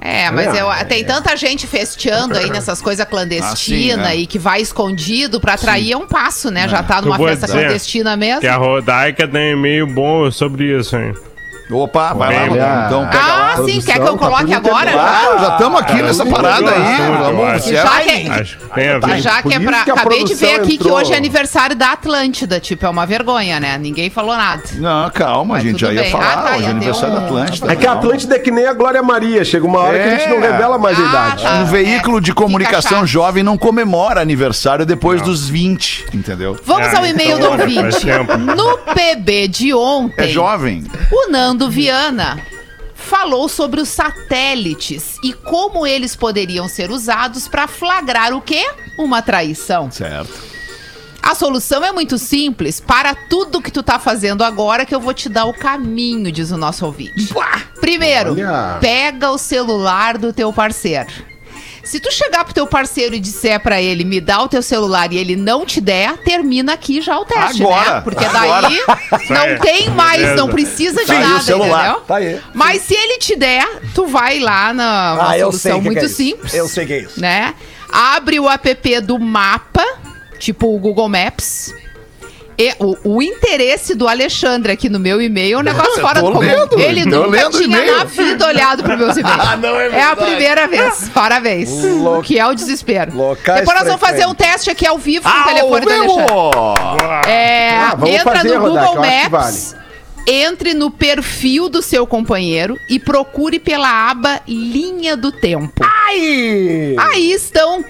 É, 0.00 0.28
mas 0.32 0.52
eu, 0.58 0.66
tem 0.88 1.04
tanta 1.04 1.36
gente 1.36 1.68
festeando 1.68 2.36
aí 2.36 2.50
nessas 2.50 2.82
coisas 2.82 3.06
clandestinas 3.06 4.04
Ah, 4.04 4.10
sim, 4.10 4.16
é. 4.16 4.16
e 4.16 4.26
que 4.26 4.36
vai 4.38 4.60
escondido 4.60 5.40
pra 5.40 5.54
atrair 5.54 5.92
é 5.92 5.96
um 5.96 6.06
passo, 6.08 6.50
né? 6.50 6.66
Já 6.68 6.82
tá 6.82 6.96
Eu 6.98 7.02
numa 7.02 7.16
festa 7.18 7.46
dizer 7.46 7.60
clandestina 7.60 8.16
mesmo. 8.16 8.40
Que 8.40 8.48
a 8.48 8.56
Rodaica 8.56 9.28
tem 9.28 9.52
e-mail 9.52 9.86
bom 9.86 10.28
sobre 10.32 10.76
isso, 10.76 10.96
hein? 10.96 11.14
Opa, 11.72 12.12
vai 12.12 12.34
lá, 12.34 12.52
Olha. 12.52 12.84
então 12.86 13.06
pega 13.08 13.24
Ah, 13.24 13.36
lá. 13.36 13.51
Sim, 13.56 13.80
quer 13.80 13.94
que 13.94 14.00
eu 14.00 14.12
tá 14.12 14.18
coloque 14.18 14.44
tudo 14.44 14.68
agora? 14.68 14.92
Claro, 14.92 15.38
já 15.40 15.48
estamos 15.52 15.80
aqui 15.80 16.02
nessa 16.02 16.26
parada 16.26 16.70
aí. 16.70 16.96
Vamos, 17.18 17.66
é- 17.66 17.72
Já 17.72 18.00
que, 18.00 18.28
Acho 18.30 18.58
que 18.58 18.66
tem 18.74 18.88
a 18.90 19.00
que 19.00 19.06
ver. 19.06 19.20
já 19.20 19.42
que 19.42 19.54
é 19.54 19.60
pra. 19.60 19.84
que 19.84 19.90
Acabei 19.90 20.24
de 20.24 20.34
ver 20.34 20.54
aqui 20.56 20.66
que 20.68 20.74
entrou. 20.74 20.96
hoje 20.98 21.12
é 21.12 21.16
aniversário 21.16 21.76
da 21.76 21.92
Atlântida. 21.92 22.60
Tipo, 22.60 22.86
é 22.86 22.88
uma 22.88 23.06
vergonha, 23.06 23.58
né? 23.60 23.78
Ninguém 23.78 24.10
falou 24.10 24.36
nada. 24.36 24.62
Não, 24.74 25.10
calma, 25.10 25.54
a 25.54 25.58
Mas 25.58 25.62
gente 25.64 25.80
já 25.80 25.92
ia 25.92 26.02
bem. 26.02 26.10
falar. 26.10 26.32
Ah, 26.32 26.42
tá, 26.42 26.56
hoje 26.56 26.66
é 26.66 26.70
aniversário 26.70 27.14
um- 27.16 27.18
da 27.20 27.24
Atlântida. 27.26 27.72
É 27.72 27.76
que 27.76 27.86
a 27.86 27.92
Atlântida 27.92 28.36
é 28.36 28.38
que 28.38 28.50
nem 28.50 28.66
a 28.66 28.72
Glória 28.72 29.02
Maria. 29.02 29.44
Chega 29.44 29.66
uma 29.66 29.80
hora 29.80 29.98
que 29.98 30.08
a 30.08 30.16
gente 30.18 30.28
não 30.28 30.38
É. 30.38 30.50
revela 30.52 30.78
mais 30.78 30.98
a 30.98 31.02
Ah, 31.02 31.08
idade. 31.08 31.42
tá. 31.42 31.54
Um 31.54 31.64
veículo 31.66 32.20
de 32.20 32.32
comunicação 32.32 33.06
jovem 33.06 33.42
não 33.42 33.56
comemora 33.58 34.20
aniversário 34.20 34.84
depois 34.86 35.20
dos 35.22 35.48
20, 35.48 36.06
entendeu? 36.14 36.58
Vamos 36.64 36.88
Ah, 36.94 36.98
ao 36.98 37.06
e-mail 37.06 37.36
então, 37.38 37.56
do 37.56 37.62
ouvinte. 37.62 38.06
No 38.56 38.78
PB 38.94 39.48
de 39.48 39.74
ontem, 39.74 40.24
É 40.24 40.28
jovem. 40.28 40.84
o 41.10 41.30
Nando 41.30 41.68
Viana 41.70 42.38
falou 43.12 43.46
sobre 43.46 43.78
os 43.78 43.90
satélites 43.90 45.16
e 45.22 45.34
como 45.34 45.86
eles 45.86 46.16
poderiam 46.16 46.66
ser 46.66 46.90
usados 46.90 47.46
para 47.46 47.68
flagrar 47.68 48.32
o 48.32 48.40
quê? 48.40 48.66
Uma 48.98 49.20
traição. 49.20 49.90
Certo. 49.90 50.32
A 51.22 51.34
solução 51.34 51.84
é 51.84 51.92
muito 51.92 52.16
simples. 52.16 52.80
Para 52.80 53.14
tudo 53.14 53.60
que 53.60 53.70
tu 53.70 53.82
tá 53.82 53.98
fazendo 53.98 54.42
agora 54.42 54.86
que 54.86 54.94
eu 54.94 55.00
vou 55.00 55.12
te 55.12 55.28
dar 55.28 55.44
o 55.44 55.52
caminho, 55.52 56.32
diz 56.32 56.50
o 56.50 56.56
nosso 56.56 56.86
ouvinte. 56.86 57.28
Primeiro, 57.82 58.32
Olha. 58.32 58.78
pega 58.80 59.30
o 59.30 59.36
celular 59.36 60.16
do 60.16 60.32
teu 60.32 60.50
parceiro. 60.50 61.31
Se 61.84 61.98
tu 61.98 62.12
chegar 62.12 62.44
pro 62.44 62.54
teu 62.54 62.66
parceiro 62.66 63.14
e 63.14 63.20
disser 63.20 63.58
pra 63.60 63.80
ele, 63.82 64.04
me 64.04 64.20
dá 64.20 64.40
o 64.42 64.48
teu 64.48 64.62
celular 64.62 65.12
e 65.12 65.16
ele 65.18 65.34
não 65.36 65.66
te 65.66 65.80
der, 65.80 66.16
termina 66.18 66.74
aqui 66.74 67.00
já 67.00 67.18
o 67.18 67.24
teste, 67.24 67.62
Agora, 67.62 67.94
né? 67.96 68.00
Porque 68.02 68.24
agora. 68.24 68.68
daí 68.68 68.76
Isso 69.22 69.32
não 69.32 69.58
tem 69.58 69.90
mais, 69.90 70.36
não 70.36 70.48
precisa 70.48 71.00
de 71.00 71.06
Tá 71.08 71.12
aí 71.18 71.24
o 71.24 71.28
nada, 71.28 71.42
celular. 71.42 71.84
entendeu? 71.86 72.00
Tá 72.06 72.16
aí. 72.16 72.40
Mas 72.54 72.82
se 72.82 72.94
ele 72.94 73.18
te 73.18 73.34
der, 73.36 73.66
tu 73.94 74.06
vai 74.06 74.38
lá 74.38 74.72
na 74.72 75.14
uma 75.14 75.30
Ah, 75.30 75.38
eu 75.38 75.50
sei 75.52 75.72
solução 75.72 75.80
muito 75.82 75.98
que 75.98 76.04
é 76.04 76.06
isso. 76.06 76.16
simples 76.16 76.54
Eu 76.54 76.68
sei 76.68 76.86
que 76.86 76.92
é 76.92 76.98
isso. 77.00 77.20
né? 77.20 77.54
Abre 77.90 78.38
o 78.40 78.48
app 78.48 79.00
do 79.00 79.18
mapa, 79.18 79.84
tipo 80.38 80.74
o 80.74 80.78
Google 80.78 81.08
Maps. 81.08 81.74
E 82.62 82.74
o, 82.78 82.96
o 83.16 83.22
interesse 83.22 83.92
do 83.94 84.06
Alexandre 84.06 84.70
aqui 84.72 84.88
no 84.88 85.00
meu 85.00 85.20
e-mail 85.20 85.56
é 85.58 85.60
um 85.60 85.64
negócio 85.64 86.00
fora 86.00 86.22
do 86.22 86.30
comum. 86.30 86.40
Ele 86.78 87.10
tô 87.10 87.26
nunca 87.26 87.50
tinha 87.50 87.84
na 87.98 88.04
vida 88.04 88.46
olhado 88.46 88.84
para 88.84 88.96
meus 88.96 89.16
e-mails. 89.18 89.40
Ah, 89.40 89.56
não 89.56 89.80
é 89.80 89.86
é 89.86 90.02
a 90.02 90.14
verdade. 90.14 90.30
primeira 90.30 90.68
vez. 90.68 91.08
Parabéns. 91.12 91.70
O 91.72 92.22
que 92.22 92.38
é 92.38 92.46
o 92.46 92.54
desespero. 92.54 93.16
Locais 93.16 93.60
Depois 93.60 93.76
nós 93.78 93.86
vamos 93.88 94.00
fazer 94.00 94.26
um 94.26 94.34
teste 94.34 94.70
aqui 94.70 94.86
ao 94.86 94.96
vivo 94.96 95.28
com 95.28 95.38
o 95.40 95.44
telefone 95.44 95.86
do 95.86 95.92
Alexandre. 95.92 97.30
É, 97.30 97.70
Ah, 97.78 97.96
entra 98.06 98.36
fazer, 98.36 98.58
no 98.58 98.60
Google 98.60 98.96
Maps, 98.96 99.74
entre 100.26 100.72
no 100.72 100.88
perfil 100.88 101.68
do 101.68 101.82
seu 101.82 102.06
companheiro 102.06 102.76
e 102.88 103.00
procure 103.00 103.58
pela 103.58 104.08
aba 104.10 104.40
Linha 104.46 105.16
do 105.16 105.32
Tempo. 105.32 105.84
Ai! 105.84 106.94
Aí 106.98 107.32
estão 107.32 107.84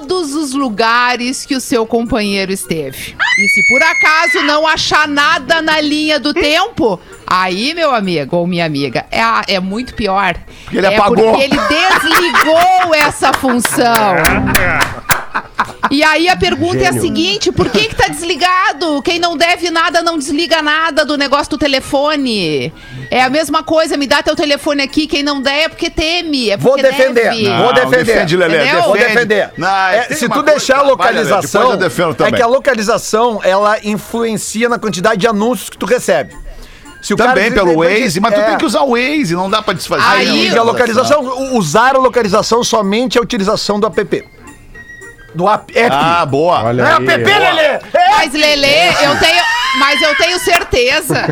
todos 0.00 0.34
os 0.34 0.52
lugares 0.52 1.46
que 1.46 1.54
o 1.56 1.60
seu 1.60 1.86
companheiro 1.86 2.52
esteve. 2.52 3.16
E 3.38 3.48
se 3.48 3.66
por 3.68 3.82
acaso 3.82 4.42
não 4.44 4.66
achar 4.66 5.06
nada 5.08 5.60
na 5.62 5.80
linha 5.80 6.18
do 6.20 6.32
tempo, 6.34 6.98
aí, 7.26 7.74
meu 7.74 7.94
amigo 7.94 8.36
ou 8.36 8.46
minha 8.46 8.64
amiga, 8.64 9.06
é, 9.10 9.20
a- 9.22 9.44
é 9.48 9.58
muito 9.60 9.94
pior. 9.94 10.34
Porque 10.64 10.78
ele 10.78 10.86
é 10.86 10.96
apagou. 10.96 11.32
porque 11.32 11.42
ele 11.44 11.58
desligou 11.68 12.94
essa 12.94 13.32
função. 13.32 14.16
E 15.90 16.02
aí 16.02 16.28
a 16.28 16.36
pergunta 16.36 16.78
é 16.82 16.88
a 16.88 16.92
seguinte: 16.92 17.50
por 17.52 17.68
que 17.70 17.88
que 17.88 17.94
tá 17.94 18.08
desligado? 18.08 19.00
Quem 19.02 19.18
não 19.18 19.36
deve 19.36 19.70
nada 19.70 20.02
não 20.02 20.18
desliga 20.18 20.62
nada 20.62 21.04
do 21.04 21.16
negócio 21.16 21.50
do 21.50 21.58
telefone. 21.58 22.72
É 23.10 23.22
a 23.22 23.30
mesma 23.30 23.62
coisa, 23.62 23.96
me 23.96 24.06
dá 24.06 24.22
teu 24.22 24.34
telefone 24.34 24.82
aqui, 24.82 25.06
quem 25.06 25.22
não 25.22 25.40
der 25.40 25.64
é 25.64 25.68
porque 25.68 25.88
teme, 25.90 26.50
é 26.50 26.56
Vou 26.56 26.72
porque 26.72 26.82
defender. 26.82 27.30
deve. 27.30 27.42
Não, 27.48 27.62
Vou 27.64 27.72
defender. 27.74 28.04
defende, 28.04 28.36
Lelê, 28.36 28.62
Entendeu? 28.64 28.82
Vou 28.82 28.92
defende. 28.94 29.14
defender. 29.14 29.50
Não, 29.56 29.68
É, 29.68 30.02
se 30.10 30.24
tu 30.28 30.32
coisa- 30.34 30.42
deixar 30.50 30.74
a 30.74 30.76
Vai, 30.78 30.84
Lelê, 30.86 30.90
localização, 31.30 31.70
eu 31.70 31.76
defendo 31.76 32.10
é 32.10 32.14
também. 32.14 32.34
que 32.34 32.42
a 32.42 32.46
localização 32.46 33.40
ela 33.44 33.78
influencia 33.84 34.68
na 34.68 34.78
quantidade 34.78 35.20
de 35.20 35.26
anúncios 35.28 35.70
que 35.70 35.78
tu 35.78 35.86
recebe. 35.86 36.34
Se 37.02 37.14
o 37.14 37.16
Também 37.16 37.52
cara- 37.52 37.54
pelo 37.66 37.70
de- 37.70 37.76
Waze, 38.00 38.18
mas 38.18 38.34
tu 38.34 38.40
é. 38.40 38.44
tem 38.44 38.56
que 38.58 38.64
usar 38.64 38.80
o 38.80 38.90
Waze, 38.96 39.34
não 39.34 39.48
dá 39.48 39.62
pra 39.62 39.74
desfazer. 39.74 40.02
Aí- 40.04 40.48
a 40.56 40.62
localização, 40.62 41.54
usar 41.56 41.94
a 41.94 41.98
localização 41.98 42.64
somente 42.64 43.16
a 43.16 43.20
utilização 43.20 43.78
do 43.78 43.86
app. 43.86 44.24
Do 45.36 45.48
app. 45.48 45.72
Ah, 45.90 46.24
boa. 46.26 46.62
Olha 46.64 46.82
Não 46.84 46.90
é 46.90 46.96
aí. 47.14 47.20
app, 47.22 47.24
Lelê! 47.38 47.78
Mas, 48.10 48.32
Lelê, 48.32 48.88
eu 49.04 49.18
tenho. 49.18 49.42
Mas 49.78 50.00
eu 50.02 50.14
tenho 50.16 50.38
certeza. 50.38 51.24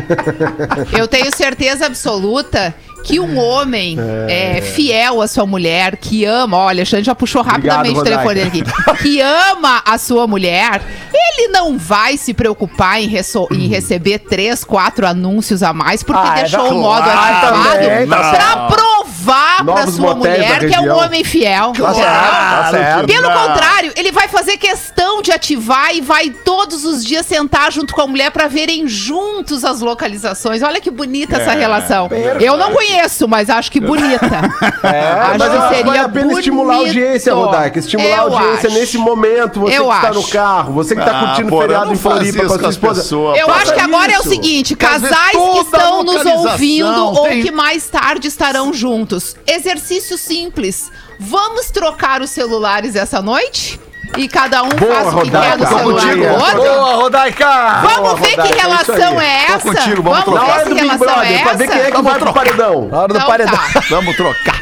Eu 0.97 1.07
tenho 1.07 1.35
certeza 1.35 1.85
absoluta 1.87 2.73
que 3.03 3.19
um 3.19 3.37
homem 3.37 3.97
é, 4.27 4.61
fiel 4.61 5.21
à 5.21 5.27
sua 5.27 5.45
mulher, 5.45 5.95
que 5.95 6.25
ama, 6.25 6.57
olha, 6.57 6.81
o 6.81 6.85
Xande 6.85 7.03
já 7.03 7.13
puxou 7.13 7.43
rapidamente 7.43 7.99
Obrigado, 7.99 8.01
o 8.01 8.03
telefone 8.23 8.33
dele 8.51 8.63
aqui, 8.63 8.97
que 9.03 9.21
ama 9.21 9.83
a 9.85 9.95
sua 9.99 10.25
mulher, 10.25 10.81
ele 11.13 11.49
não 11.49 11.77
vai 11.77 12.17
se 12.17 12.33
preocupar 12.33 12.99
em, 12.99 13.07
em 13.51 13.67
receber 13.67 14.17
três, 14.19 14.63
quatro 14.63 15.05
anúncios 15.05 15.61
a 15.61 15.71
mais, 15.71 16.01
porque 16.01 16.19
Ah, 16.27 16.33
é 16.39 16.41
deixou 16.41 16.61
o 16.61 16.63
verdade. 16.63 16.79
modo 16.81 17.09
ativado 17.09 18.09
tá 18.09 18.17
pra 18.17 18.31
certo. 18.31 18.67
provar 18.73 19.04
pra 19.65 19.75
Novos 19.81 19.95
sua 19.95 20.15
motéis 20.15 20.37
da 20.37 20.43
mulher 20.45 20.59
que 20.59 20.65
é 20.75 20.79
um 20.79 20.81
região. 20.83 20.97
homem 20.97 21.23
fiel. 21.23 21.73
Tá 21.73 21.93
certo, 21.93 22.07
tá 22.07 22.67
certo. 22.71 23.07
Pelo 23.07 23.29
contrário, 23.31 23.93
ele 23.95 24.11
vai 24.11 24.27
fazer 24.27 24.57
questão 24.57 25.21
de 25.21 25.31
ativar 25.31 25.95
e 25.95 26.01
vai 26.01 26.29
todos 26.29 26.83
os 26.85 27.03
dias 27.03 27.25
sentar 27.25 27.71
junto 27.71 27.93
com 27.93 28.01
a 28.01 28.07
mulher 28.07 28.31
pra 28.31 28.47
verem 28.47 28.87
juntos 28.87 29.63
as 29.65 29.81
localizações. 29.81 30.61
Olha 30.61 30.79
que 30.79 30.91
bonita 30.91 31.37
essa 31.37 31.51
relação. 31.51 32.09
Eu 32.39 32.57
não 32.57 32.71
conheço, 32.73 33.27
mas 33.27 33.49
acho 33.49 33.71
que 33.71 33.79
bonita. 33.79 34.25
acho 34.25 35.39
Mas 35.39 35.53
eu 35.53 35.61
acho 35.61 35.75
que 35.75 35.83
vale 35.83 35.97
a 35.99 36.09
pena 36.09 36.33
estimular 36.33 36.73
a 36.73 36.77
audiência. 36.77 37.33
Rodaica. 37.33 37.79
Estimular 37.79 38.07
a 38.13 38.17
Eu 38.17 38.33
audiência 38.37 38.69
acho. 38.69 38.77
nesse 38.79 38.97
momento. 38.97 39.59
Você 39.61 39.77
Eu 39.77 39.87
que 39.87 39.93
está 39.95 40.09
acho. 40.09 40.19
no 40.21 40.27
carro, 40.27 40.73
você 40.73 40.95
que 40.95 41.01
está 41.01 41.15
Ah, 41.19 41.25
curtindo 41.27 41.49
porra, 41.49 41.61
feriado 41.63 41.85
não 41.87 41.93
em 41.93 41.97
faz 41.97 42.15
Floripa 42.15 42.37
isso 42.37 42.47
com 42.47 42.53
a 42.53 42.55
com 42.55 42.59
sua 42.59 42.69
as 42.69 42.75
esposa. 42.75 43.01
pessoas, 43.01 43.39
Eu 43.39 43.45
Faça 43.47 43.61
acho 43.61 43.73
que 43.73 43.79
agora 43.81 44.11
é 44.11 44.17
o 44.17 44.21
isso. 44.21 44.29
seguinte: 44.29 44.75
Quer 44.75 44.95
dizer, 44.95 45.09
casais 45.09 45.31
que 45.31 45.37
toda 45.37 45.59
estão 45.61 46.03
nos 46.03 46.15
localização 46.15 46.51
ouvindo 46.51 47.05
ou 47.05 47.23
tem- 47.27 47.43
que 47.43 47.51
mais 47.51 47.87
tarde 47.87 48.27
estarão 48.27 48.73
juntos. 48.73 49.35
Exercício 49.55 50.17
simples. 50.17 50.91
Vamos 51.19 51.69
trocar 51.71 52.21
os 52.21 52.29
celulares 52.29 52.95
essa 52.95 53.21
noite? 53.21 53.79
E 54.17 54.27
cada 54.27 54.63
um 54.63 54.69
Boa, 54.69 54.93
faz 54.95 55.13
o 55.13 55.21
que 55.21 55.31
quer 55.31 55.57
no 55.57 55.67
celular 55.67 56.15
do 56.15 56.23
outro? 56.25 56.57
Boa, 56.61 56.93
Rodaica! 56.95 57.81
Vamos 57.81 58.19
ver 58.19 58.27
que 58.29 58.35
Rodaica, 58.35 58.55
é 58.57 58.61
relação 58.61 59.21
é 59.21 59.45
Tô 59.47 59.53
essa? 59.53 59.59
contigo, 59.73 60.03
vamos 60.03 60.23
trocar. 60.23 60.47
Na 60.47 60.63
ver 60.63 60.75
que 60.75 60.81
relação 60.81 61.07
é 61.09 61.15
Brother, 61.15 61.43
pra 61.43 61.53
ver 61.53 61.63
essa? 61.63 61.73
quem 61.73 61.81
é 61.81 61.91
que 61.91 62.01
vai 62.01 62.19
pro 62.19 62.33
paredão. 62.33 62.87
Na 62.87 62.97
hora 62.99 63.07
do 63.13 63.15
Então 63.15 63.27
paredão. 63.27 63.55
tá. 63.55 63.79
Vamos 63.89 64.15
trocar. 64.15 64.61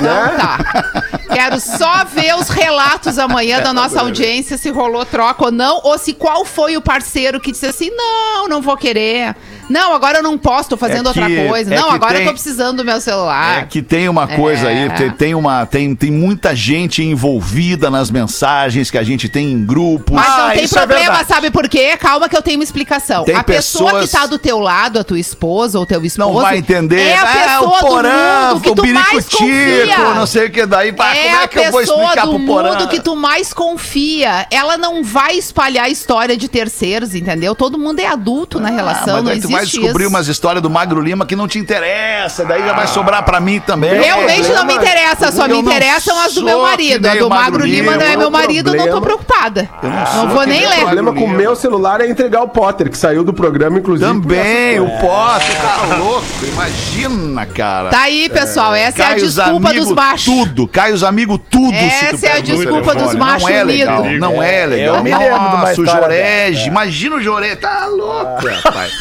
Então 0.00 0.36
tá. 0.36 1.02
Quero 1.32 1.60
só 1.60 2.04
ver 2.04 2.34
os 2.36 2.48
relatos 2.48 3.18
amanhã 3.18 3.60
da 3.60 3.72
nossa 3.72 4.00
audiência, 4.00 4.58
se 4.58 4.70
rolou 4.70 5.04
troca 5.04 5.46
ou 5.46 5.52
não, 5.52 5.80
ou 5.82 5.98
se 5.98 6.12
qual 6.12 6.44
foi 6.44 6.76
o 6.76 6.82
parceiro 6.82 7.40
que 7.40 7.52
disse 7.52 7.66
assim: 7.66 7.90
não, 7.90 8.48
não 8.48 8.60
vou 8.60 8.76
querer. 8.76 9.34
Não, 9.68 9.94
agora 9.94 10.18
eu 10.18 10.22
não 10.22 10.36
posso, 10.36 10.68
tô 10.70 10.76
fazendo 10.76 11.08
É 11.08 11.12
que- 11.12 11.20
outra 11.20 11.48
coisa. 11.48 11.74
é 11.74 11.78
não, 11.78 11.90
agora 11.90 12.14
tem- 12.14 12.22
eu 12.22 12.26
tô 12.28 12.32
precisando 12.34 12.78
do 12.78 12.84
meu 12.84 13.00
celular. 13.00 13.60
É 13.60 13.64
que 13.64 13.80
tem 13.82 14.08
uma 14.08 14.26
coisa 14.26 14.68
aí, 14.68 14.86
É. 14.86 14.88
tem, 14.90 15.10
tem 15.10 15.34
uma, 15.34 15.64
tem, 15.66 15.94
tem 15.94 16.10
muita 16.10 16.54
gente 16.54 17.02
envolvida 17.02 17.90
nas 17.90 18.10
mensagens 18.10 18.90
que 18.90 18.98
a 18.98 19.02
gente 19.02 19.28
tem 19.28 19.52
em 19.52 19.64
grupo. 19.64 20.14
Mas 20.14 20.26
não 20.28 20.46
Ah, 20.46 20.50
tem 20.52 20.64
é 20.64 20.68
problema, 20.68 21.24
sabe 21.24 21.50
por 21.50 21.68
quê? 21.68 21.96
Calma 21.96 22.28
que 22.28 22.36
eu 22.36 22.42
tenho 22.42 22.58
uma 22.58 22.64
explicação. 22.64 23.22
A 23.34 23.42
pessoa 23.44 23.90
pessoas- 23.92 24.04
que 24.10 24.16
tá 24.16 24.26
do 24.26 24.38
teu 24.38 24.58
lado, 24.58 24.98
a 24.98 25.04
tua 25.04 25.18
esposa 25.18 25.78
ou 25.78 25.86
teu 25.86 26.04
esposo, 26.04 26.28
não 26.32 26.40
vai 26.40 26.58
entender. 26.58 27.00
é 27.00 27.16
a 27.16 27.22
Ah, 27.22 27.26
pessoa 27.26 28.02
do 28.02 28.08
mundo 28.08 28.60
que 28.62 28.70
o 28.70 28.74
tu 28.74 28.86
mais 28.86 29.28
confia. 29.28 29.98
não 30.14 30.26
sei 30.26 30.46
o 30.46 30.50
que 30.50 30.66
daí. 30.66 30.92
Pá, 30.92 31.14
é 31.14 31.24
como 31.30 31.42
é 31.42 31.46
que 31.48 31.58
eu 31.58 31.70
vou 31.72 31.80
explicar 31.80 32.26
pro 32.26 32.40
porã? 32.40 32.70
mundo 32.72 32.88
que 32.88 33.00
tu 33.00 33.16
mais 33.16 33.52
confia. 33.52 34.46
Ela 34.50 34.76
não 34.76 35.02
vai 35.02 35.36
espalhar 35.36 35.86
a 35.86 35.88
história 35.88 36.36
de 36.36 36.48
terceiros, 36.48 37.14
entendeu? 37.14 37.54
Todo 37.54 37.78
mundo 37.78 38.00
é 38.00 38.06
adulto 38.06 38.60
na 38.60 38.68
Ah, 38.68 38.72
relação, 38.72 39.22
mas 39.22 39.40
não 39.42 39.48
tu 39.50 39.53
vai 39.54 39.64
descobrir 39.66 40.04
isso. 40.04 40.10
umas 40.10 40.28
histórias 40.28 40.62
do 40.62 40.70
Magro 40.70 41.00
Lima 41.00 41.24
que 41.26 41.36
não 41.36 41.46
te 41.48 41.58
interessa, 41.58 42.44
daí 42.44 42.62
já 42.64 42.72
vai 42.72 42.86
sobrar 42.86 43.22
pra 43.24 43.40
mim 43.40 43.60
também. 43.60 43.94
Realmente 44.00 44.48
não 44.52 44.64
me 44.64 44.74
interessa, 44.74 45.30
só 45.32 45.46
me 45.48 45.58
interessam 45.58 46.18
as 46.20 46.34
do 46.34 46.42
meu 46.44 46.62
marido. 46.62 47.06
A 47.08 47.14
do 47.14 47.26
o 47.26 47.28
Magro 47.28 47.44
Magro 47.44 47.66
Lima 47.66 47.96
não 47.96 48.06
é 48.06 48.16
meu 48.16 48.28
o 48.28 48.32
marido, 48.32 48.74
eu 48.74 48.86
não 48.86 48.92
tô 48.94 49.00
preocupada. 49.00 49.68
não 49.82 49.90
Não, 50.24 50.28
vou 50.34 50.46
nem 50.46 50.54
nem 50.60 50.64
o 50.64 50.66
O 50.66 50.70
ler. 50.70 50.80
problema 50.80 51.12
com 51.14 51.24
o 51.24 51.28
meu 51.28 51.56
celular 51.56 52.00
é 52.00 52.08
entregar 52.08 52.42
o 52.42 52.48
Potter, 52.48 52.88
que 52.90 52.96
saiu 52.96 53.24
do 53.24 53.32
programa, 53.32 53.78
inclusive. 53.78 54.08
Também, 54.08 54.78
o 54.80 54.86
por 54.86 54.92
essa- 54.94 55.00
Potter, 55.06 55.56
tá 55.60 55.96
louco. 55.96 56.24
Imagina, 56.42 57.46
cara. 57.46 57.90
Tá 57.90 58.00
aí, 58.02 58.28
pessoal. 58.28 58.74
Essa 58.74 59.02
é 59.02 59.04
a 59.04 59.08
Cai 59.08 59.16
os 59.16 59.34
desculpa 59.34 59.68
amigos 59.68 59.86
dos 59.88 59.96
machos. 59.96 60.24
Tudo, 60.24 60.68
cai 60.68 60.92
os 60.92 61.04
amigos 61.04 61.40
tudo. 61.50 61.74
Essa 61.74 62.26
é 62.26 62.32
a 62.36 62.40
desculpa 62.40 62.94
dos 62.94 63.14
machos 63.14 63.42
Não 63.42 63.48
é 63.56 63.64
legal, 63.64 64.02
unidos. 64.02 64.20
não 64.20 64.42
é 64.42 64.66
legal. 64.66 65.02
Nossa, 65.04 65.80
o 65.80 65.86
Jorege, 65.86 66.68
imagina 66.68 67.16
o 67.16 67.20
Jorege, 67.20 67.56
tá 67.56 67.86
louco, 67.86 68.46
rapaz. 68.64 68.92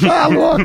Tá 0.00 0.26
louco. 0.26 0.64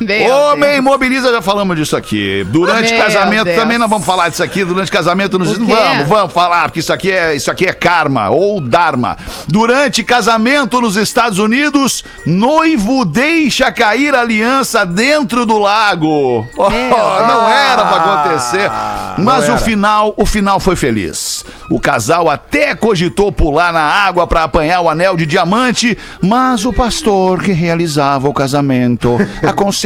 Meu 0.00 0.34
Homem 0.34 0.62
Deus. 0.70 0.78
imobiliza, 0.78 1.30
já 1.32 1.40
falamos 1.42 1.76
disso 1.76 1.96
aqui. 1.96 2.44
Durante 2.50 2.92
Meu 2.92 3.02
casamento 3.04 3.44
Deus. 3.44 3.56
também 3.56 3.78
nós 3.78 3.88
vamos 3.88 4.06
falar 4.06 4.28
disso 4.28 4.42
aqui. 4.42 4.64
Durante 4.64 4.90
casamento 4.90 5.38
nos 5.38 5.52
O 5.56 5.66
quê? 5.66 5.72
vamos, 5.72 6.08
vamos 6.08 6.32
falar, 6.32 6.64
porque 6.64 6.80
isso 6.80 6.92
aqui 6.92 7.10
é 7.10 7.34
isso 7.34 7.50
aqui 7.50 7.66
é 7.66 7.72
karma 7.72 8.30
ou 8.30 8.60
dharma. 8.60 9.16
Durante 9.48 10.02
casamento 10.04 10.80
nos 10.80 10.96
Estados 10.96 11.38
Unidos, 11.38 12.04
noivo 12.24 13.04
deixa 13.04 13.70
cair 13.72 14.14
a 14.14 14.20
aliança 14.20 14.84
dentro 14.84 15.46
do 15.46 15.58
lago. 15.58 16.46
Oh, 16.56 16.68
não 16.70 17.48
era 17.48 17.84
pra 17.84 17.96
acontecer, 17.96 18.70
mas 19.18 19.48
o 19.48 19.56
final, 19.58 20.14
o 20.16 20.26
final 20.26 20.60
foi 20.60 20.76
feliz. 20.76 21.44
O 21.70 21.80
casal 21.80 22.28
até 22.30 22.74
cogitou 22.74 23.32
pular 23.32 23.72
na 23.72 23.82
água 23.82 24.26
para 24.26 24.44
apanhar 24.44 24.80
o 24.82 24.88
anel 24.88 25.16
de 25.16 25.26
diamante, 25.26 25.96
mas 26.22 26.64
o 26.64 26.72
pastor 26.72 27.42
que 27.42 27.52
realizava 27.52 28.28
o 28.28 28.34
casamento 28.34 29.16
aconselhou 29.42 29.85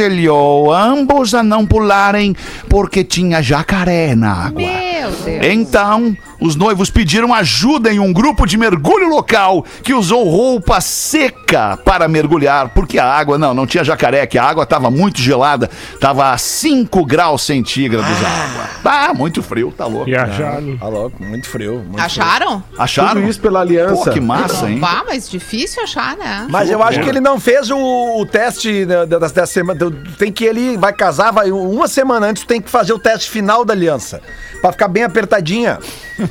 ambos 0.71 1.33
a 1.33 1.43
não 1.43 1.65
pularem 1.65 2.35
porque 2.69 3.03
tinha 3.03 3.41
jacaré 3.41 4.15
na 4.15 4.47
água. 4.47 4.61
Meu 4.61 5.11
Deus. 5.11 5.45
Então, 5.45 6.15
os 6.41 6.55
noivos 6.55 6.89
pediram 6.89 7.33
ajuda 7.33 7.93
em 7.93 7.99
um 7.99 8.11
grupo 8.11 8.45
de 8.47 8.57
mergulho 8.57 9.07
local 9.07 9.63
que 9.83 9.93
usou 9.93 10.27
roupa 10.27 10.81
seca 10.81 11.77
para 11.77 12.07
mergulhar, 12.07 12.69
porque 12.69 12.97
a 12.97 13.05
água, 13.05 13.37
não, 13.37 13.53
não 13.53 13.67
tinha 13.67 13.83
jacaré, 13.83 14.25
que 14.25 14.37
a 14.37 14.43
água 14.43 14.63
estava 14.63 14.89
muito 14.89 15.21
gelada, 15.21 15.69
estava 15.93 16.31
a 16.31 16.37
5 16.37 17.05
graus 17.05 17.43
centígrados 17.43 18.09
a 18.23 18.27
água. 18.27 18.69
Ah, 18.83 19.13
muito 19.13 19.41
frio, 19.43 19.71
tá 19.75 19.85
louco. 19.85 20.09
E 20.09 20.15
acharam. 20.15 20.77
Tá 20.77 20.87
louco, 20.87 21.23
muito 21.23 21.47
frio. 21.47 21.75
Muito 21.75 21.91
frio. 21.91 22.03
Acharam? 22.05 22.63
Acharam? 22.77 23.21
Tudo 23.21 23.29
isso 23.29 23.39
pela 23.39 23.59
Pô, 23.59 23.65
aliança. 23.67 24.09
que 24.11 24.19
massa, 24.19 24.69
hein? 24.69 24.79
Bah, 24.79 25.03
mas 25.05 25.29
difícil 25.29 25.83
achar, 25.83 26.17
né? 26.17 26.47
Mas 26.49 26.69
eu 26.69 26.81
acho 26.81 26.99
que 26.99 27.07
ele 27.09 27.19
não 27.21 27.39
fez 27.39 27.69
o, 27.69 27.77
o 28.19 28.25
teste 28.25 28.85
da- 28.85 29.05
da- 29.05 29.19
dessa 29.19 29.45
semana. 29.45 29.79
Tem 30.17 30.31
que 30.31 30.43
ele 30.43 30.77
vai 30.77 30.91
casar, 30.93 31.31
vai 31.31 31.51
uma 31.51 31.87
semana 31.87 32.25
antes, 32.27 32.43
tem 32.45 32.59
que 32.59 32.69
fazer 32.69 32.93
o 32.93 32.99
teste 32.99 33.29
final 33.29 33.63
da 33.63 33.73
aliança. 33.73 34.21
Pra 34.61 34.71
ficar 34.71 34.87
bem 34.87 35.03
apertadinha. 35.03 35.79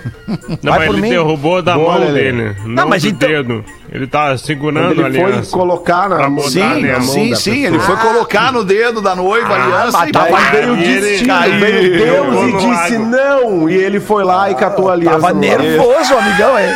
Não, 0.62 0.72
Vai 0.72 0.78
mas 0.80 0.86
por 0.86 0.94
ele 0.94 1.02
mim. 1.02 1.10
derrubou 1.10 1.62
da 1.62 1.74
Boa, 1.74 1.92
mão 1.92 2.00
Lelê. 2.00 2.32
dele. 2.32 2.56
Não, 2.64 2.86
mas 2.88 3.02
do 3.02 3.08
então- 3.08 3.28
dedo. 3.28 3.64
Ele 3.92 4.06
tá 4.06 4.38
segurando 4.38 4.94
Quando 4.94 5.04
a 5.04 5.08
ele 5.08 5.18
foi 5.18 5.30
aliança. 5.32 5.50
colocar 5.56 6.08
na 6.08 6.28
mão- 6.30 6.44
Sim, 6.48 6.62
ali 6.62 6.90
a 6.92 6.98
mão 7.00 7.08
sim, 7.08 7.34
sim. 7.34 7.64
Ele 7.66 7.78
foi 7.80 7.96
colocar 7.96 8.52
no 8.52 8.62
dedo 8.64 9.00
da 9.02 9.16
noiva 9.16 9.48
a 9.52 9.64
aliança 9.64 9.98
mas 9.98 10.10
e 10.10 10.16
Aí 10.16 10.50
veio 10.52 10.72
o 10.72 10.76
ele 10.76 11.00
destino, 11.00 11.34
caiu. 11.34 11.58
veio 11.60 11.98
Deus 11.98 12.36
e 12.36 12.52
disse 12.52 12.96
lago. 12.98 13.04
não. 13.06 13.68
E 13.70 13.74
ele 13.74 13.98
foi 13.98 14.22
lá 14.22 14.48
e 14.50 14.54
catou 14.54 14.88
a 14.88 14.92
aliança. 14.92 15.18
Tava 15.20 15.32
nervoso, 15.34 16.14
amigão, 16.14 16.56
hein? 16.58 16.72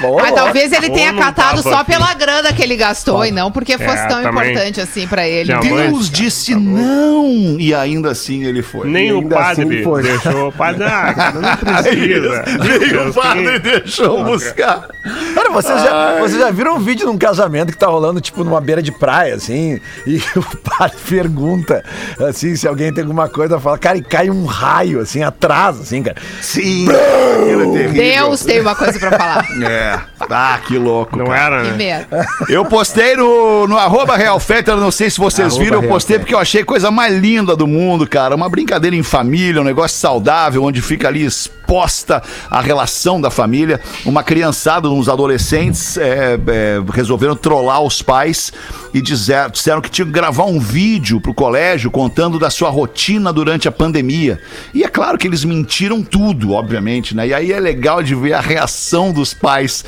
Boa, 0.00 0.22
Mas 0.22 0.34
talvez 0.34 0.72
ele 0.72 0.90
tenha 0.90 1.12
catado 1.14 1.62
só 1.62 1.80
aqui. 1.80 1.92
pela 1.92 2.12
grana 2.14 2.52
que 2.52 2.62
ele 2.62 2.76
gastou 2.76 3.24
e 3.24 3.30
não 3.30 3.50
porque 3.50 3.76
fosse 3.78 3.98
É, 3.98 4.06
tão 4.06 4.22
também. 4.22 4.50
importante 4.52 4.80
assim 4.80 5.06
pra 5.06 5.26
ele. 5.28 5.52
Mãe. 5.54 5.62
Deus 5.90 6.10
disse 6.10 6.54
não. 6.54 7.56
E 7.58 7.74
ainda 7.74 8.10
assim 8.10 8.44
ele 8.44 8.62
foi. 8.62 8.88
Nem 8.88 9.12
o 9.12 9.28
padre 9.28 9.62
assim 9.64 9.82
foi. 9.82 10.02
deixou. 10.02 10.48
O 10.48 10.52
padre, 10.52 10.84
ah, 10.84 11.32
não 11.34 11.56
precisa. 11.82 12.44
Nem 12.58 13.08
o 13.08 13.12
padre 13.14 13.58
deixou 13.58 14.24
buscar. 14.24 14.88
Cara, 15.34 15.50
vocês 15.50 15.82
já, 15.82 16.18
vocês 16.20 16.38
já 16.40 16.50
viram 16.50 16.76
um 16.76 16.80
vídeo 16.80 17.06
de 17.06 17.10
um 17.12 17.18
casamento 17.18 17.72
que 17.72 17.78
tá 17.78 17.86
rolando, 17.86 18.20
tipo, 18.20 18.44
numa 18.44 18.60
beira 18.60 18.82
de 18.82 18.92
praia, 18.92 19.34
assim, 19.34 19.80
e 20.06 20.16
o 20.36 20.56
padre 20.58 20.96
pergunta, 21.08 21.84
assim, 22.28 22.54
se 22.56 22.66
alguém 22.68 22.92
tem 22.92 23.02
alguma 23.02 23.28
coisa, 23.28 23.58
fala, 23.58 23.78
cara, 23.78 23.98
e 23.98 24.02
cai 24.02 24.30
um 24.30 24.44
raio, 24.44 25.00
assim, 25.00 25.22
atrás, 25.22 25.80
assim, 25.80 26.02
cara. 26.02 26.16
Sim. 26.40 26.86
É. 26.90 27.88
Deus 27.88 28.44
tem 28.44 28.60
uma 28.60 28.74
coisa 28.74 28.98
pra 28.98 29.10
falar. 29.12 29.46
É. 29.62 29.87
Ah, 30.30 30.58
que 30.66 30.76
louco. 30.78 31.16
Não 31.16 31.26
cara. 31.26 31.56
era, 31.56 31.64
Que 31.64 31.70
né? 31.70 32.06
medo. 32.10 32.26
Eu 32.48 32.64
postei 32.64 33.16
no, 33.16 33.66
no 33.66 33.76
arroba 33.78 34.16
Real 34.16 34.38
Fetter, 34.40 34.76
não 34.76 34.90
sei 34.90 35.10
se 35.10 35.18
vocês 35.18 35.48
Arroba 35.48 35.62
viram, 35.64 35.76
eu 35.76 35.80
Real 35.82 35.92
postei 35.92 36.14
Fetter. 36.14 36.20
porque 36.26 36.34
eu 36.34 36.38
achei 36.38 36.64
coisa 36.64 36.90
mais 36.90 37.14
linda 37.14 37.54
do 37.56 37.66
mundo, 37.66 38.06
cara. 38.08 38.34
Uma 38.34 38.48
brincadeira 38.48 38.94
em 38.96 39.02
família, 39.02 39.60
um 39.60 39.64
negócio 39.64 39.96
saudável, 39.98 40.62
onde 40.64 40.80
fica 40.82 41.08
ali 41.08 41.26
exposta 41.68 42.22
à 42.50 42.62
relação 42.62 43.20
da 43.20 43.30
família. 43.30 43.78
Uma 44.06 44.22
criançada, 44.22 44.88
uns 44.88 45.06
adolescentes, 45.06 45.98
é, 45.98 46.34
é, 46.34 46.80
resolveram 46.90 47.36
trollar 47.36 47.82
os 47.82 48.00
pais 48.00 48.50
e 48.94 49.02
dizer- 49.02 49.50
disseram 49.50 49.82
que 49.82 49.90
tinham 49.90 50.06
que 50.06 50.12
gravar 50.12 50.44
um 50.44 50.58
vídeo 50.58 51.20
pro 51.20 51.34
colégio 51.34 51.90
contando 51.90 52.38
da 52.38 52.48
sua 52.48 52.70
rotina 52.70 53.30
durante 53.34 53.68
a 53.68 53.72
pandemia. 53.72 54.40
E 54.72 54.82
é 54.82 54.88
claro 54.88 55.18
que 55.18 55.26
eles 55.26 55.44
mentiram 55.44 56.02
tudo, 56.02 56.52
obviamente, 56.52 57.14
né? 57.14 57.28
E 57.28 57.34
aí 57.34 57.52
é 57.52 57.60
legal 57.60 58.02
de 58.02 58.14
ver 58.14 58.32
a 58.32 58.40
reação 58.40 59.12
dos 59.12 59.34
pais 59.34 59.84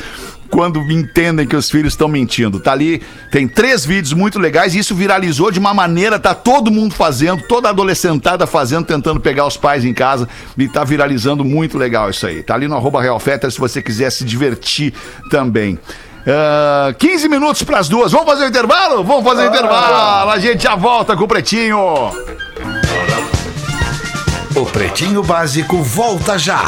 quando 0.51 0.81
entendem 0.91 1.47
que 1.47 1.57
os 1.57 1.71
filhos 1.71 1.93
estão 1.93 2.09
mentindo. 2.09 2.59
Tá 2.59 2.73
ali, 2.73 3.01
tem 3.31 3.47
três 3.47 3.85
vídeos 3.85 4.13
muito 4.13 4.39
legais 4.39 4.75
e 4.75 4.79
isso 4.79 4.95
viralizou 4.95 5.51
de 5.51 5.59
uma 5.59 5.73
maneira, 5.73 6.19
tá 6.19 6.35
todo 6.35 6.71
mundo 6.71 6.95
fazendo, 6.95 7.43
toda 7.47 7.69
adolescentada 7.69 8.47
fazendo, 8.47 8.85
tentando 8.85 9.21
pegar 9.21 9.47
os 9.47 9.57
pais 9.57 9.85
em 9.85 9.95
casa 9.95 10.29
e 10.59 10.69
tá 10.69 10.85
viralizando 10.85 11.45
muito 11.45 11.79
legal 11.79 12.11
isso 12.11 12.27
aí. 12.27 12.43
Tá 12.43 12.55
ali 12.55 12.67
no 12.67 12.77
arroba 12.77 13.01
Real 13.01 13.21
Fetter 13.21 13.51
se 13.51 13.59
você 13.59 13.81
quiser 13.81 14.11
se 14.11 14.25
divertir 14.25 14.93
também. 15.31 15.79
Ah, 16.27 16.95
15 16.99 17.29
minutos 17.29 17.63
para 17.63 17.79
as 17.79 17.89
duas. 17.89 18.13
Vamos 18.13 18.27
fazer 18.27 18.45
o 18.45 18.49
intervalo? 18.49 19.05
Vamos 19.05 19.25
fazer 19.25 19.45
o 19.45 19.47
intervalo. 19.47 20.31
A 20.31 20.39
gente 20.39 20.63
já 20.65 20.75
volta 20.75 21.17
com 21.17 21.25
o 21.25 21.29
Pretinho. 21.29 21.79
O 24.55 24.67
Pretinho 24.67 25.23
Básico 25.23 25.83
volta 25.83 26.39
já. 26.39 26.63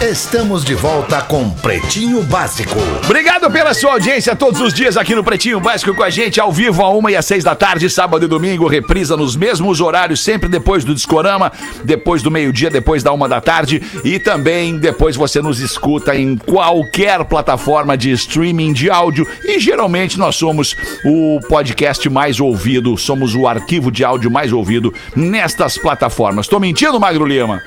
Estamos 0.00 0.64
de 0.64 0.74
volta 0.74 1.20
com 1.20 1.50
Pretinho 1.50 2.22
Básico. 2.22 2.74
Obrigado 3.04 3.50
pela 3.50 3.74
sua 3.74 3.92
audiência 3.92 4.34
todos 4.34 4.58
os 4.58 4.72
dias 4.72 4.96
aqui 4.96 5.14
no 5.14 5.22
Pretinho 5.22 5.60
Básico 5.60 5.94
com 5.94 6.02
a 6.02 6.08
gente, 6.08 6.40
ao 6.40 6.50
vivo, 6.50 6.82
a 6.82 6.88
uma 6.88 7.12
e 7.12 7.16
às 7.16 7.26
seis 7.26 7.44
da 7.44 7.54
tarde, 7.54 7.90
sábado 7.90 8.24
e 8.24 8.28
domingo, 8.28 8.66
reprisa 8.66 9.14
nos 9.14 9.36
mesmos 9.36 9.78
horários, 9.78 10.20
sempre 10.24 10.48
depois 10.48 10.84
do 10.84 10.94
Discorama, 10.94 11.52
depois 11.84 12.22
do 12.22 12.30
meio-dia, 12.30 12.70
depois 12.70 13.02
da 13.02 13.12
uma 13.12 13.28
da 13.28 13.42
tarde 13.42 13.82
e 14.02 14.18
também 14.18 14.78
depois 14.78 15.16
você 15.16 15.42
nos 15.42 15.60
escuta 15.60 16.16
em 16.16 16.34
qualquer 16.34 17.22
plataforma 17.26 17.94
de 17.94 18.10
streaming 18.12 18.72
de 18.72 18.88
áudio 18.88 19.28
e 19.44 19.60
geralmente 19.60 20.18
nós 20.18 20.34
somos 20.34 20.74
o 21.04 21.40
podcast 21.46 22.08
mais 22.08 22.40
ouvido, 22.40 22.96
somos 22.96 23.34
o 23.34 23.46
arquivo 23.46 23.92
de 23.92 24.02
áudio 24.02 24.30
mais 24.30 24.50
ouvido 24.50 24.94
nestas 25.14 25.76
plataformas. 25.76 26.48
Tô 26.48 26.58
mentindo, 26.58 26.98
Magro 26.98 27.26
Lima? 27.26 27.60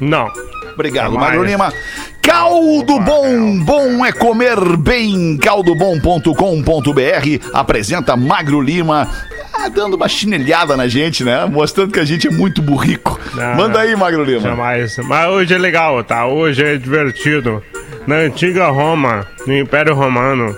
Não. 0.00 0.55
Obrigado. 0.76 1.18
Magro 1.18 1.42
Lima. 1.42 1.72
Caldo 2.20 3.00
Bom, 3.00 3.58
bom 3.64 4.04
é 4.04 4.12
comer 4.12 4.76
bem. 4.76 5.38
Caldobom.com.br 5.38 7.48
apresenta 7.52 8.16
Magro 8.16 8.60
Lima. 8.60 9.08
ah, 9.54 9.68
dando 9.68 9.94
uma 9.94 10.08
chinelhada 10.08 10.76
na 10.76 10.86
gente, 10.86 11.24
né? 11.24 11.46
Mostrando 11.46 11.92
que 11.92 12.00
a 12.00 12.04
gente 12.04 12.28
é 12.28 12.30
muito 12.30 12.60
burrico. 12.60 13.18
Não, 13.34 13.56
Manda 13.56 13.78
não. 13.78 13.80
aí, 13.80 13.96
Magro 13.96 14.22
Lima. 14.22 14.40
Jamais. 14.40 14.96
Mas 14.98 15.28
hoje 15.28 15.54
é 15.54 15.58
legal, 15.58 16.04
tá? 16.04 16.26
Hoje 16.26 16.62
é 16.62 16.76
divertido. 16.76 17.62
Na 18.06 18.16
antiga 18.16 18.68
Roma, 18.68 19.26
no 19.46 19.56
Império 19.56 19.94
Romano, 19.94 20.56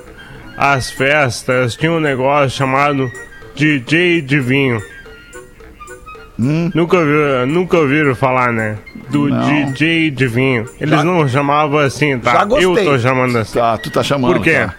as 0.57 0.91
festas 0.91 1.77
tinham 1.77 1.97
um 1.97 2.01
negócio 2.01 2.51
chamado 2.51 3.11
DJ 3.55 4.21
de 4.21 4.41
vinho. 4.41 4.83
Nunca, 6.39 6.99
ouviram, 6.99 7.47
nunca 7.47 7.79
ouviram 7.79 8.15
falar, 8.15 8.53
né? 8.53 8.79
Do 9.11 9.29
Não. 9.29 9.41
DJ 9.73 10.11
de 10.11 10.29
vinho. 10.29 10.67
Eles 10.81 11.03
não 11.03 11.27
chamavam 11.27 11.81
assim, 11.81 12.17
tá? 12.19 12.33
Já 12.33 12.45
gostei. 12.45 12.87
Eu 12.87 12.93
tô 12.93 12.99
chamando 12.99 13.39
assim. 13.39 13.59
Tá, 13.59 13.77
tu 13.77 13.91
tá 13.91 14.03
chamando. 14.05 14.35
Por 14.35 14.43
quê? 14.43 14.53
tá. 14.53 14.75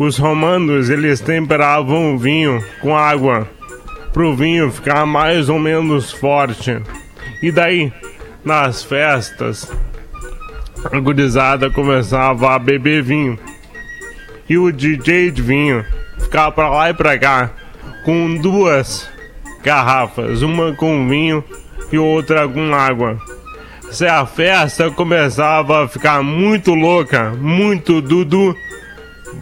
Os 0.00 0.18
romanos, 0.18 0.90
eles 0.90 1.20
temperavam 1.20 2.14
o 2.14 2.18
vinho 2.18 2.62
com 2.80 2.96
água 2.96 3.48
pro 4.12 4.34
vinho 4.34 4.72
ficar 4.72 5.06
mais 5.06 5.48
ou 5.48 5.58
menos 5.58 6.10
forte. 6.10 6.80
E 7.40 7.52
daí, 7.52 7.92
nas 8.44 8.82
festas, 8.82 9.70
a 10.92 10.98
gurizada 10.98 11.70
começava 11.70 12.54
a 12.54 12.58
beber 12.58 13.02
vinho. 13.02 13.38
E 14.48 14.58
o 14.58 14.72
DJ 14.72 15.30
de 15.30 15.42
vinho 15.42 15.84
ficava 16.18 16.50
pra 16.50 16.68
lá 16.68 16.90
e 16.90 16.94
pra 16.94 17.16
cá 17.18 17.50
com 18.04 18.36
duas 18.36 19.08
garrafas, 19.64 20.42
uma 20.42 20.72
com 20.72 21.08
vinho 21.08 21.42
e 21.90 21.98
outra 21.98 22.46
com 22.46 22.74
água. 22.74 23.18
Se 23.90 24.06
a 24.06 24.26
festa 24.26 24.90
começava 24.90 25.84
a 25.84 25.88
ficar 25.88 26.22
muito 26.22 26.74
louca, 26.74 27.32
muito 27.40 28.00
dudu, 28.00 28.54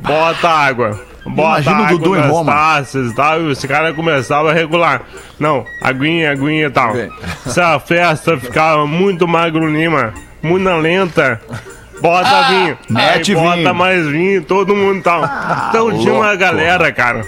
bota 0.03 0.49
água. 0.49 1.01
Bota 1.25 1.61
Imagina 1.63 1.81
o 1.81 1.85
água 1.85 1.99
Dudu 1.99 2.17
em 2.17 2.21
nas 2.21 2.31
Roma. 2.31 2.53
taças 2.53 3.13
e 3.13 3.15
tal, 3.15 3.41
e 3.41 3.45
os 3.45 3.65
caras 3.65 3.95
começavam 3.95 4.51
a 4.51 4.53
regular. 4.55 5.03
Não, 5.39 5.65
aguinha, 5.81 6.33
aguinha 6.33 6.67
e 6.67 6.71
tal. 6.71 6.93
Se 7.47 7.61
a 7.61 7.79
festa 7.79 8.37
ficava 8.37 8.87
muito 8.87 9.27
magro 9.27 9.67
lima, 9.67 10.13
muito 10.43 10.69
lenta, 10.69 11.41
bota 12.03 12.43
vinho. 12.49 12.79
Ah, 12.83 12.93
mete 12.93 13.31
Aí 13.31 13.37
bota 13.37 13.57
vinho. 13.57 13.75
mais 13.75 14.07
vinho, 14.07 14.43
todo 14.45 14.75
mundo 14.75 15.03
tal. 15.03 15.23
então 15.69 15.99
tinha 15.99 16.13
uma 16.13 16.35
galera, 16.35 16.93
cara, 16.93 17.25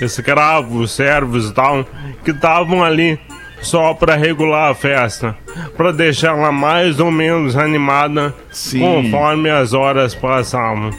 escravos, 0.00 0.92
servos 0.92 1.50
e 1.50 1.52
tal, 1.52 1.84
que 2.24 2.30
estavam 2.30 2.82
ali 2.82 3.20
só 3.60 3.92
pra 3.92 4.16
regular 4.16 4.70
a 4.70 4.74
festa, 4.74 5.36
pra 5.76 5.92
deixar 5.92 6.28
ela 6.36 6.50
mais 6.50 6.98
ou 6.98 7.10
menos 7.10 7.56
animada 7.56 8.34
Sim. 8.52 8.80
conforme 8.80 9.48
as 9.50 9.72
horas 9.72 10.14
passavam. 10.14 10.90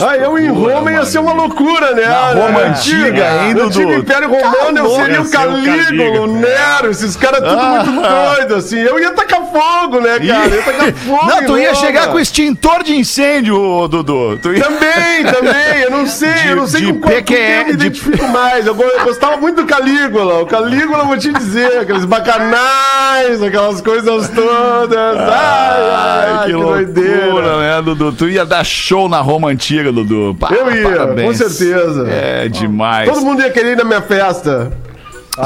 Ah, 0.00 0.16
eu 0.16 0.38
em 0.38 0.48
Roma 0.48 0.92
ia 0.92 1.04
ser 1.04 1.18
uma 1.18 1.32
loucura, 1.32 1.92
né? 1.92 2.06
Na 2.06 2.30
Roma 2.32 2.60
É, 2.60 2.68
antiga, 2.68 3.42
hein, 3.42 3.54
No 3.54 3.64
Dudu? 3.64 3.80
antigo 3.80 3.92
Império 3.94 4.28
Romano 4.28 4.78
eu 4.78 4.90
seria 4.90 5.14
Ia 5.14 5.20
o 5.20 5.24
ser 5.24 5.36
o 5.36 5.40
Calígulo, 5.40 5.84
Calígulo. 5.84 6.22
o 6.22 6.26
Nero, 6.40 6.90
esses 6.90 7.16
caras 7.16 7.40
tudo 7.40 7.58
Ah. 7.60 7.84
muito 7.84 8.00
doido, 8.08 8.54
assim. 8.54 8.78
Eu 8.78 9.00
ia 9.00 9.10
tacar 9.10 9.40
fogo, 9.50 10.00
né, 10.00 10.20
cara? 10.20 10.46
Eu 10.46 10.54
ia 10.56 10.62
tacar 10.62 10.92
fogo. 10.94 11.26
Não, 11.26 11.44
tu 11.46 11.58
ia 11.58 11.72
Roma. 11.72 11.80
chegar 11.84 12.06
com 12.12 12.20
extintor 12.20 12.82
de 12.84 12.94
incêndio, 12.96 13.88
Dudu. 13.88 14.38
Tu 14.40 14.52
ia... 14.54 14.62
Também, 14.62 15.24
também, 15.24 15.80
eu 15.82 15.90
não 15.90 16.06
sei, 16.06 16.32
De- 16.32 16.48
eu 16.48 16.56
não 16.56 16.66
sei 16.68 16.80
de 16.82 16.92
com 16.92 17.00
qual 17.00 17.14
PQE, 17.16 17.34
eu 17.34 17.58
me 17.58 17.64
de- 17.64 17.70
identifico 17.86 18.28
mais. 18.28 18.66
Eu, 18.66 18.74
go- 18.76 18.84
eu 18.84 19.04
gostava 19.04 19.36
muito 19.36 19.62
do 19.62 19.66
Calígula. 19.66 20.42
O 20.42 20.46
Calígula, 20.46 21.00
eu 21.00 21.06
vou 21.06 21.18
te 21.18 21.32
dizer, 21.32 21.80
aqueles 21.80 22.04
bacanais, 22.04 23.42
aquelas 23.42 23.80
coisas 23.80 24.28
todas. 24.28 25.16
Ai, 25.18 25.82
ai, 25.90 26.30
Ai, 26.38 26.46
que, 26.46 26.52
doideira. 26.52 26.69
Loucura, 26.70 27.58
né, 27.58 27.82
Dudu? 27.82 28.12
Tu 28.12 28.28
ia 28.30 28.44
dar 28.44 28.64
show 28.64 29.08
na 29.08 29.20
Roma 29.20 29.48
antiga, 29.48 29.92
Dudu. 29.92 30.36
Pa- 30.38 30.50
Eu 30.52 30.74
ia, 30.74 30.82
parabéns. 30.90 31.26
com 31.40 31.48
certeza. 31.48 32.08
É 32.10 32.48
demais. 32.48 33.08
Todo 33.08 33.20
mundo 33.24 33.42
ia 33.42 33.50
querer 33.50 33.72
ir 33.72 33.76
na 33.76 33.84
minha 33.84 34.02
festa. 34.02 34.72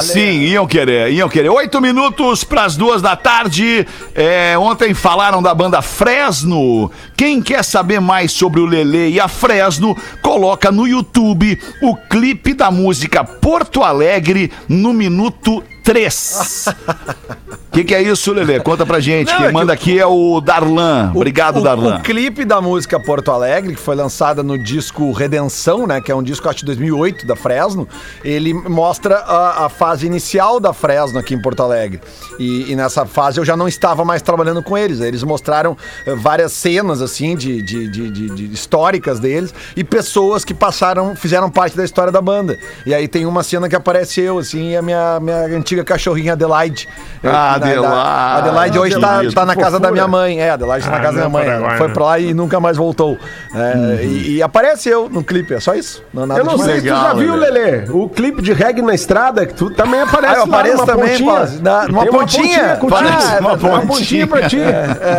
Sim, 0.00 0.40
iam 0.40 0.66
querer, 0.66 1.12
iam 1.12 1.28
querer. 1.28 1.50
Oito 1.50 1.80
minutos 1.80 2.42
para 2.42 2.64
as 2.64 2.74
duas 2.76 3.00
da 3.00 3.14
tarde. 3.14 3.86
É, 4.12 4.56
ontem 4.58 4.92
falaram 4.92 5.40
da 5.40 5.54
banda 5.54 5.80
Fresno. 5.82 6.90
Quem 7.16 7.40
quer 7.40 7.62
saber 7.62 8.00
mais 8.00 8.32
sobre 8.32 8.60
o 8.60 8.66
Lelê 8.66 9.10
e 9.10 9.20
a 9.20 9.28
Fresno, 9.28 9.96
coloca 10.20 10.72
no 10.72 10.88
YouTube 10.88 11.56
o 11.80 11.94
clipe 11.94 12.54
da 12.54 12.72
música 12.72 13.22
Porto 13.22 13.84
Alegre 13.84 14.50
no 14.68 14.92
minuto 14.92 15.62
3. 15.84 16.66
O 16.68 17.70
que, 17.74 17.84
que 17.84 17.94
é 17.94 18.00
isso, 18.02 18.32
Lelê? 18.32 18.58
Conta 18.60 18.86
pra 18.86 19.00
gente. 19.00 19.30
Não, 19.30 19.36
Quem 19.36 19.44
é 19.46 19.48
que 19.48 19.54
manda 19.54 19.72
o- 19.72 19.74
aqui 19.74 19.98
é 19.98 20.06
o 20.06 20.40
Darlan. 20.40 21.12
Obrigado, 21.14 21.58
o, 21.58 21.62
Darlan. 21.62 21.96
O 21.98 22.02
clipe 22.02 22.44
da 22.44 22.60
música 22.60 22.98
Porto 22.98 23.30
Alegre, 23.30 23.74
que 23.74 23.80
foi 23.80 23.94
lançada 23.94 24.42
no 24.42 24.56
disco 24.56 25.10
Redenção, 25.12 25.86
né? 25.86 26.00
Que 26.00 26.10
é 26.10 26.14
um 26.14 26.22
disco, 26.22 26.48
acho, 26.48 26.60
de 26.60 26.66
2008, 26.66 27.26
da 27.26 27.36
Fresno. 27.36 27.86
Ele 28.24 28.54
mostra 28.54 29.16
a, 29.18 29.66
a 29.66 29.68
fase 29.68 30.06
inicial 30.06 30.58
da 30.60 30.72
Fresno 30.72 31.18
aqui 31.18 31.34
em 31.34 31.42
Porto 31.42 31.62
Alegre. 31.62 32.00
E, 32.38 32.70
e 32.72 32.76
nessa 32.76 33.04
fase 33.04 33.38
eu 33.40 33.44
já 33.44 33.56
não 33.56 33.66
estava 33.68 34.04
mais 34.04 34.22
trabalhando 34.22 34.62
com 34.62 34.78
eles. 34.78 35.00
Eles 35.00 35.22
mostraram 35.22 35.76
eh, 36.06 36.14
várias 36.14 36.52
cenas, 36.52 37.02
assim, 37.02 37.36
de, 37.36 37.60
de, 37.62 37.88
de- 37.88 38.10
de- 38.10 38.28
de 38.48 38.54
históricas 38.54 39.18
deles. 39.20 39.52
E 39.76 39.82
pessoas 39.84 40.44
que 40.44 40.54
passaram, 40.54 41.14
fizeram 41.16 41.50
parte 41.50 41.76
da 41.76 41.84
história 41.84 42.12
da 42.12 42.20
banda. 42.22 42.56
E 42.86 42.94
aí 42.94 43.08
tem 43.08 43.26
uma 43.26 43.42
cena 43.42 43.68
que 43.68 43.74
aparece 43.76 44.20
eu, 44.20 44.38
assim, 44.38 44.70
e 44.70 44.76
a 44.76 44.82
minha, 44.82 45.18
minha 45.20 45.44
antiga 45.56 45.73
cachorrinha 45.82 46.34
Adelaide. 46.34 46.86
Ah, 47.24 47.56
da- 47.58 47.66
Adelaide. 47.66 48.38
Adelaide 48.38 48.78
hoje 48.78 49.00
tá, 49.00 49.08
Adelaide, 49.14 49.34
tá 49.34 49.46
na 49.46 49.56
que 49.56 49.62
casa 49.62 49.80
da 49.80 49.90
minha 49.90 50.06
mãe. 50.06 50.40
É, 50.40 50.50
Adelaide 50.50 50.84
tá 50.84 50.90
na 50.92 50.96
Ah, 50.98 51.00
casa 51.00 51.12
da 51.20 51.28
minha 51.28 51.28
mãe. 51.30 51.44
Paraguai, 51.46 51.78
foi 51.78 51.88
né? 51.88 51.94
pra 51.94 52.04
lá 52.04 52.18
e 52.18 52.34
nunca 52.34 52.60
mais 52.60 52.76
voltou. 52.76 53.16
É, 53.54 54.04
e, 54.04 54.36
e 54.36 54.42
aparece 54.42 54.88
eu 54.90 55.08
no 55.08 55.24
clipe, 55.24 55.54
é 55.54 55.60
só 55.60 55.74
isso. 55.74 56.02
Não, 56.12 56.24
é 56.24 56.26
nada 56.26 56.40
Eu 56.40 56.44
não 56.44 56.58
sei 56.58 56.76
se 56.76 56.82
tu 56.82 56.88
já 56.88 57.14
viu, 57.14 57.34
Lelê. 57.34 57.84
O 57.90 58.08
clipe 58.08 58.42
de 58.42 58.52
reggae 58.52 58.82
na 58.82 58.94
estrada, 58.94 59.46
que 59.46 59.54
tu 59.54 59.70
também 59.70 60.00
aparece 60.00 60.34
Ah, 60.34 60.38
eu 60.40 60.46
lá 60.46 60.54
apareço 60.58 60.76
numa 60.76 60.86
também, 60.86 61.08
pontinha. 61.10 61.32
pô, 61.32 61.62
na- 61.62 61.88
numa 61.88 62.02
Tem 62.02 62.10
uma 62.10 62.20
pontinha? 62.20 62.78
Parece 62.90 63.34
Ah, 63.34 63.38
uma 63.40 63.52
uma 63.54 63.58
pontinha 63.58 63.86
pontinha. 63.86 64.26
pra 64.26 64.48
ti. 64.48 64.58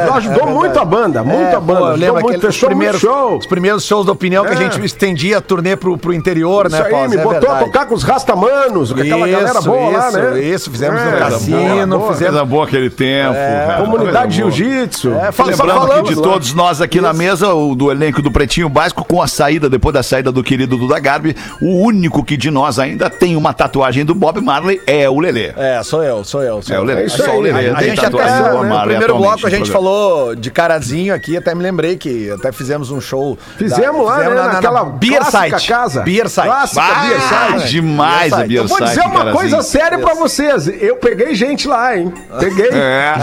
Tu 0.07 0.13
ajudou 0.13 0.47
muito 0.47 0.79
a 0.79 0.85
banda, 0.85 1.23
muito 1.23 1.41
É, 1.41 1.55
a 1.55 1.59
banda. 1.59 1.91
lembro 1.95 2.13
muito, 2.21 2.27
aqueles 2.37 2.45
fechou 2.55 2.69
primeiros, 2.69 3.01
muito 3.03 3.15
show. 3.15 3.37
os 3.37 3.45
primeiros 3.47 3.83
shows 3.85 4.05
da 4.05 4.11
opinião 4.11 4.43
que 4.45 4.51
a 4.51 4.53
É. 4.53 4.57
gente 4.57 4.83
estendia 4.85 5.37
a 5.37 5.41
turnê 5.41 5.75
pro, 5.75 5.97
pro 5.97 6.13
interior, 6.13 6.67
Isso 6.67 6.75
né, 6.75 6.83
aí, 6.85 6.91
Paulo? 6.91 7.09
me 7.09 7.15
É 7.15 7.17
botou 7.23 7.39
verdade. 7.41 7.63
a 7.63 7.65
tocar 7.65 7.85
com 7.87 7.95
os 7.95 8.03
Rastamanos, 8.03 8.91
com 8.93 8.99
aquela 9.01 9.27
galera 9.27 9.61
boa 9.61 9.89
lá, 9.97 10.11
né? 10.11 10.19
Isso, 10.53 10.69
fizemos 10.71 11.01
no 11.01 11.07
É, 11.07 11.11
coisa 11.11 11.25
cassino, 11.31 11.97
boa, 11.99 12.11
fizemos. 12.13 12.31
Coisa 12.31 12.45
boa 12.45 12.65
aquele 12.65 12.89
tempo. 12.89 13.33
cara. 13.33 13.81
Comunidade. 13.83 14.35
Jiu-Jitsu. 14.35 15.13
É, 15.13 15.31
fala- 15.31 15.53
só 15.55 15.63
Lembrando 15.63 15.87
falamos 15.87 16.09
que 16.09 16.15
de 16.15 16.21
lá. 16.21 16.27
todos 16.33 16.53
nós 16.53 16.81
aqui 16.81 16.99
na 17.01 17.13
mesa, 17.13 17.53
o 17.53 17.75
do 17.75 17.91
elenco 17.91 18.21
do 18.21 18.31
Pretinho 18.31 18.67
Básico, 18.69 19.03
com 19.05 19.21
a 19.21 19.27
saída, 19.27 19.69
depois 19.69 19.93
da 19.93 20.03
saída 20.03 20.31
do 20.31 20.43
querido 20.43 20.77
Duda 20.77 20.99
Garbi, 20.99 21.35
o 21.61 21.81
único 21.81 22.23
que 22.23 22.35
de 22.37 22.49
nós 22.51 22.79
ainda 22.79 23.09
tem 23.09 23.35
uma 23.35 23.53
tatuagem 23.53 24.03
do 24.05 24.13
Bob 24.15 24.39
Marley 24.41 24.81
é 24.85 25.09
o 25.09 25.19
Lelê. 25.19 25.51
É, 25.55 25.81
sou 25.83 26.03
eu, 26.03 26.23
sou 26.23 26.41
eu. 26.43 26.61
Sou 26.61 26.75
É 26.75 26.79
o 26.79 26.81
eu. 26.81 26.85
Lelê. 26.85 27.01
É 27.01 27.05
isso 27.05 27.23
só 27.23 27.31
aí. 27.31 27.37
o 27.37 27.41
Lelê. 27.41 27.69
A 27.69 27.75
tem 27.75 27.89
gente 27.89 28.05
até, 28.05 28.41
Bob 28.41 28.65
no 28.67 28.81
primeiro 28.81 29.17
bloco, 29.17 29.47
a 29.47 29.49
no 29.49 29.55
gente 29.55 29.71
falou 29.71 30.35
de 30.35 30.51
carazinho 30.51 31.13
aqui, 31.13 31.37
até 31.37 31.53
me 31.55 31.63
lembrei 31.63 31.95
que 31.97 32.29
até 32.31 32.51
fizemos 32.51 32.91
um 32.91 32.99
show. 33.01 33.37
Fizemos 33.57 34.05
lá, 34.05 34.17
né, 34.19 34.29
naquela 34.29 34.83
Beer 34.85 35.17
clássica 35.19 35.49
Site. 35.59 35.67
casa. 35.67 36.01
Beer 36.01 36.29
Site. 36.29 36.47
Clássica 36.47 36.81
Ah, 36.81 37.05
Beer 37.07 37.21
Site. 37.21 37.71
demais 37.71 38.33
a 38.33 38.37
Beer 38.37 38.47
Beer 38.47 38.61
Eu 38.61 38.67
vou 38.67 38.79
dizer 38.79 38.93
Site, 39.01 39.07
uma 39.07 39.31
coisa 39.31 39.61
séria 39.61 39.97
pra 39.99 40.15
vocês. 40.36 40.67
Eu 40.81 40.97
peguei 40.97 41.33
gente 41.33 41.67
lá, 41.67 41.97
hein? 41.97 42.13
Peguei. 42.39 42.69
É, 42.71 43.13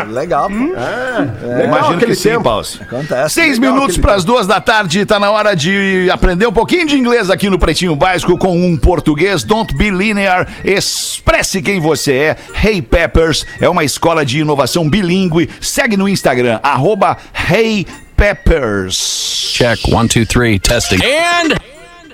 É, 0.00 0.04
legal, 0.04 0.48
pô. 0.48 0.54
Legal 0.54 1.64
imagino 1.64 1.96
aquele 1.96 2.12
que 2.12 2.16
sim, 2.16 2.30
tempo. 2.30 2.44
Pause. 2.44 2.82
Acontece. 2.82 3.34
Seis 3.34 3.58
Legal 3.58 3.74
minutos 3.74 3.98
para 3.98 4.14
as 4.14 4.24
duas 4.24 4.46
da 4.46 4.60
tarde, 4.60 5.04
tá 5.04 5.18
na 5.18 5.30
hora 5.30 5.54
de 5.54 6.08
aprender 6.12 6.46
um 6.46 6.52
pouquinho 6.52 6.86
de 6.86 6.96
inglês 6.96 7.30
aqui 7.30 7.50
no 7.50 7.58
Pretinho 7.58 7.96
Básico 7.96 8.38
com 8.38 8.56
um 8.56 8.76
português. 8.76 9.42
Don't 9.42 9.74
be 9.76 9.90
linear, 9.90 10.48
expresse 10.64 11.60
quem 11.60 11.80
você 11.80 12.12
é. 12.12 12.36
Hey 12.62 12.80
Peppers 12.80 13.44
é 13.60 13.68
uma 13.68 13.84
escola 13.84 14.24
de 14.24 14.40
inovação 14.40 14.88
bilíngue. 14.88 15.50
Segue 15.60 15.96
no 15.96 16.08
Instagram, 16.08 16.60
arroba 16.62 17.16
Hey 17.50 17.86
Peppers. 18.16 19.52
Check 19.54 19.80
one, 19.88 20.08
two, 20.08 20.24
three, 20.26 20.58
testing. 20.58 20.98
And, 21.02 21.54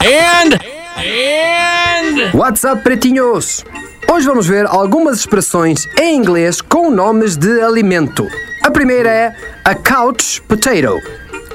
and, 0.00 0.58
and. 0.96 2.34
What's 2.34 2.64
up, 2.64 2.82
pretinhos? 2.82 3.64
Hoje 4.12 4.26
vamos 4.26 4.48
ver 4.48 4.66
algumas 4.66 5.20
expressões 5.20 5.86
em 5.96 6.16
inglês 6.16 6.60
com 6.60 6.90
nomes 6.90 7.36
de 7.36 7.60
alimento. 7.60 8.26
A 8.60 8.68
primeira 8.68 9.08
é 9.08 9.36
a 9.64 9.72
couch 9.72 10.42
potato. 10.42 11.00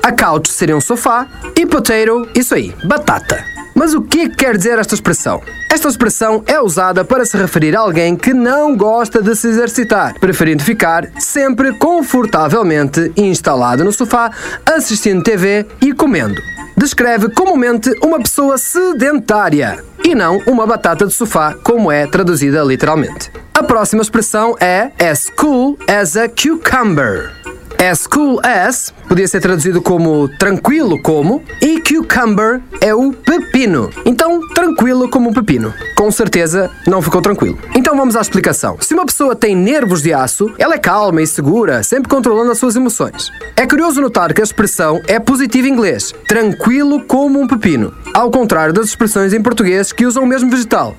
A 0.02 0.14
couch 0.14 0.50
seria 0.50 0.78
um 0.78 0.80
sofá 0.80 1.28
e 1.54 1.66
potato, 1.66 2.30
isso 2.34 2.56
aí, 2.56 2.74
batata. 2.86 3.55
Mas 3.76 3.94
o 3.94 4.02
que 4.02 4.30
quer 4.30 4.58
dizer 4.58 4.80
esta 4.80 4.96
expressão? 4.96 5.42
Esta 5.70 5.90
expressão 5.90 6.42
é 6.48 6.60
usada 6.60 7.04
para 7.04 7.26
se 7.26 7.38
referir 7.38 7.76
a 7.76 7.82
alguém 7.82 8.16
que 8.16 8.34
não 8.34 8.76
gosta 8.76 9.22
de 9.22 9.36
se 9.36 9.50
exercitar, 9.50 10.18
preferindo 10.20 10.64
ficar 10.64 11.08
sempre 11.20 11.78
confortavelmente 11.78 13.12
instalado 13.18 13.84
no 13.84 13.92
sofá, 13.92 14.32
assistindo 14.66 15.22
TV 15.22 15.66
e 15.82 15.94
comendo 15.94 16.42
descreve 16.78 17.30
comumente 17.30 17.90
uma 18.04 18.20
pessoa 18.20 18.58
sedentária 18.58 19.84
e 20.04 20.14
não 20.14 20.40
uma 20.46 20.68
batata 20.68 21.06
de 21.08 21.14
sofá, 21.14 21.56
como 21.64 21.92
é 21.92 22.06
traduzida 22.06 22.62
literalmente. 22.64 23.32
A 23.54 23.64
próxima 23.64 24.02
expressão 24.02 24.56
é 24.60 24.92
as 25.10 25.30
cool 25.30 25.78
as 25.88 26.18
a 26.18 26.28
cucumber. 26.28 27.45
As 27.78 28.08
cool 28.08 28.40
as 28.42 28.94
podia 29.08 29.28
ser 29.28 29.42
traduzido 29.42 29.82
como 29.82 30.30
tranquilo 30.40 31.00
como 31.02 31.44
e 31.62 31.82
cucumber 31.82 32.62
é 32.80 32.96
o 32.96 33.12
pepino. 33.12 33.90
Então, 34.06 34.40
tranquilo 34.54 35.10
como 35.10 35.30
um 35.30 35.34
pepino. 35.34 35.74
Com 35.96 36.10
certeza 36.10 36.72
não 36.88 37.02
ficou 37.02 37.22
tranquilo. 37.22 37.60
Então 37.76 37.96
vamos 37.96 38.16
à 38.16 38.22
explicação. 38.22 38.78
Se 38.80 38.94
uma 38.94 39.06
pessoa 39.06 39.36
tem 39.36 39.56
nervos 39.56 40.02
de 40.02 40.14
aço, 40.14 40.52
ela 40.58 40.76
é 40.76 40.78
calma 40.78 41.22
e 41.22 41.28
segura, 41.28 41.84
sempre 41.84 42.10
controlando 42.10 42.52
as 42.52 42.58
suas 42.58 42.76
emoções. 42.76 43.30
É 43.56 43.68
curioso 43.68 44.02
notar 44.02 44.34
que 44.34 44.42
a 44.42 44.44
expressão 44.44 45.02
é 45.08 45.20
positiva 45.20 45.68
em 45.68 45.72
inglês, 45.72 46.14
tranquilo 46.28 47.04
como 47.06 47.40
um 47.40 47.48
pepino, 47.48 47.94
ao 48.14 48.32
contrário 48.32 48.74
das 48.74 48.88
expressões 48.88 49.34
em 49.34 49.42
português 49.42 49.92
que 49.92 50.06
usam 50.06 50.24
o 50.24 50.28
mesmo 50.28 50.50
vegetal. 50.50 50.96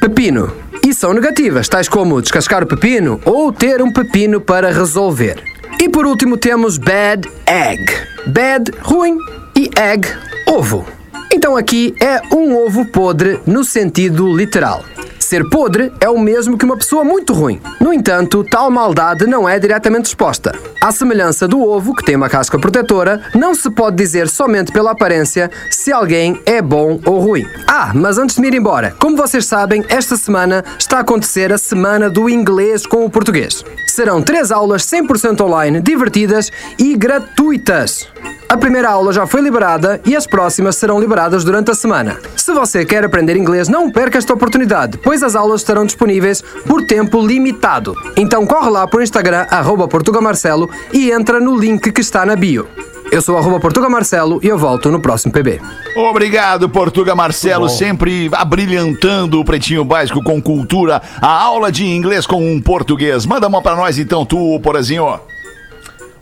Pepino. 0.00 0.52
E 0.82 0.92
são 0.92 1.14
negativas, 1.14 1.68
tais 1.68 1.88
como 1.88 2.20
descascar 2.20 2.62
o 2.62 2.66
pepino 2.66 3.20
ou 3.24 3.52
ter 3.52 3.80
um 3.80 3.92
pepino 3.92 4.40
para 4.40 4.70
resolver. 4.70 5.53
E 5.80 5.88
por 5.88 6.06
último 6.06 6.36
temos 6.36 6.78
bad 6.78 7.28
egg. 7.46 7.84
Bad, 8.26 8.70
ruim, 8.82 9.18
e 9.56 9.70
egg, 9.78 10.08
ovo. 10.48 10.86
Então 11.32 11.56
aqui 11.56 11.94
é 12.00 12.20
um 12.34 12.56
ovo 12.56 12.86
podre 12.86 13.40
no 13.46 13.64
sentido 13.64 14.34
literal. 14.34 14.84
Ser 15.18 15.48
podre 15.48 15.92
é 16.00 16.08
o 16.08 16.18
mesmo 16.18 16.56
que 16.56 16.64
uma 16.64 16.76
pessoa 16.76 17.04
muito 17.04 17.32
ruim. 17.32 17.60
No 17.80 17.92
entanto, 17.92 18.44
tal 18.44 18.70
maldade 18.70 19.26
não 19.26 19.48
é 19.48 19.58
diretamente 19.58 20.06
exposta. 20.06 20.54
À 20.84 20.92
semelhança 20.92 21.48
do 21.48 21.62
ovo, 21.62 21.94
que 21.94 22.04
tem 22.04 22.14
uma 22.14 22.28
casca 22.28 22.58
protetora, 22.58 23.22
não 23.34 23.54
se 23.54 23.70
pode 23.70 23.96
dizer 23.96 24.28
somente 24.28 24.70
pela 24.70 24.90
aparência 24.90 25.50
se 25.70 25.90
alguém 25.90 26.38
é 26.44 26.60
bom 26.60 27.00
ou 27.06 27.20
ruim. 27.20 27.46
Ah, 27.66 27.92
mas 27.94 28.18
antes 28.18 28.36
de 28.36 28.42
me 28.42 28.48
ir 28.48 28.54
embora, 28.54 28.94
como 29.00 29.16
vocês 29.16 29.46
sabem, 29.46 29.82
esta 29.88 30.14
semana 30.14 30.62
está 30.78 30.98
a 30.98 31.00
acontecer 31.00 31.50
a 31.50 31.56
Semana 31.56 32.10
do 32.10 32.28
Inglês 32.28 32.86
com 32.86 33.02
o 33.02 33.08
Português. 33.08 33.64
Serão 33.86 34.20
três 34.20 34.52
aulas 34.52 34.82
100% 34.82 35.40
online, 35.40 35.80
divertidas 35.80 36.52
e 36.78 36.94
gratuitas. 36.94 38.06
A 38.46 38.56
primeira 38.56 38.90
aula 38.90 39.12
já 39.12 39.26
foi 39.26 39.40
liberada 39.40 40.00
e 40.04 40.14
as 40.14 40.26
próximas 40.26 40.76
serão 40.76 41.00
liberadas 41.00 41.44
durante 41.44 41.70
a 41.70 41.74
semana. 41.74 42.18
Se 42.36 42.52
você 42.52 42.84
quer 42.84 43.02
aprender 43.02 43.36
inglês, 43.36 43.68
não 43.68 43.90
perca 43.90 44.18
esta 44.18 44.34
oportunidade, 44.34 44.98
pois 44.98 45.22
as 45.22 45.34
aulas 45.34 45.62
estarão 45.62 45.86
disponíveis 45.86 46.42
por 46.66 46.86
tempo 46.86 47.26
limitado. 47.26 47.96
Então 48.16 48.46
corre 48.46 48.70
lá 48.70 48.86
para 48.86 49.00
o 49.00 49.02
Instagram, 49.02 49.46
arroba 49.50 49.88
portugamarcelo, 49.88 50.68
e 50.92 51.10
entra 51.10 51.40
no 51.40 51.58
link 51.58 51.90
que 51.92 52.00
está 52.00 52.24
na 52.24 52.36
bio. 52.36 52.66
Eu 53.10 53.22
sou 53.22 53.36
arroba 53.36 53.60
portugamarcelo 53.60 54.40
e 54.42 54.48
eu 54.48 54.58
volto 54.58 54.90
no 54.90 55.00
próximo 55.00 55.32
PB. 55.32 55.60
Obrigado, 55.96 56.68
Portuga 56.68 57.14
Marcelo, 57.14 57.68
sempre 57.68 58.28
abrilhantando 58.32 59.38
o 59.38 59.44
Pretinho 59.44 59.84
Básico 59.84 60.22
com 60.22 60.42
cultura, 60.42 61.00
a 61.20 61.42
aula 61.42 61.70
de 61.70 61.84
inglês 61.84 62.26
com 62.26 62.44
um 62.44 62.60
português. 62.60 63.24
Manda 63.24 63.46
uma 63.46 63.62
pra 63.62 63.76
nós 63.76 63.98
então, 63.98 64.24
tu, 64.24 64.58
Porazinho. 64.60 65.20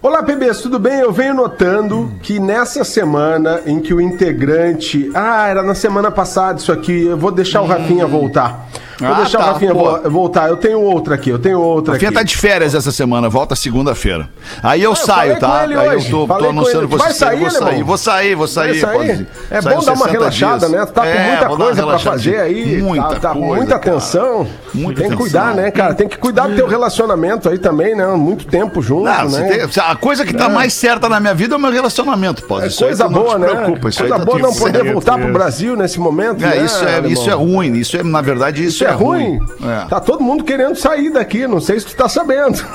Olá, 0.03 0.21
PBs, 0.21 0.61
tudo 0.61 0.81
bem? 0.81 0.99
Eu 0.99 1.13
venho 1.13 1.33
notando 1.33 2.13
que 2.25 2.41
nessa 2.41 2.83
semana 2.83 3.63
em 3.65 3.79
que 3.81 3.95
o 3.95 4.01
integrante. 4.01 5.09
Ah, 5.15 5.47
era 5.47 5.63
na 5.63 5.77
semana 5.77 6.11
passada 6.11 6.59
isso 6.59 6.73
aqui. 6.73 7.07
Eu 7.07 7.17
vou 7.17 7.31
deixar 7.31 7.63
o 7.63 7.67
Rafinha 7.67 8.05
voltar. 8.05 8.69
Vou 9.07 9.15
Ah, 9.15 9.21
deixar 9.21 9.39
tá, 9.39 9.45
o 9.45 9.53
Rafinha 9.53 9.75
pô. 9.75 10.11
voltar. 10.11 10.49
Eu 10.49 10.57
tenho 10.57 10.81
outra 10.81 11.15
aqui, 11.15 11.31
eu 11.31 11.39
tenho 11.39 11.61
outra 11.61 11.95
Rafinha 11.95 12.09
aqui. 12.11 12.19
tá 12.19 12.23
de 12.23 12.37
férias 12.37 12.75
essa 12.75 12.91
semana, 12.93 13.29
volta 13.29 13.55
segunda-feira. 13.57 14.29
Aí 14.63 14.83
eu, 14.83 14.91
eu 14.91 14.97
saio, 14.97 15.39
tá? 15.39 15.61
Aí 15.63 15.77
hoje, 15.97 16.07
eu 16.11 16.19
tô, 16.21 16.27
falei 16.27 16.43
tô 16.45 16.51
anunciando 16.51 16.89
você. 16.89 17.03
Vai 17.05 17.13
sair, 17.13 17.39
vou 17.41 17.51
sair, 17.51 17.83
vou 17.85 17.97
sair, 17.99 18.35
vou 18.35 18.47
sair. 18.49 18.81
Vai 18.81 19.07
sair? 19.07 19.27
É 19.51 19.61
bom 19.61 19.71
dar 19.71 19.93
uma 19.93 19.97
60 19.97 20.11
relaxada, 20.11 20.59
dias. 20.67 20.71
né? 20.73 20.87
Tá 20.87 21.03
com 21.03 21.07
É, 21.09 21.29
muita 21.29 21.49
vou 21.49 21.57
dar 21.59 21.65
uma 21.65 21.67
coisa 21.75 21.87
pra 21.87 21.99
fazer 21.99 22.37
aí. 22.41 22.83
Muita 22.83 23.09
tá, 23.09 23.15
tá 23.21 23.29
com 23.31 23.41
coisa, 23.41 23.57
muita 23.57 23.75
atenção. 23.77 24.47
Muita 24.75 25.01
tem 25.03 25.11
que 25.11 25.17
cuidar, 25.17 25.55
né, 25.55 25.71
cara? 25.71 25.95
Tem 25.95 26.09
que 26.09 26.17
cuidar 26.19 26.49
do 26.49 26.55
teu 26.55 26.67
relacionamento 26.67 27.49
aí 27.49 27.59
também, 27.59 27.95
né? 27.95 28.07
Muito 28.09 28.47
tempo 28.47 28.81
junto, 28.83 29.05
Não, 29.05 29.29
né? 29.29 29.69
tem- 29.69 29.83
a 29.85 29.97
coisa 29.97 30.25
que 30.25 30.33
tá 30.35 30.49
mais 30.49 30.73
certa 30.73 31.09
na 31.09 31.19
minha 31.21 31.35
vida 31.35 31.55
é 31.55 31.57
o 31.57 31.61
meu 31.61 31.71
relacionamento, 31.71 32.43
pode 32.45 32.67
É 32.67 32.71
coisa 32.79 33.09
boa, 33.09 33.39
né? 33.39 33.47
preocupa, 33.49 33.81
coisa 33.81 34.09
tá 34.09 34.19
boa 34.19 34.39
não 34.39 34.53
poder 34.55 34.93
voltar 34.93 35.19
pro 35.19 35.33
Brasil 35.33 35.77
nesse 35.77 35.99
momento, 36.01 36.43
É, 36.45 36.49
né, 36.49 36.65
isso, 36.65 36.85
é, 37.29 37.31
é 37.31 37.35
ruim, 37.35 37.73
isso 37.75 37.97
é, 37.97 38.03
na 38.03 38.21
verdade, 38.21 38.65
isso, 38.65 38.83
Isso 38.83 38.85
é 38.93 38.97
ruim. 38.97 39.39
É. 39.63 39.87
Tá 39.89 40.01
todo 40.01 40.23
mundo 40.23 40.45
querendo 40.45 40.77
sair 40.77 41.11
daqui, 41.11 41.47
não 41.47 41.61
sei 41.61 41.81
se 41.81 41.87
tu 41.87 41.97
tá 41.97 42.09
sabendo. 42.09 42.63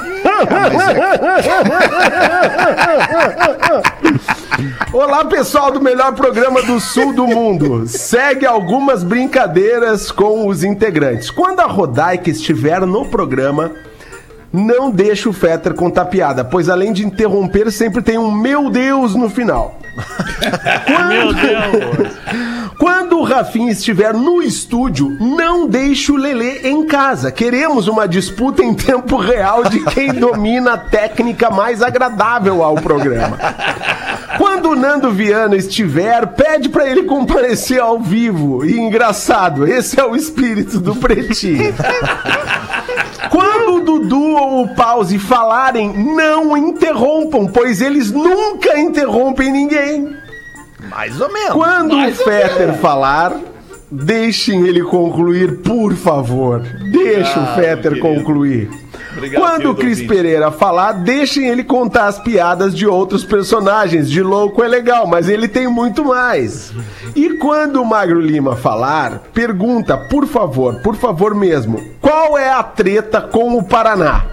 Olá, 4.92 5.26
pessoal 5.26 5.72
do 5.72 5.82
melhor 5.82 6.14
programa 6.14 6.62
do 6.62 6.80
sul 6.80 7.14
do 7.14 7.28
mundo. 7.28 7.88
Segue 7.88 8.46
algumas 8.46 9.04
brincadeiras 9.04 10.12
com 10.12 10.48
os 10.48 10.64
integrantes. 10.64 11.30
Quando 11.30 11.60
a 11.60 11.66
Rodaica 11.66 12.30
estiver 12.30 12.86
no 12.86 13.06
programa, 13.06 13.72
não 14.52 14.90
deixe 14.90 15.30
o 15.30 15.34
Fetter 15.34 15.74
contar 15.74 16.06
piada, 16.06 16.44
pois 16.44 16.70
além 16.70 16.94
de 16.94 17.06
interromper, 17.06 17.72
sempre 17.72 18.02
tem 18.02 18.18
um 18.18 18.32
meu 18.32 18.70
Deus 18.70 19.14
no 19.14 19.30
final. 19.30 19.78
Meu 21.10 21.34
Deus. 21.34 22.14
Quando 22.78 23.18
o 23.18 23.24
Rafinha 23.24 23.72
estiver 23.72 24.14
no 24.14 24.42
estúdio, 24.42 25.18
não 25.20 25.68
deixe 25.68 26.12
o 26.12 26.16
Lelê 26.16 26.60
em 26.70 26.86
casa. 26.86 27.32
Queremos 27.32 27.88
uma 27.88 28.08
disputa 28.08 28.64
em 28.64 28.74
tempo 28.74 29.18
real 29.18 29.64
de 29.64 29.84
quem 29.86 30.14
domina 30.20 30.74
a 30.74 30.78
técnica 30.78 31.50
mais 31.50 31.82
agradável 31.82 32.64
ao 32.64 32.76
programa. 32.76 33.38
Quando 34.38 34.70
o 34.70 34.76
Nando 34.76 35.12
Viana 35.12 35.56
estiver, 35.56 36.28
pede 36.28 36.70
pra 36.70 36.88
ele 36.88 37.04
comparecer 37.04 37.80
ao 37.80 38.00
vivo. 38.00 38.64
E 38.64 38.80
engraçado, 38.80 39.66
esse 39.66 40.00
é 40.00 40.06
o 40.06 40.16
espírito 40.16 40.80
do 40.80 40.96
Pretinho. 40.96 41.74
Quando 43.32 43.76
o 43.76 43.80
Dudu 43.82 44.36
ou 44.36 44.64
o 44.64 44.76
Pause 44.76 45.18
falarem, 45.18 45.92
não 46.14 46.56
interrompam, 46.56 47.48
pois 47.48 47.82
eles 47.82 48.12
nunca 48.12 48.80
interrompem 48.80 49.52
ninguém. 49.52 50.27
Mais 50.90 51.20
ou 51.20 51.32
menos. 51.32 51.52
Quando 51.54 51.96
o 51.98 52.12
Fetter 52.14 52.74
falar, 52.80 53.34
deixem 53.92 54.66
ele 54.68 54.82
concluir, 54.84 55.60
por 55.62 55.94
favor. 55.96 56.62
Deixa 56.92 57.40
o 57.40 57.56
Fetter 57.56 58.00
concluir. 58.00 58.70
Quando 59.34 59.72
o 59.72 59.76
Cris 59.76 60.04
Pereira 60.04 60.52
falar, 60.52 60.92
deixem 60.92 61.48
ele 61.48 61.64
contar 61.64 62.06
as 62.06 62.20
piadas 62.20 62.76
de 62.76 62.86
outros 62.86 63.24
personagens. 63.26 64.10
De 64.12 64.22
louco 64.22 64.64
é 64.64 64.68
legal, 64.68 65.08
mas 65.08 65.28
ele 65.28 65.48
tem 65.48 65.68
muito 65.68 66.06
mais. 66.06 66.72
E 67.16 67.30
quando 67.38 67.82
o 67.82 67.86
Magro 67.86 68.22
Lima 68.22 68.56
falar, 68.56 69.24
pergunta, 69.34 69.98
por 69.98 70.28
favor, 70.28 70.82
por 70.84 70.96
favor 70.96 71.34
mesmo, 71.34 71.82
qual 72.00 72.38
é 72.38 72.52
a 72.52 72.62
treta 72.62 73.20
com 73.20 73.58
o 73.58 73.64
Paraná? 73.64 74.24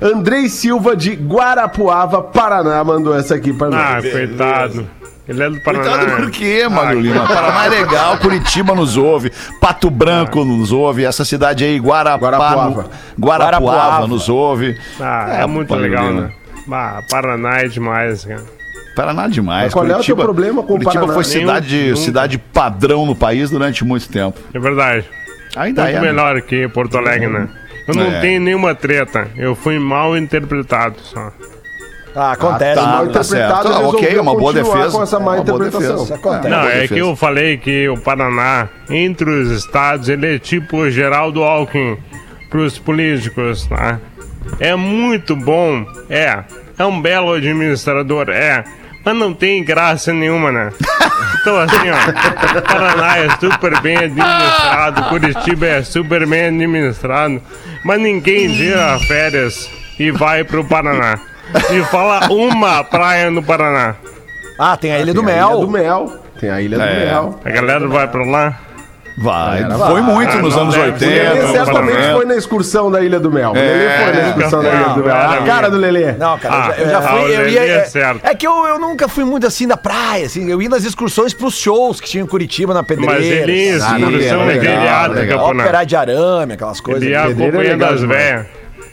Andrei 0.00 0.48
Silva 0.48 0.94
de 0.94 1.14
Guarapuava, 1.16 2.22
Paraná, 2.22 2.84
mandou 2.84 3.16
essa 3.16 3.34
aqui 3.34 3.52
pra 3.52 3.66
Ah, 3.66 3.94
nós. 4.00 4.08
coitado. 4.12 4.86
Ele 5.28 5.42
é 5.42 5.50
do 5.50 5.60
Paraná. 5.60 5.84
Coitado 5.98 6.16
por 6.22 6.30
quê, 6.30 6.66
Magro 6.68 6.98
Ah, 6.98 7.02
Lima? 7.02 7.26
Paraná 7.26 7.66
é 7.66 7.68
legal, 7.68 8.16
Curitiba 8.18 8.74
nos 8.74 8.96
ouve, 8.96 9.30
Pato 9.60 9.90
Branco 9.90 10.44
nos 10.44 10.72
ouve, 10.72 11.04
essa 11.04 11.24
cidade 11.24 11.64
aí, 11.64 11.78
Guarapá, 11.78 12.16
Guarapuava. 12.18 12.90
Guarapuava, 13.20 13.60
Guarapuava. 13.60 14.06
nos 14.06 14.28
ouve. 14.28 14.78
Ah, 14.98 15.40
é, 15.42 15.46
muito 15.46 15.68
Magro 15.70 15.84
legal, 15.84 16.08
Lima. 16.08 16.20
né? 16.22 16.32
Ah, 16.72 17.02
Paraná 17.10 17.58
é 17.60 17.68
demais, 17.68 18.24
cara. 18.24 18.42
Paraná 18.96 19.28
demais. 19.28 19.64
Mas 19.64 19.72
qual 19.74 19.86
é 19.86 19.96
o 19.96 20.02
teu 20.02 20.16
problema 20.16 20.62
com 20.62 20.74
o 20.74 20.78
Curitiba 20.78 20.92
Paraná? 20.94 21.12
foi 21.14 21.24
cidade, 21.24 21.76
Nenhum, 21.76 21.96
cidade 21.96 22.38
padrão 22.38 23.06
no 23.06 23.14
país 23.14 23.50
durante 23.50 23.84
muito 23.84 24.08
tempo. 24.08 24.38
É 24.52 24.58
verdade. 24.58 25.04
Ainda 25.56 25.82
Muito 25.84 25.96
é. 25.96 26.00
né? 26.00 26.06
melhor 26.06 26.40
que 26.42 26.68
Porto 26.68 26.98
Alegre, 26.98 27.28
né? 27.28 27.48
Eu 27.86 27.94
não 27.94 28.04
É. 28.06 28.20
tenho 28.20 28.40
nenhuma 28.40 28.74
treta. 28.74 29.28
Eu 29.36 29.54
fui 29.54 29.78
mal 29.78 30.16
interpretado 30.16 30.96
só. 31.00 31.32
Ah, 32.14 32.32
acontece. 32.32 32.78
Ah, 32.80 32.82
mal 32.86 33.06
tá, 33.06 33.12
tá 33.12 33.20
interpretado. 33.20 33.68
Ah, 33.68 33.78
ok, 33.88 34.08
é 34.16 34.20
uma 34.20 34.34
boa 34.36 34.52
defesa. 34.52 34.90
com 34.90 35.02
essa 35.02 35.20
má 35.20 35.36
É 35.36 35.40
uma 35.40 35.44
boa 35.44 35.56
interpretação. 35.66 35.96
defesa. 36.04 36.14
Acontece. 36.14 36.48
Não, 36.48 36.68
é 36.68 36.88
que 36.88 36.98
eu 36.98 37.16
falei 37.16 37.56
que 37.58 37.88
o 37.88 37.96
Paraná, 37.98 38.68
entre 38.90 39.30
os 39.30 39.50
estados, 39.50 40.08
ele 40.08 40.36
é 40.36 40.38
tipo 40.38 40.88
Geraldo 40.90 41.42
Alckmin 41.44 41.98
pros 42.50 42.78
políticos, 42.78 43.66
tá? 43.66 43.98
É 44.58 44.74
muito 44.74 45.36
bom, 45.36 45.84
é. 46.08 46.42
É 46.78 46.84
um 46.84 47.00
belo 47.00 47.32
administrador, 47.32 48.30
é. 48.30 48.64
Mas 49.04 49.16
não 49.16 49.32
tem 49.32 49.62
graça 49.64 50.12
nenhuma, 50.12 50.50
né? 50.50 50.72
Então 51.40 51.56
assim, 51.58 51.76
ó, 51.90 52.62
Paraná 52.62 53.18
é 53.18 53.28
super 53.38 53.80
bem 53.80 53.96
administrado, 53.96 55.02
Curitiba 55.04 55.66
é 55.66 55.82
super 55.82 56.26
bem 56.26 56.46
administrado, 56.46 57.40
mas 57.84 58.00
ninguém 58.00 58.52
tira 58.52 58.98
férias 59.00 59.70
e 59.98 60.10
vai 60.10 60.44
pro 60.44 60.64
Paraná. 60.64 61.18
Me 61.70 61.82
fala 61.84 62.28
uma 62.30 62.84
praia 62.84 63.30
no 63.30 63.42
Paraná. 63.42 63.94
Ah, 64.58 64.76
tem 64.76 64.92
a 64.92 64.98
Ilha 65.00 65.14
do 65.14 65.22
Tem 65.22 65.32
a 65.32 65.36
Ilha 65.36 65.46
Mel. 65.48 65.60
do 65.60 65.68
Mel. 65.70 66.12
Tem 66.40 66.50
a 66.50 66.60
Ilha 66.60 66.76
do 66.78 66.84
É. 66.84 67.06
Mel. 67.06 67.40
A 67.44 67.50
galera 67.50 67.88
vai 67.88 68.08
pra 68.08 68.24
lá. 68.24 68.58
Vai. 69.20 69.64
Era, 69.64 69.74
Foi 69.76 70.00
muito 70.00 70.30
Ah, 70.30 70.36
nos 70.42 70.54
não 70.54 70.62
anos 70.62 70.74
deve 70.76 70.92
80. 70.92 71.08
O 71.08 71.34
Lelê 71.34 71.52
certamente 71.52 72.12
foi 72.12 72.24
na 72.24 72.36
excursão 72.36 72.88
da 72.88 73.00
Ilha 73.00 73.18
do 73.18 73.32
Mel. 73.32 73.52
É, 73.56 73.60
Lelê 73.60 73.88
foi 74.04 74.12
na 74.22 74.28
excursão 74.28 74.62
da 74.62 74.68
nunca 74.70 74.76
Ilha 74.80 74.88
do 74.88 74.94
fui. 74.94 75.02
Mel. 75.02 75.16
A 75.16 75.36
Não, 75.40 75.46
cara 75.46 75.70
do 75.70 75.76
Lelê. 75.76 76.12
Não, 76.12 76.38
cara, 76.38 76.54
eu 76.54 76.60
já- 76.62 76.68
Ah, 76.68 76.74
eu 76.78 76.88
já 76.90 76.98
é. 76.98 77.02
fui. 77.02 77.18
Ah, 77.18 77.24
o 77.24 77.28
eu 77.42 77.48
ia, 77.48 77.60
é 77.64 77.68
é, 77.78 77.84
certo. 77.84 78.20
é 78.22 78.34
que 78.36 78.46
eu, 78.46 78.66
eu 78.66 78.78
nunca 78.78 79.08
fui 79.08 79.24
muito 79.24 79.44
assim 79.44 79.66
da 79.66 79.76
praia, 79.76 80.26
assim. 80.26 80.48
Eu 80.48 80.62
ia 80.62 80.68
nas 80.68 80.84
excursões 80.84 81.34
pros 81.34 81.54
shows 81.58 82.00
que 82.00 82.08
tinha 82.08 82.22
em 82.22 82.26
Curitiba, 82.28 82.72
na 82.72 82.84
Pedreira. 82.84 83.14
Mas 83.14 83.24
ele 83.26 83.70
Ah, 83.82 83.98
não, 83.98 84.08
excursão 84.10 84.46
legal, 84.46 84.64
geriátrica, 84.76 85.20
legal. 85.20 85.38
pô, 85.48 85.54
né? 85.54 85.64
Ópera 85.64 85.84
de 85.84 85.96
arame, 85.96 86.52
aquelas 86.52 86.80
coisas. 86.80 87.02
Ele 87.02 87.10
ia 87.12 87.22
Pedreira 87.22 87.42
é 87.44 87.48
acompanhando 87.48 87.80
legal 87.80 87.94
as 87.94 88.00
demais. 88.00 88.22
velhas. 88.22 88.46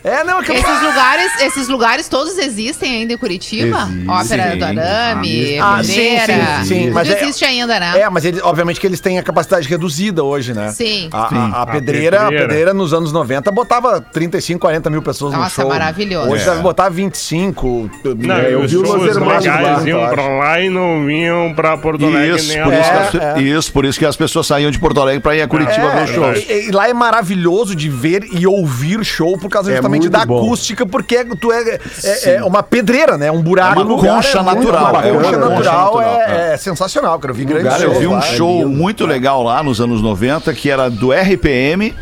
É, 0.05 0.23
não, 0.23 0.39
é 0.39 0.43
que. 0.43 0.51
Esses 0.51 0.81
lugares, 0.81 1.41
esses 1.41 1.67
lugares 1.67 2.07
todos 2.07 2.37
existem 2.37 2.95
ainda 2.97 3.13
em 3.13 3.17
Curitiba? 3.17 3.87
Existe. 3.89 4.07
Ópera 4.09 4.55
do 4.55 4.63
Arame, 4.65 5.59
Ah, 5.59 5.83
sim, 5.83 5.93
Pedreira. 5.95 6.43
sim, 6.59 6.65
sim, 6.65 6.81
Tudo 6.83 6.93
mas 6.93 7.09
é- 7.09 7.21
existe 7.23 7.43
ainda, 7.45 7.79
né? 7.79 7.99
É, 8.01 8.09
mas 8.09 8.23
eles, 8.23 8.39
obviamente 8.43 8.79
que 8.79 8.85
eles 8.85 8.99
têm 8.99 9.17
a 9.17 9.23
capacidade 9.23 9.67
reduzida 9.67 10.23
hoje, 10.23 10.53
né? 10.53 10.69
Sim. 10.71 11.09
A, 11.11 11.25
a- 11.25 11.29
Sim. 11.29 11.35
a 11.53 11.61
A 11.61 11.65
pedreira, 11.65 12.17
a 12.17 12.21
pedreira. 12.25 12.47
pedreira 12.47 12.73
nos 12.73 12.93
anos 12.93 13.11
90 13.11 13.51
botava 13.51 13.99
35, 13.99 14.59
40 14.59 14.89
mil 14.91 15.01
pessoas 15.01 15.33
no 15.33 15.39
Nossa, 15.39 15.61
show. 15.61 15.69
maravilhoso. 15.69 16.29
Hoje 16.29 16.43
É. 16.43 16.49
deve 16.51 16.61
botar 16.61 16.89
25. 16.89 17.89
Não, 18.17 18.35
É, 18.35 18.53
eu 18.53 18.59
os 18.61 18.71
vi 18.71 18.77
o 18.77 18.81
Los 18.81 18.89
shows 18.91 19.15
legais 19.17 19.45
lá, 19.45 19.81
iam 19.87 20.07
pra 20.09 20.27
lá 20.27 20.61
e 20.61 20.69
não 20.69 21.03
vinham 21.05 21.53
pra 21.55 21.77
Porto 21.77 22.05
Alegre 22.05 22.35
Isso 22.35 22.49
nem 22.53 22.63
por 22.63 22.73
a 22.73 22.79
isso, 22.79 22.89
que 22.91 22.95
pau. 23.17 23.27
as, 23.27 23.37
É, 23.37 23.39
é. 23.39 23.41
isso, 23.41 23.73
por 23.73 23.85
isso 23.85 23.97
que 23.99 24.05
as 24.05 24.15
pessoas 24.15 24.45
saíam 24.45 24.69
de 24.69 24.77
Porto 24.77 25.01
Alegre 25.01 25.19
pra 25.21 25.35
ir 25.35 25.41
a 25.41 25.47
Curitiba 25.47 25.89
ver 25.89 26.03
o 26.03 26.07
show. 26.07 26.25
É, 26.31 26.37
e, 26.39 26.67
e 26.67 26.71
lá 26.71 26.87
é 26.87 26.93
maravilhoso 26.93 27.75
de 27.75 27.89
ver 27.89 28.23
e 28.31 28.45
ouvir 28.45 29.03
show 29.03 29.35
por 29.37 29.49
causa 29.49 29.71
É 29.71 29.75
justamente 29.75 29.94
muito 29.99 30.09
da 30.09 30.25
bom. 30.25 30.37
acústica, 30.37 30.85
porque 30.85 31.15
é- 31.17 31.25
tu 31.25 31.51
é, 31.51 31.79
é, 32.03 32.35
é 32.35 32.43
uma 32.43 32.61
pedreira, 32.63 33.17
né? 33.17 33.31
Um 33.31 33.41
buraco. 33.41 33.79
É 33.79 33.83
uma 33.83 33.93
O 33.93 33.95
lugar 33.95 34.15
concha 34.15 34.39
é 34.39 34.43
natural, 34.43 35.01
é 35.01 35.11
uma 35.11 35.21
concha 35.23 35.37
natural 35.37 36.01
é, 36.01 36.53
é 36.53 36.57
sensacional, 36.57 37.17
cara. 37.19 37.31
Eu 37.31 37.35
vi 37.35 37.45
é 37.45 37.85
Eu 37.85 37.93
vi 37.99 38.07
um 38.07 38.13
lá. 38.13 38.21
show 38.21 38.67
muito 38.67 39.05
legal 39.05 39.43
lá 39.43 39.61
nos 39.63 39.79
anos 39.81 40.01
90, 40.01 40.53
que 40.53 40.69
era 40.69 40.89
do 40.89 41.11
RPM, 41.11 41.93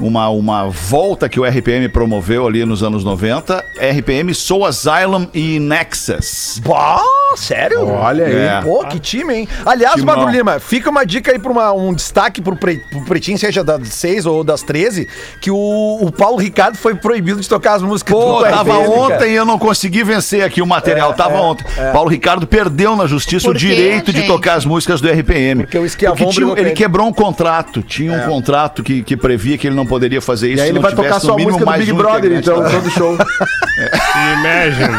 uma, 0.00 0.28
uma 0.28 0.68
volta 0.68 1.28
que 1.28 1.40
o 1.40 1.44
RPM 1.44 1.88
promoveu 1.88 2.46
ali 2.46 2.64
nos 2.64 2.82
anos 2.82 3.04
90. 3.04 3.64
RPM, 3.98 4.34
Soul 4.34 4.66
Asylum 4.66 5.26
e 5.34 5.58
Nexus. 5.58 6.60
Bah, 6.64 7.00
sério? 7.36 7.86
Olha 7.88 8.24
aí. 8.26 8.34
É. 8.36 8.60
Pô, 8.62 8.84
que 8.86 8.98
time, 8.98 9.34
hein? 9.34 9.48
Aliás, 9.64 9.94
Timão. 9.96 10.16
Magro 10.16 10.30
Lima, 10.32 10.58
fica 10.60 10.90
uma 10.90 11.04
dica 11.04 11.32
aí 11.32 11.38
pra 11.38 11.50
uma- 11.50 11.72
um 11.72 11.92
destaque 11.92 12.40
pro, 12.40 12.56
pre, 12.56 12.78
pro 12.90 13.00
Pretinho, 13.02 13.38
seja 13.38 13.62
das 13.64 13.88
6 13.88 14.26
ou 14.26 14.42
das 14.44 14.62
13, 14.62 15.08
que 15.40 15.50
o, 15.50 15.98
o 16.00 16.12
Paulo 16.12 16.36
Ricardo 16.38 16.76
foi 16.76 16.94
proibido 16.94 17.40
de 17.40 17.48
tocar 17.48 17.74
as 17.74 17.82
músicas 17.82 18.14
Pô, 18.14 18.38
do 18.38 18.44
tava 18.44 18.72
RPM, 18.72 18.88
cara. 18.88 19.00
ontem 19.00 19.32
e 19.32 19.34
eu 19.34 19.44
não 19.44 19.58
consegui 19.58 20.02
vencer 20.04 20.42
aqui 20.44 20.62
o 20.62 20.66
material. 20.66 21.12
tava 21.14 21.40
ontem. 21.40 21.64
Paulo 21.92 22.08
Ricardo 22.08 22.46
perdeu 22.46 22.94
na 22.96 23.06
justiça 23.06 23.46
Por 23.48 23.56
o 23.56 23.58
quê, 23.58 23.66
direito 23.66 24.12
de 24.12 24.18
gente? 24.20 24.26
tocar 24.28 24.54
as 24.54 24.64
músicas 24.64 25.00
do 25.00 25.08
RPM. 25.08 25.62
Porque 25.64 25.78
o 25.78 25.84
Esquiavon 25.84 26.16
Porque 26.16 26.32
tinha- 26.32 26.52
ele 26.52 26.60
ele. 26.60 26.70
quebrou 26.72 27.06
um 27.06 27.12
contrato. 27.12 27.82
Tinha 27.82 28.12
um 28.12 28.20
contrato 28.28 28.82
que, 28.82 29.02
que 29.02 29.16
previa 29.16 29.56
que 29.58 29.66
ele 29.66 29.76
não 29.76 29.86
poderia 29.88 30.20
fazer 30.20 30.48
isso 30.50 30.58
E 30.58 30.60
aí 30.62 30.68
ele 30.68 30.74
não 30.74 30.82
vai 30.82 30.94
tocar 30.94 31.18
só 31.20 31.34
a 31.34 31.38
música 31.38 31.64
do 31.64 31.72
Big 31.72 31.92
Brother, 31.92 32.32
então, 32.32 32.62
da- 32.62 32.70
todo 32.70 32.90
show. 32.90 33.16
Imagine. 34.40 34.98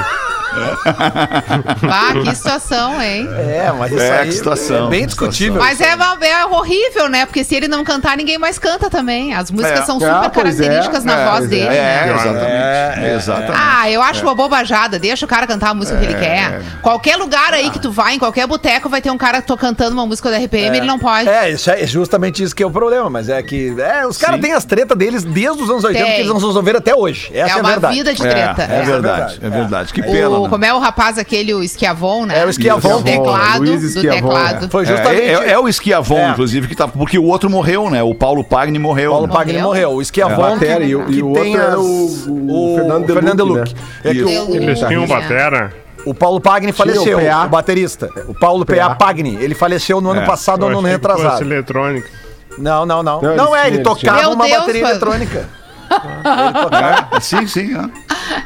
Ah, 1.91 2.14
que 2.24 2.36
situação, 2.36 3.01
hein? 3.01 3.28
É, 3.38 3.72
mas 3.78 3.91
isso 3.91 4.01
É, 4.01 4.20
aí 4.20 4.28
que 4.28 4.34
situação, 4.34 4.88
é 4.88 4.89
bem 4.89 5.05
discutível. 5.05 5.60
Mas 5.60 5.80
é, 5.82 5.89
é 6.22 6.45
horrível, 6.45 7.10
né? 7.10 7.26
Porque 7.26 7.43
se 7.43 7.55
ele 7.55 7.68
não 7.68 7.84
cantar, 7.84 8.16
ninguém 8.18 8.38
mais 8.38 8.57
canta 8.60 8.89
também. 8.89 9.34
As 9.34 9.49
músicas 9.51 9.82
É. 9.82 9.84
são 9.86 9.99
super 9.99 10.12
Ah, 10.14 10.30
pois 10.30 10.60
é. 10.60 10.64
características 10.64 11.03
na 11.03 11.20
É, 11.20 11.30
voz 11.32 11.45
é. 11.45 11.47
dele, 11.47 11.66
É, 11.68 11.72
né? 11.72 12.14
exatamente. 12.14 13.16
exatamente. 13.16 13.53
Ah, 13.55 13.89
eu 13.91 14.01
acho 14.01 14.24
uma 14.24 14.36
bobajada. 14.36 14.99
Deixa 14.99 15.26
o 15.26 15.28
cara 15.30 15.47
cantar 15.47 15.70
a 15.70 15.74
música 15.74 15.97
que 15.97 16.05
ele 16.05 16.16
quer. 16.16 16.62
Qualquer 16.82 17.16
lugar 17.18 17.53
aí 17.53 17.70
que 17.70 17.80
tu 17.80 17.91
vai, 17.91 18.16
em 18.16 18.20
qualquer 18.20 18.47
boteco, 18.47 18.89
vai 18.89 19.01
ter 19.01 19.12
um 19.12 19.18
cara 19.18 19.41
tô 19.41 19.57
cantando 19.57 19.93
uma 19.93 20.05
música 20.05 20.30
do 20.30 20.36
RPM, 20.36 20.78
ele 20.78 20.86
não 20.86 20.99
pode. 20.99 21.28
É, 21.28 21.51
isso 21.51 21.70
é 21.70 21.86
justamente 21.86 22.43
isso 22.43 22.55
que 22.55 22.64
é 22.64 22.66
o 22.66 22.72
problema, 22.72 23.10
mas 23.10 23.30
é 23.30 23.41
que 23.41 23.76
é, 23.80 24.05
os 24.05 24.18
caras 24.18 24.39
têm 24.39 24.53
as 24.53 24.66
tretas 24.66 24.97
deles 24.97 25.24
desde 25.24 25.62
os 25.64 25.70
anos 25.70 25.84
80 25.84 26.03
Tem. 26.03 26.14
que 26.16 26.22
eles 26.22 26.28
não 26.34 26.36
resolveram 26.39 26.80
até 26.80 26.95
hoje. 26.95 27.32
Essa 27.34 27.55
É 27.55 27.57
é, 27.57 27.62
uma 27.62 27.70
verdade. 27.72 27.95
vida 27.95 28.14
de 28.14 28.26
É, 28.28 28.30
treta. 28.30 28.64
é, 28.64 28.82
verdade, 28.84 29.39
é 29.41 29.49
verdade. 29.49 29.93
Que 29.93 30.01
pena. 30.01 30.30
O, 30.30 30.43
né? 30.43 30.49
Como 30.50 30.66
é 30.66 30.74
o 30.74 30.80
rapaz 30.80 31.18
aquele, 31.18 31.54
o 31.54 31.64
Esquiavon, 31.64 32.26
né? 32.26 32.39
É, 32.39 32.45
o 32.45 32.50
Esquiavon. 32.50 32.97
Do 32.97 33.04
teclado, 33.04 33.60
Luiz 33.64 33.82
do 33.82 33.88
Esquiavon, 33.88 34.16
teclado. 34.30 34.70
Foi 34.70 34.84
É, 34.84 34.86
justamente 34.86 35.22
é, 35.22 35.52
é 35.52 35.60
o 35.60 35.68
Esquiavon, 35.68 36.18
É. 36.18 36.30
inclusive, 36.32 36.68
que 36.68 36.76
tá. 36.76 36.88
Porque 36.88 37.18
o 37.18 37.24
outro 37.26 37.50
morreu, 37.50 37.89
né? 37.89 38.02
O 38.04 38.14
Paulo 38.16 38.43
Pagni 38.43 38.78
morreu. 38.80 39.12
Paulo 39.12 39.28
né? 39.28 39.34
Pagni 39.34 39.54
Morreu? 39.54 39.68
morreu. 39.68 39.91
O 39.91 40.02
Esquiavon 40.02 40.47
É. 40.47 40.52
Batera, 40.52 40.84
e 40.84 40.95
o- 40.95 41.10
e 41.10 41.22
o 41.22 41.28
outro 41.30 41.43
tem 41.43 41.56
era 41.56 41.74
as- 41.74 41.78
o- 41.80 42.74
o 42.74 42.76
Fernando 42.76 43.06
Deluc, 43.06 43.14
Fernando 43.14 43.38
Deluc. 43.38 43.74
né? 43.74 43.80
É 44.04 44.12
que 44.12 44.18
Isso. 44.20 44.52
o, 44.52 44.56
Eles 44.56 44.80
tinham 44.80 45.04
É. 45.04 45.08
batera. 45.08 45.74
o 46.06 46.14
Paulo 46.14 46.39
Pagni 46.41 46.72
faleceu, 46.72 47.18
o 47.18 47.22
o, 47.22 47.26
PA. 47.26 47.47
baterista. 47.47 48.10
O 48.28 48.34
Paulo 48.34 48.66
PA, 48.66 48.89
PA. 48.89 48.95
Pagni. 48.95 49.36
Ele 49.41 49.54
faleceu 49.54 50.00
no 50.02 50.12
ano 50.12 50.22
É. 50.22 50.26
passado 50.26 50.64
ou 50.64 50.70
no 50.72 50.80
ano 50.80 50.88
que 50.88 50.93
retrasado. 50.93 51.41
eletrônica. 51.43 52.10
Não, 52.58 52.86
não, 52.86 53.02
não. 53.04 53.22
Não, 53.22 53.36
Não, 53.36 53.56
eles 53.56 53.66
é, 53.66 53.68
ele 53.76 53.84
tocava 53.84 54.30
uma 54.30 54.45
Deus, 54.45 54.58
bateria 54.60 54.82
mano. 54.82 54.91
eletrônica. 54.93 55.45
É, 57.16 57.20
sim, 57.20 57.47
sim. 57.47 57.70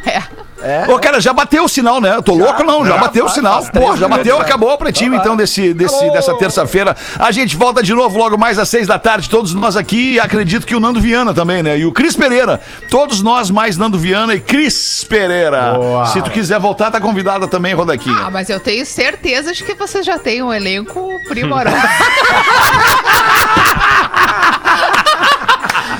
É. 0.05 0.21
É. 0.63 0.85
Ô, 0.89 0.97
cara, 0.97 1.19
já 1.19 1.33
bateu 1.33 1.65
o 1.65 1.67
sinal, 1.67 1.99
né? 1.99 2.15
Eu 2.15 2.23
tô 2.23 2.33
louco, 2.33 2.63
não. 2.63 2.85
Já, 2.85 2.93
já, 2.93 2.97
bateu 2.97 3.25
o 3.25 3.29
sinal. 3.29 3.63
Pô, 3.65 3.97
já 3.97 4.07
bateu, 4.07 4.39
acabou 4.39 4.71
o 4.71 4.77
pretinho, 4.77 5.13
então, 5.15 5.35
desse, 5.35 5.73
desse, 5.73 6.09
dessa 6.11 6.33
terça-feira. 6.37 6.95
A 7.19 7.31
gente 7.31 7.57
volta 7.57 7.83
de 7.83 7.93
novo 7.93 8.17
logo 8.17 8.37
mais 8.37 8.57
às 8.57 8.69
seis 8.69 8.87
da 8.87 8.97
tarde, 8.97 9.29
todos 9.29 9.53
nós 9.53 9.75
aqui. 9.75 10.13
E 10.13 10.19
acredito 10.19 10.65
que 10.65 10.75
o 10.75 10.79
Nando 10.79 11.01
Viana 11.01 11.33
também, 11.33 11.61
né? 11.61 11.77
E 11.77 11.85
o 11.85 11.91
Cris 11.91 12.15
Pereira. 12.15 12.61
Todos 12.89 13.21
nós, 13.21 13.51
mais 13.51 13.77
Nando 13.77 13.97
Viana 13.97 14.33
e 14.35 14.39
Cris 14.39 15.03
Pereira. 15.03 15.73
Boa. 15.73 16.05
Se 16.07 16.21
tu 16.21 16.31
quiser 16.31 16.59
voltar, 16.59 16.91
tá 16.91 16.99
convidada 17.01 17.47
também, 17.47 17.73
Ah, 17.73 17.77
Rodequinha. 17.77 18.29
mas 18.31 18.49
eu 18.49 18.59
tenho 18.59 18.85
certeza 18.85 19.53
de 19.53 19.63
que 19.63 19.73
você 19.73 20.01
já 20.01 20.17
tem 20.17 20.41
um 20.41 20.53
elenco 20.53 21.19
primoroso. 21.27 21.75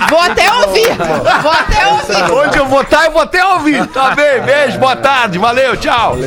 Vou 0.09 0.19
até 0.19 0.51
ouvir. 0.51 0.89
Vou 1.41 1.51
até 1.51 1.87
ouvir. 1.87 2.31
Onde 2.33 2.57
eu 2.57 2.65
votar, 2.65 3.05
eu 3.05 3.11
vou 3.11 3.21
até 3.21 3.45
ouvir. 3.45 3.85
Tá 3.87 4.15
bem, 4.15 4.41
beijo, 4.41 4.79
boa 4.79 4.95
tarde, 4.95 5.37
valeu, 5.37 5.75
tchau. 5.77 6.17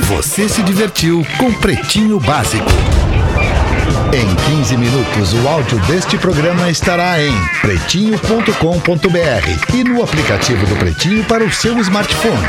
Você 0.00 0.48
se 0.48 0.62
divertiu 0.62 1.26
com 1.38 1.52
Pretinho 1.52 2.18
Básico. 2.20 2.70
Em 4.12 4.34
15 4.56 4.76
minutos, 4.76 5.32
o 5.34 5.48
áudio 5.48 5.78
deste 5.86 6.16
programa 6.16 6.70
estará 6.70 7.20
em 7.20 7.32
pretinho.com.br 7.60 9.74
e 9.74 9.84
no 9.84 10.04
aplicativo 10.04 10.64
do 10.66 10.76
Pretinho 10.76 11.24
para 11.24 11.42
o 11.42 11.52
seu 11.52 11.76
smartphone. 11.80 12.46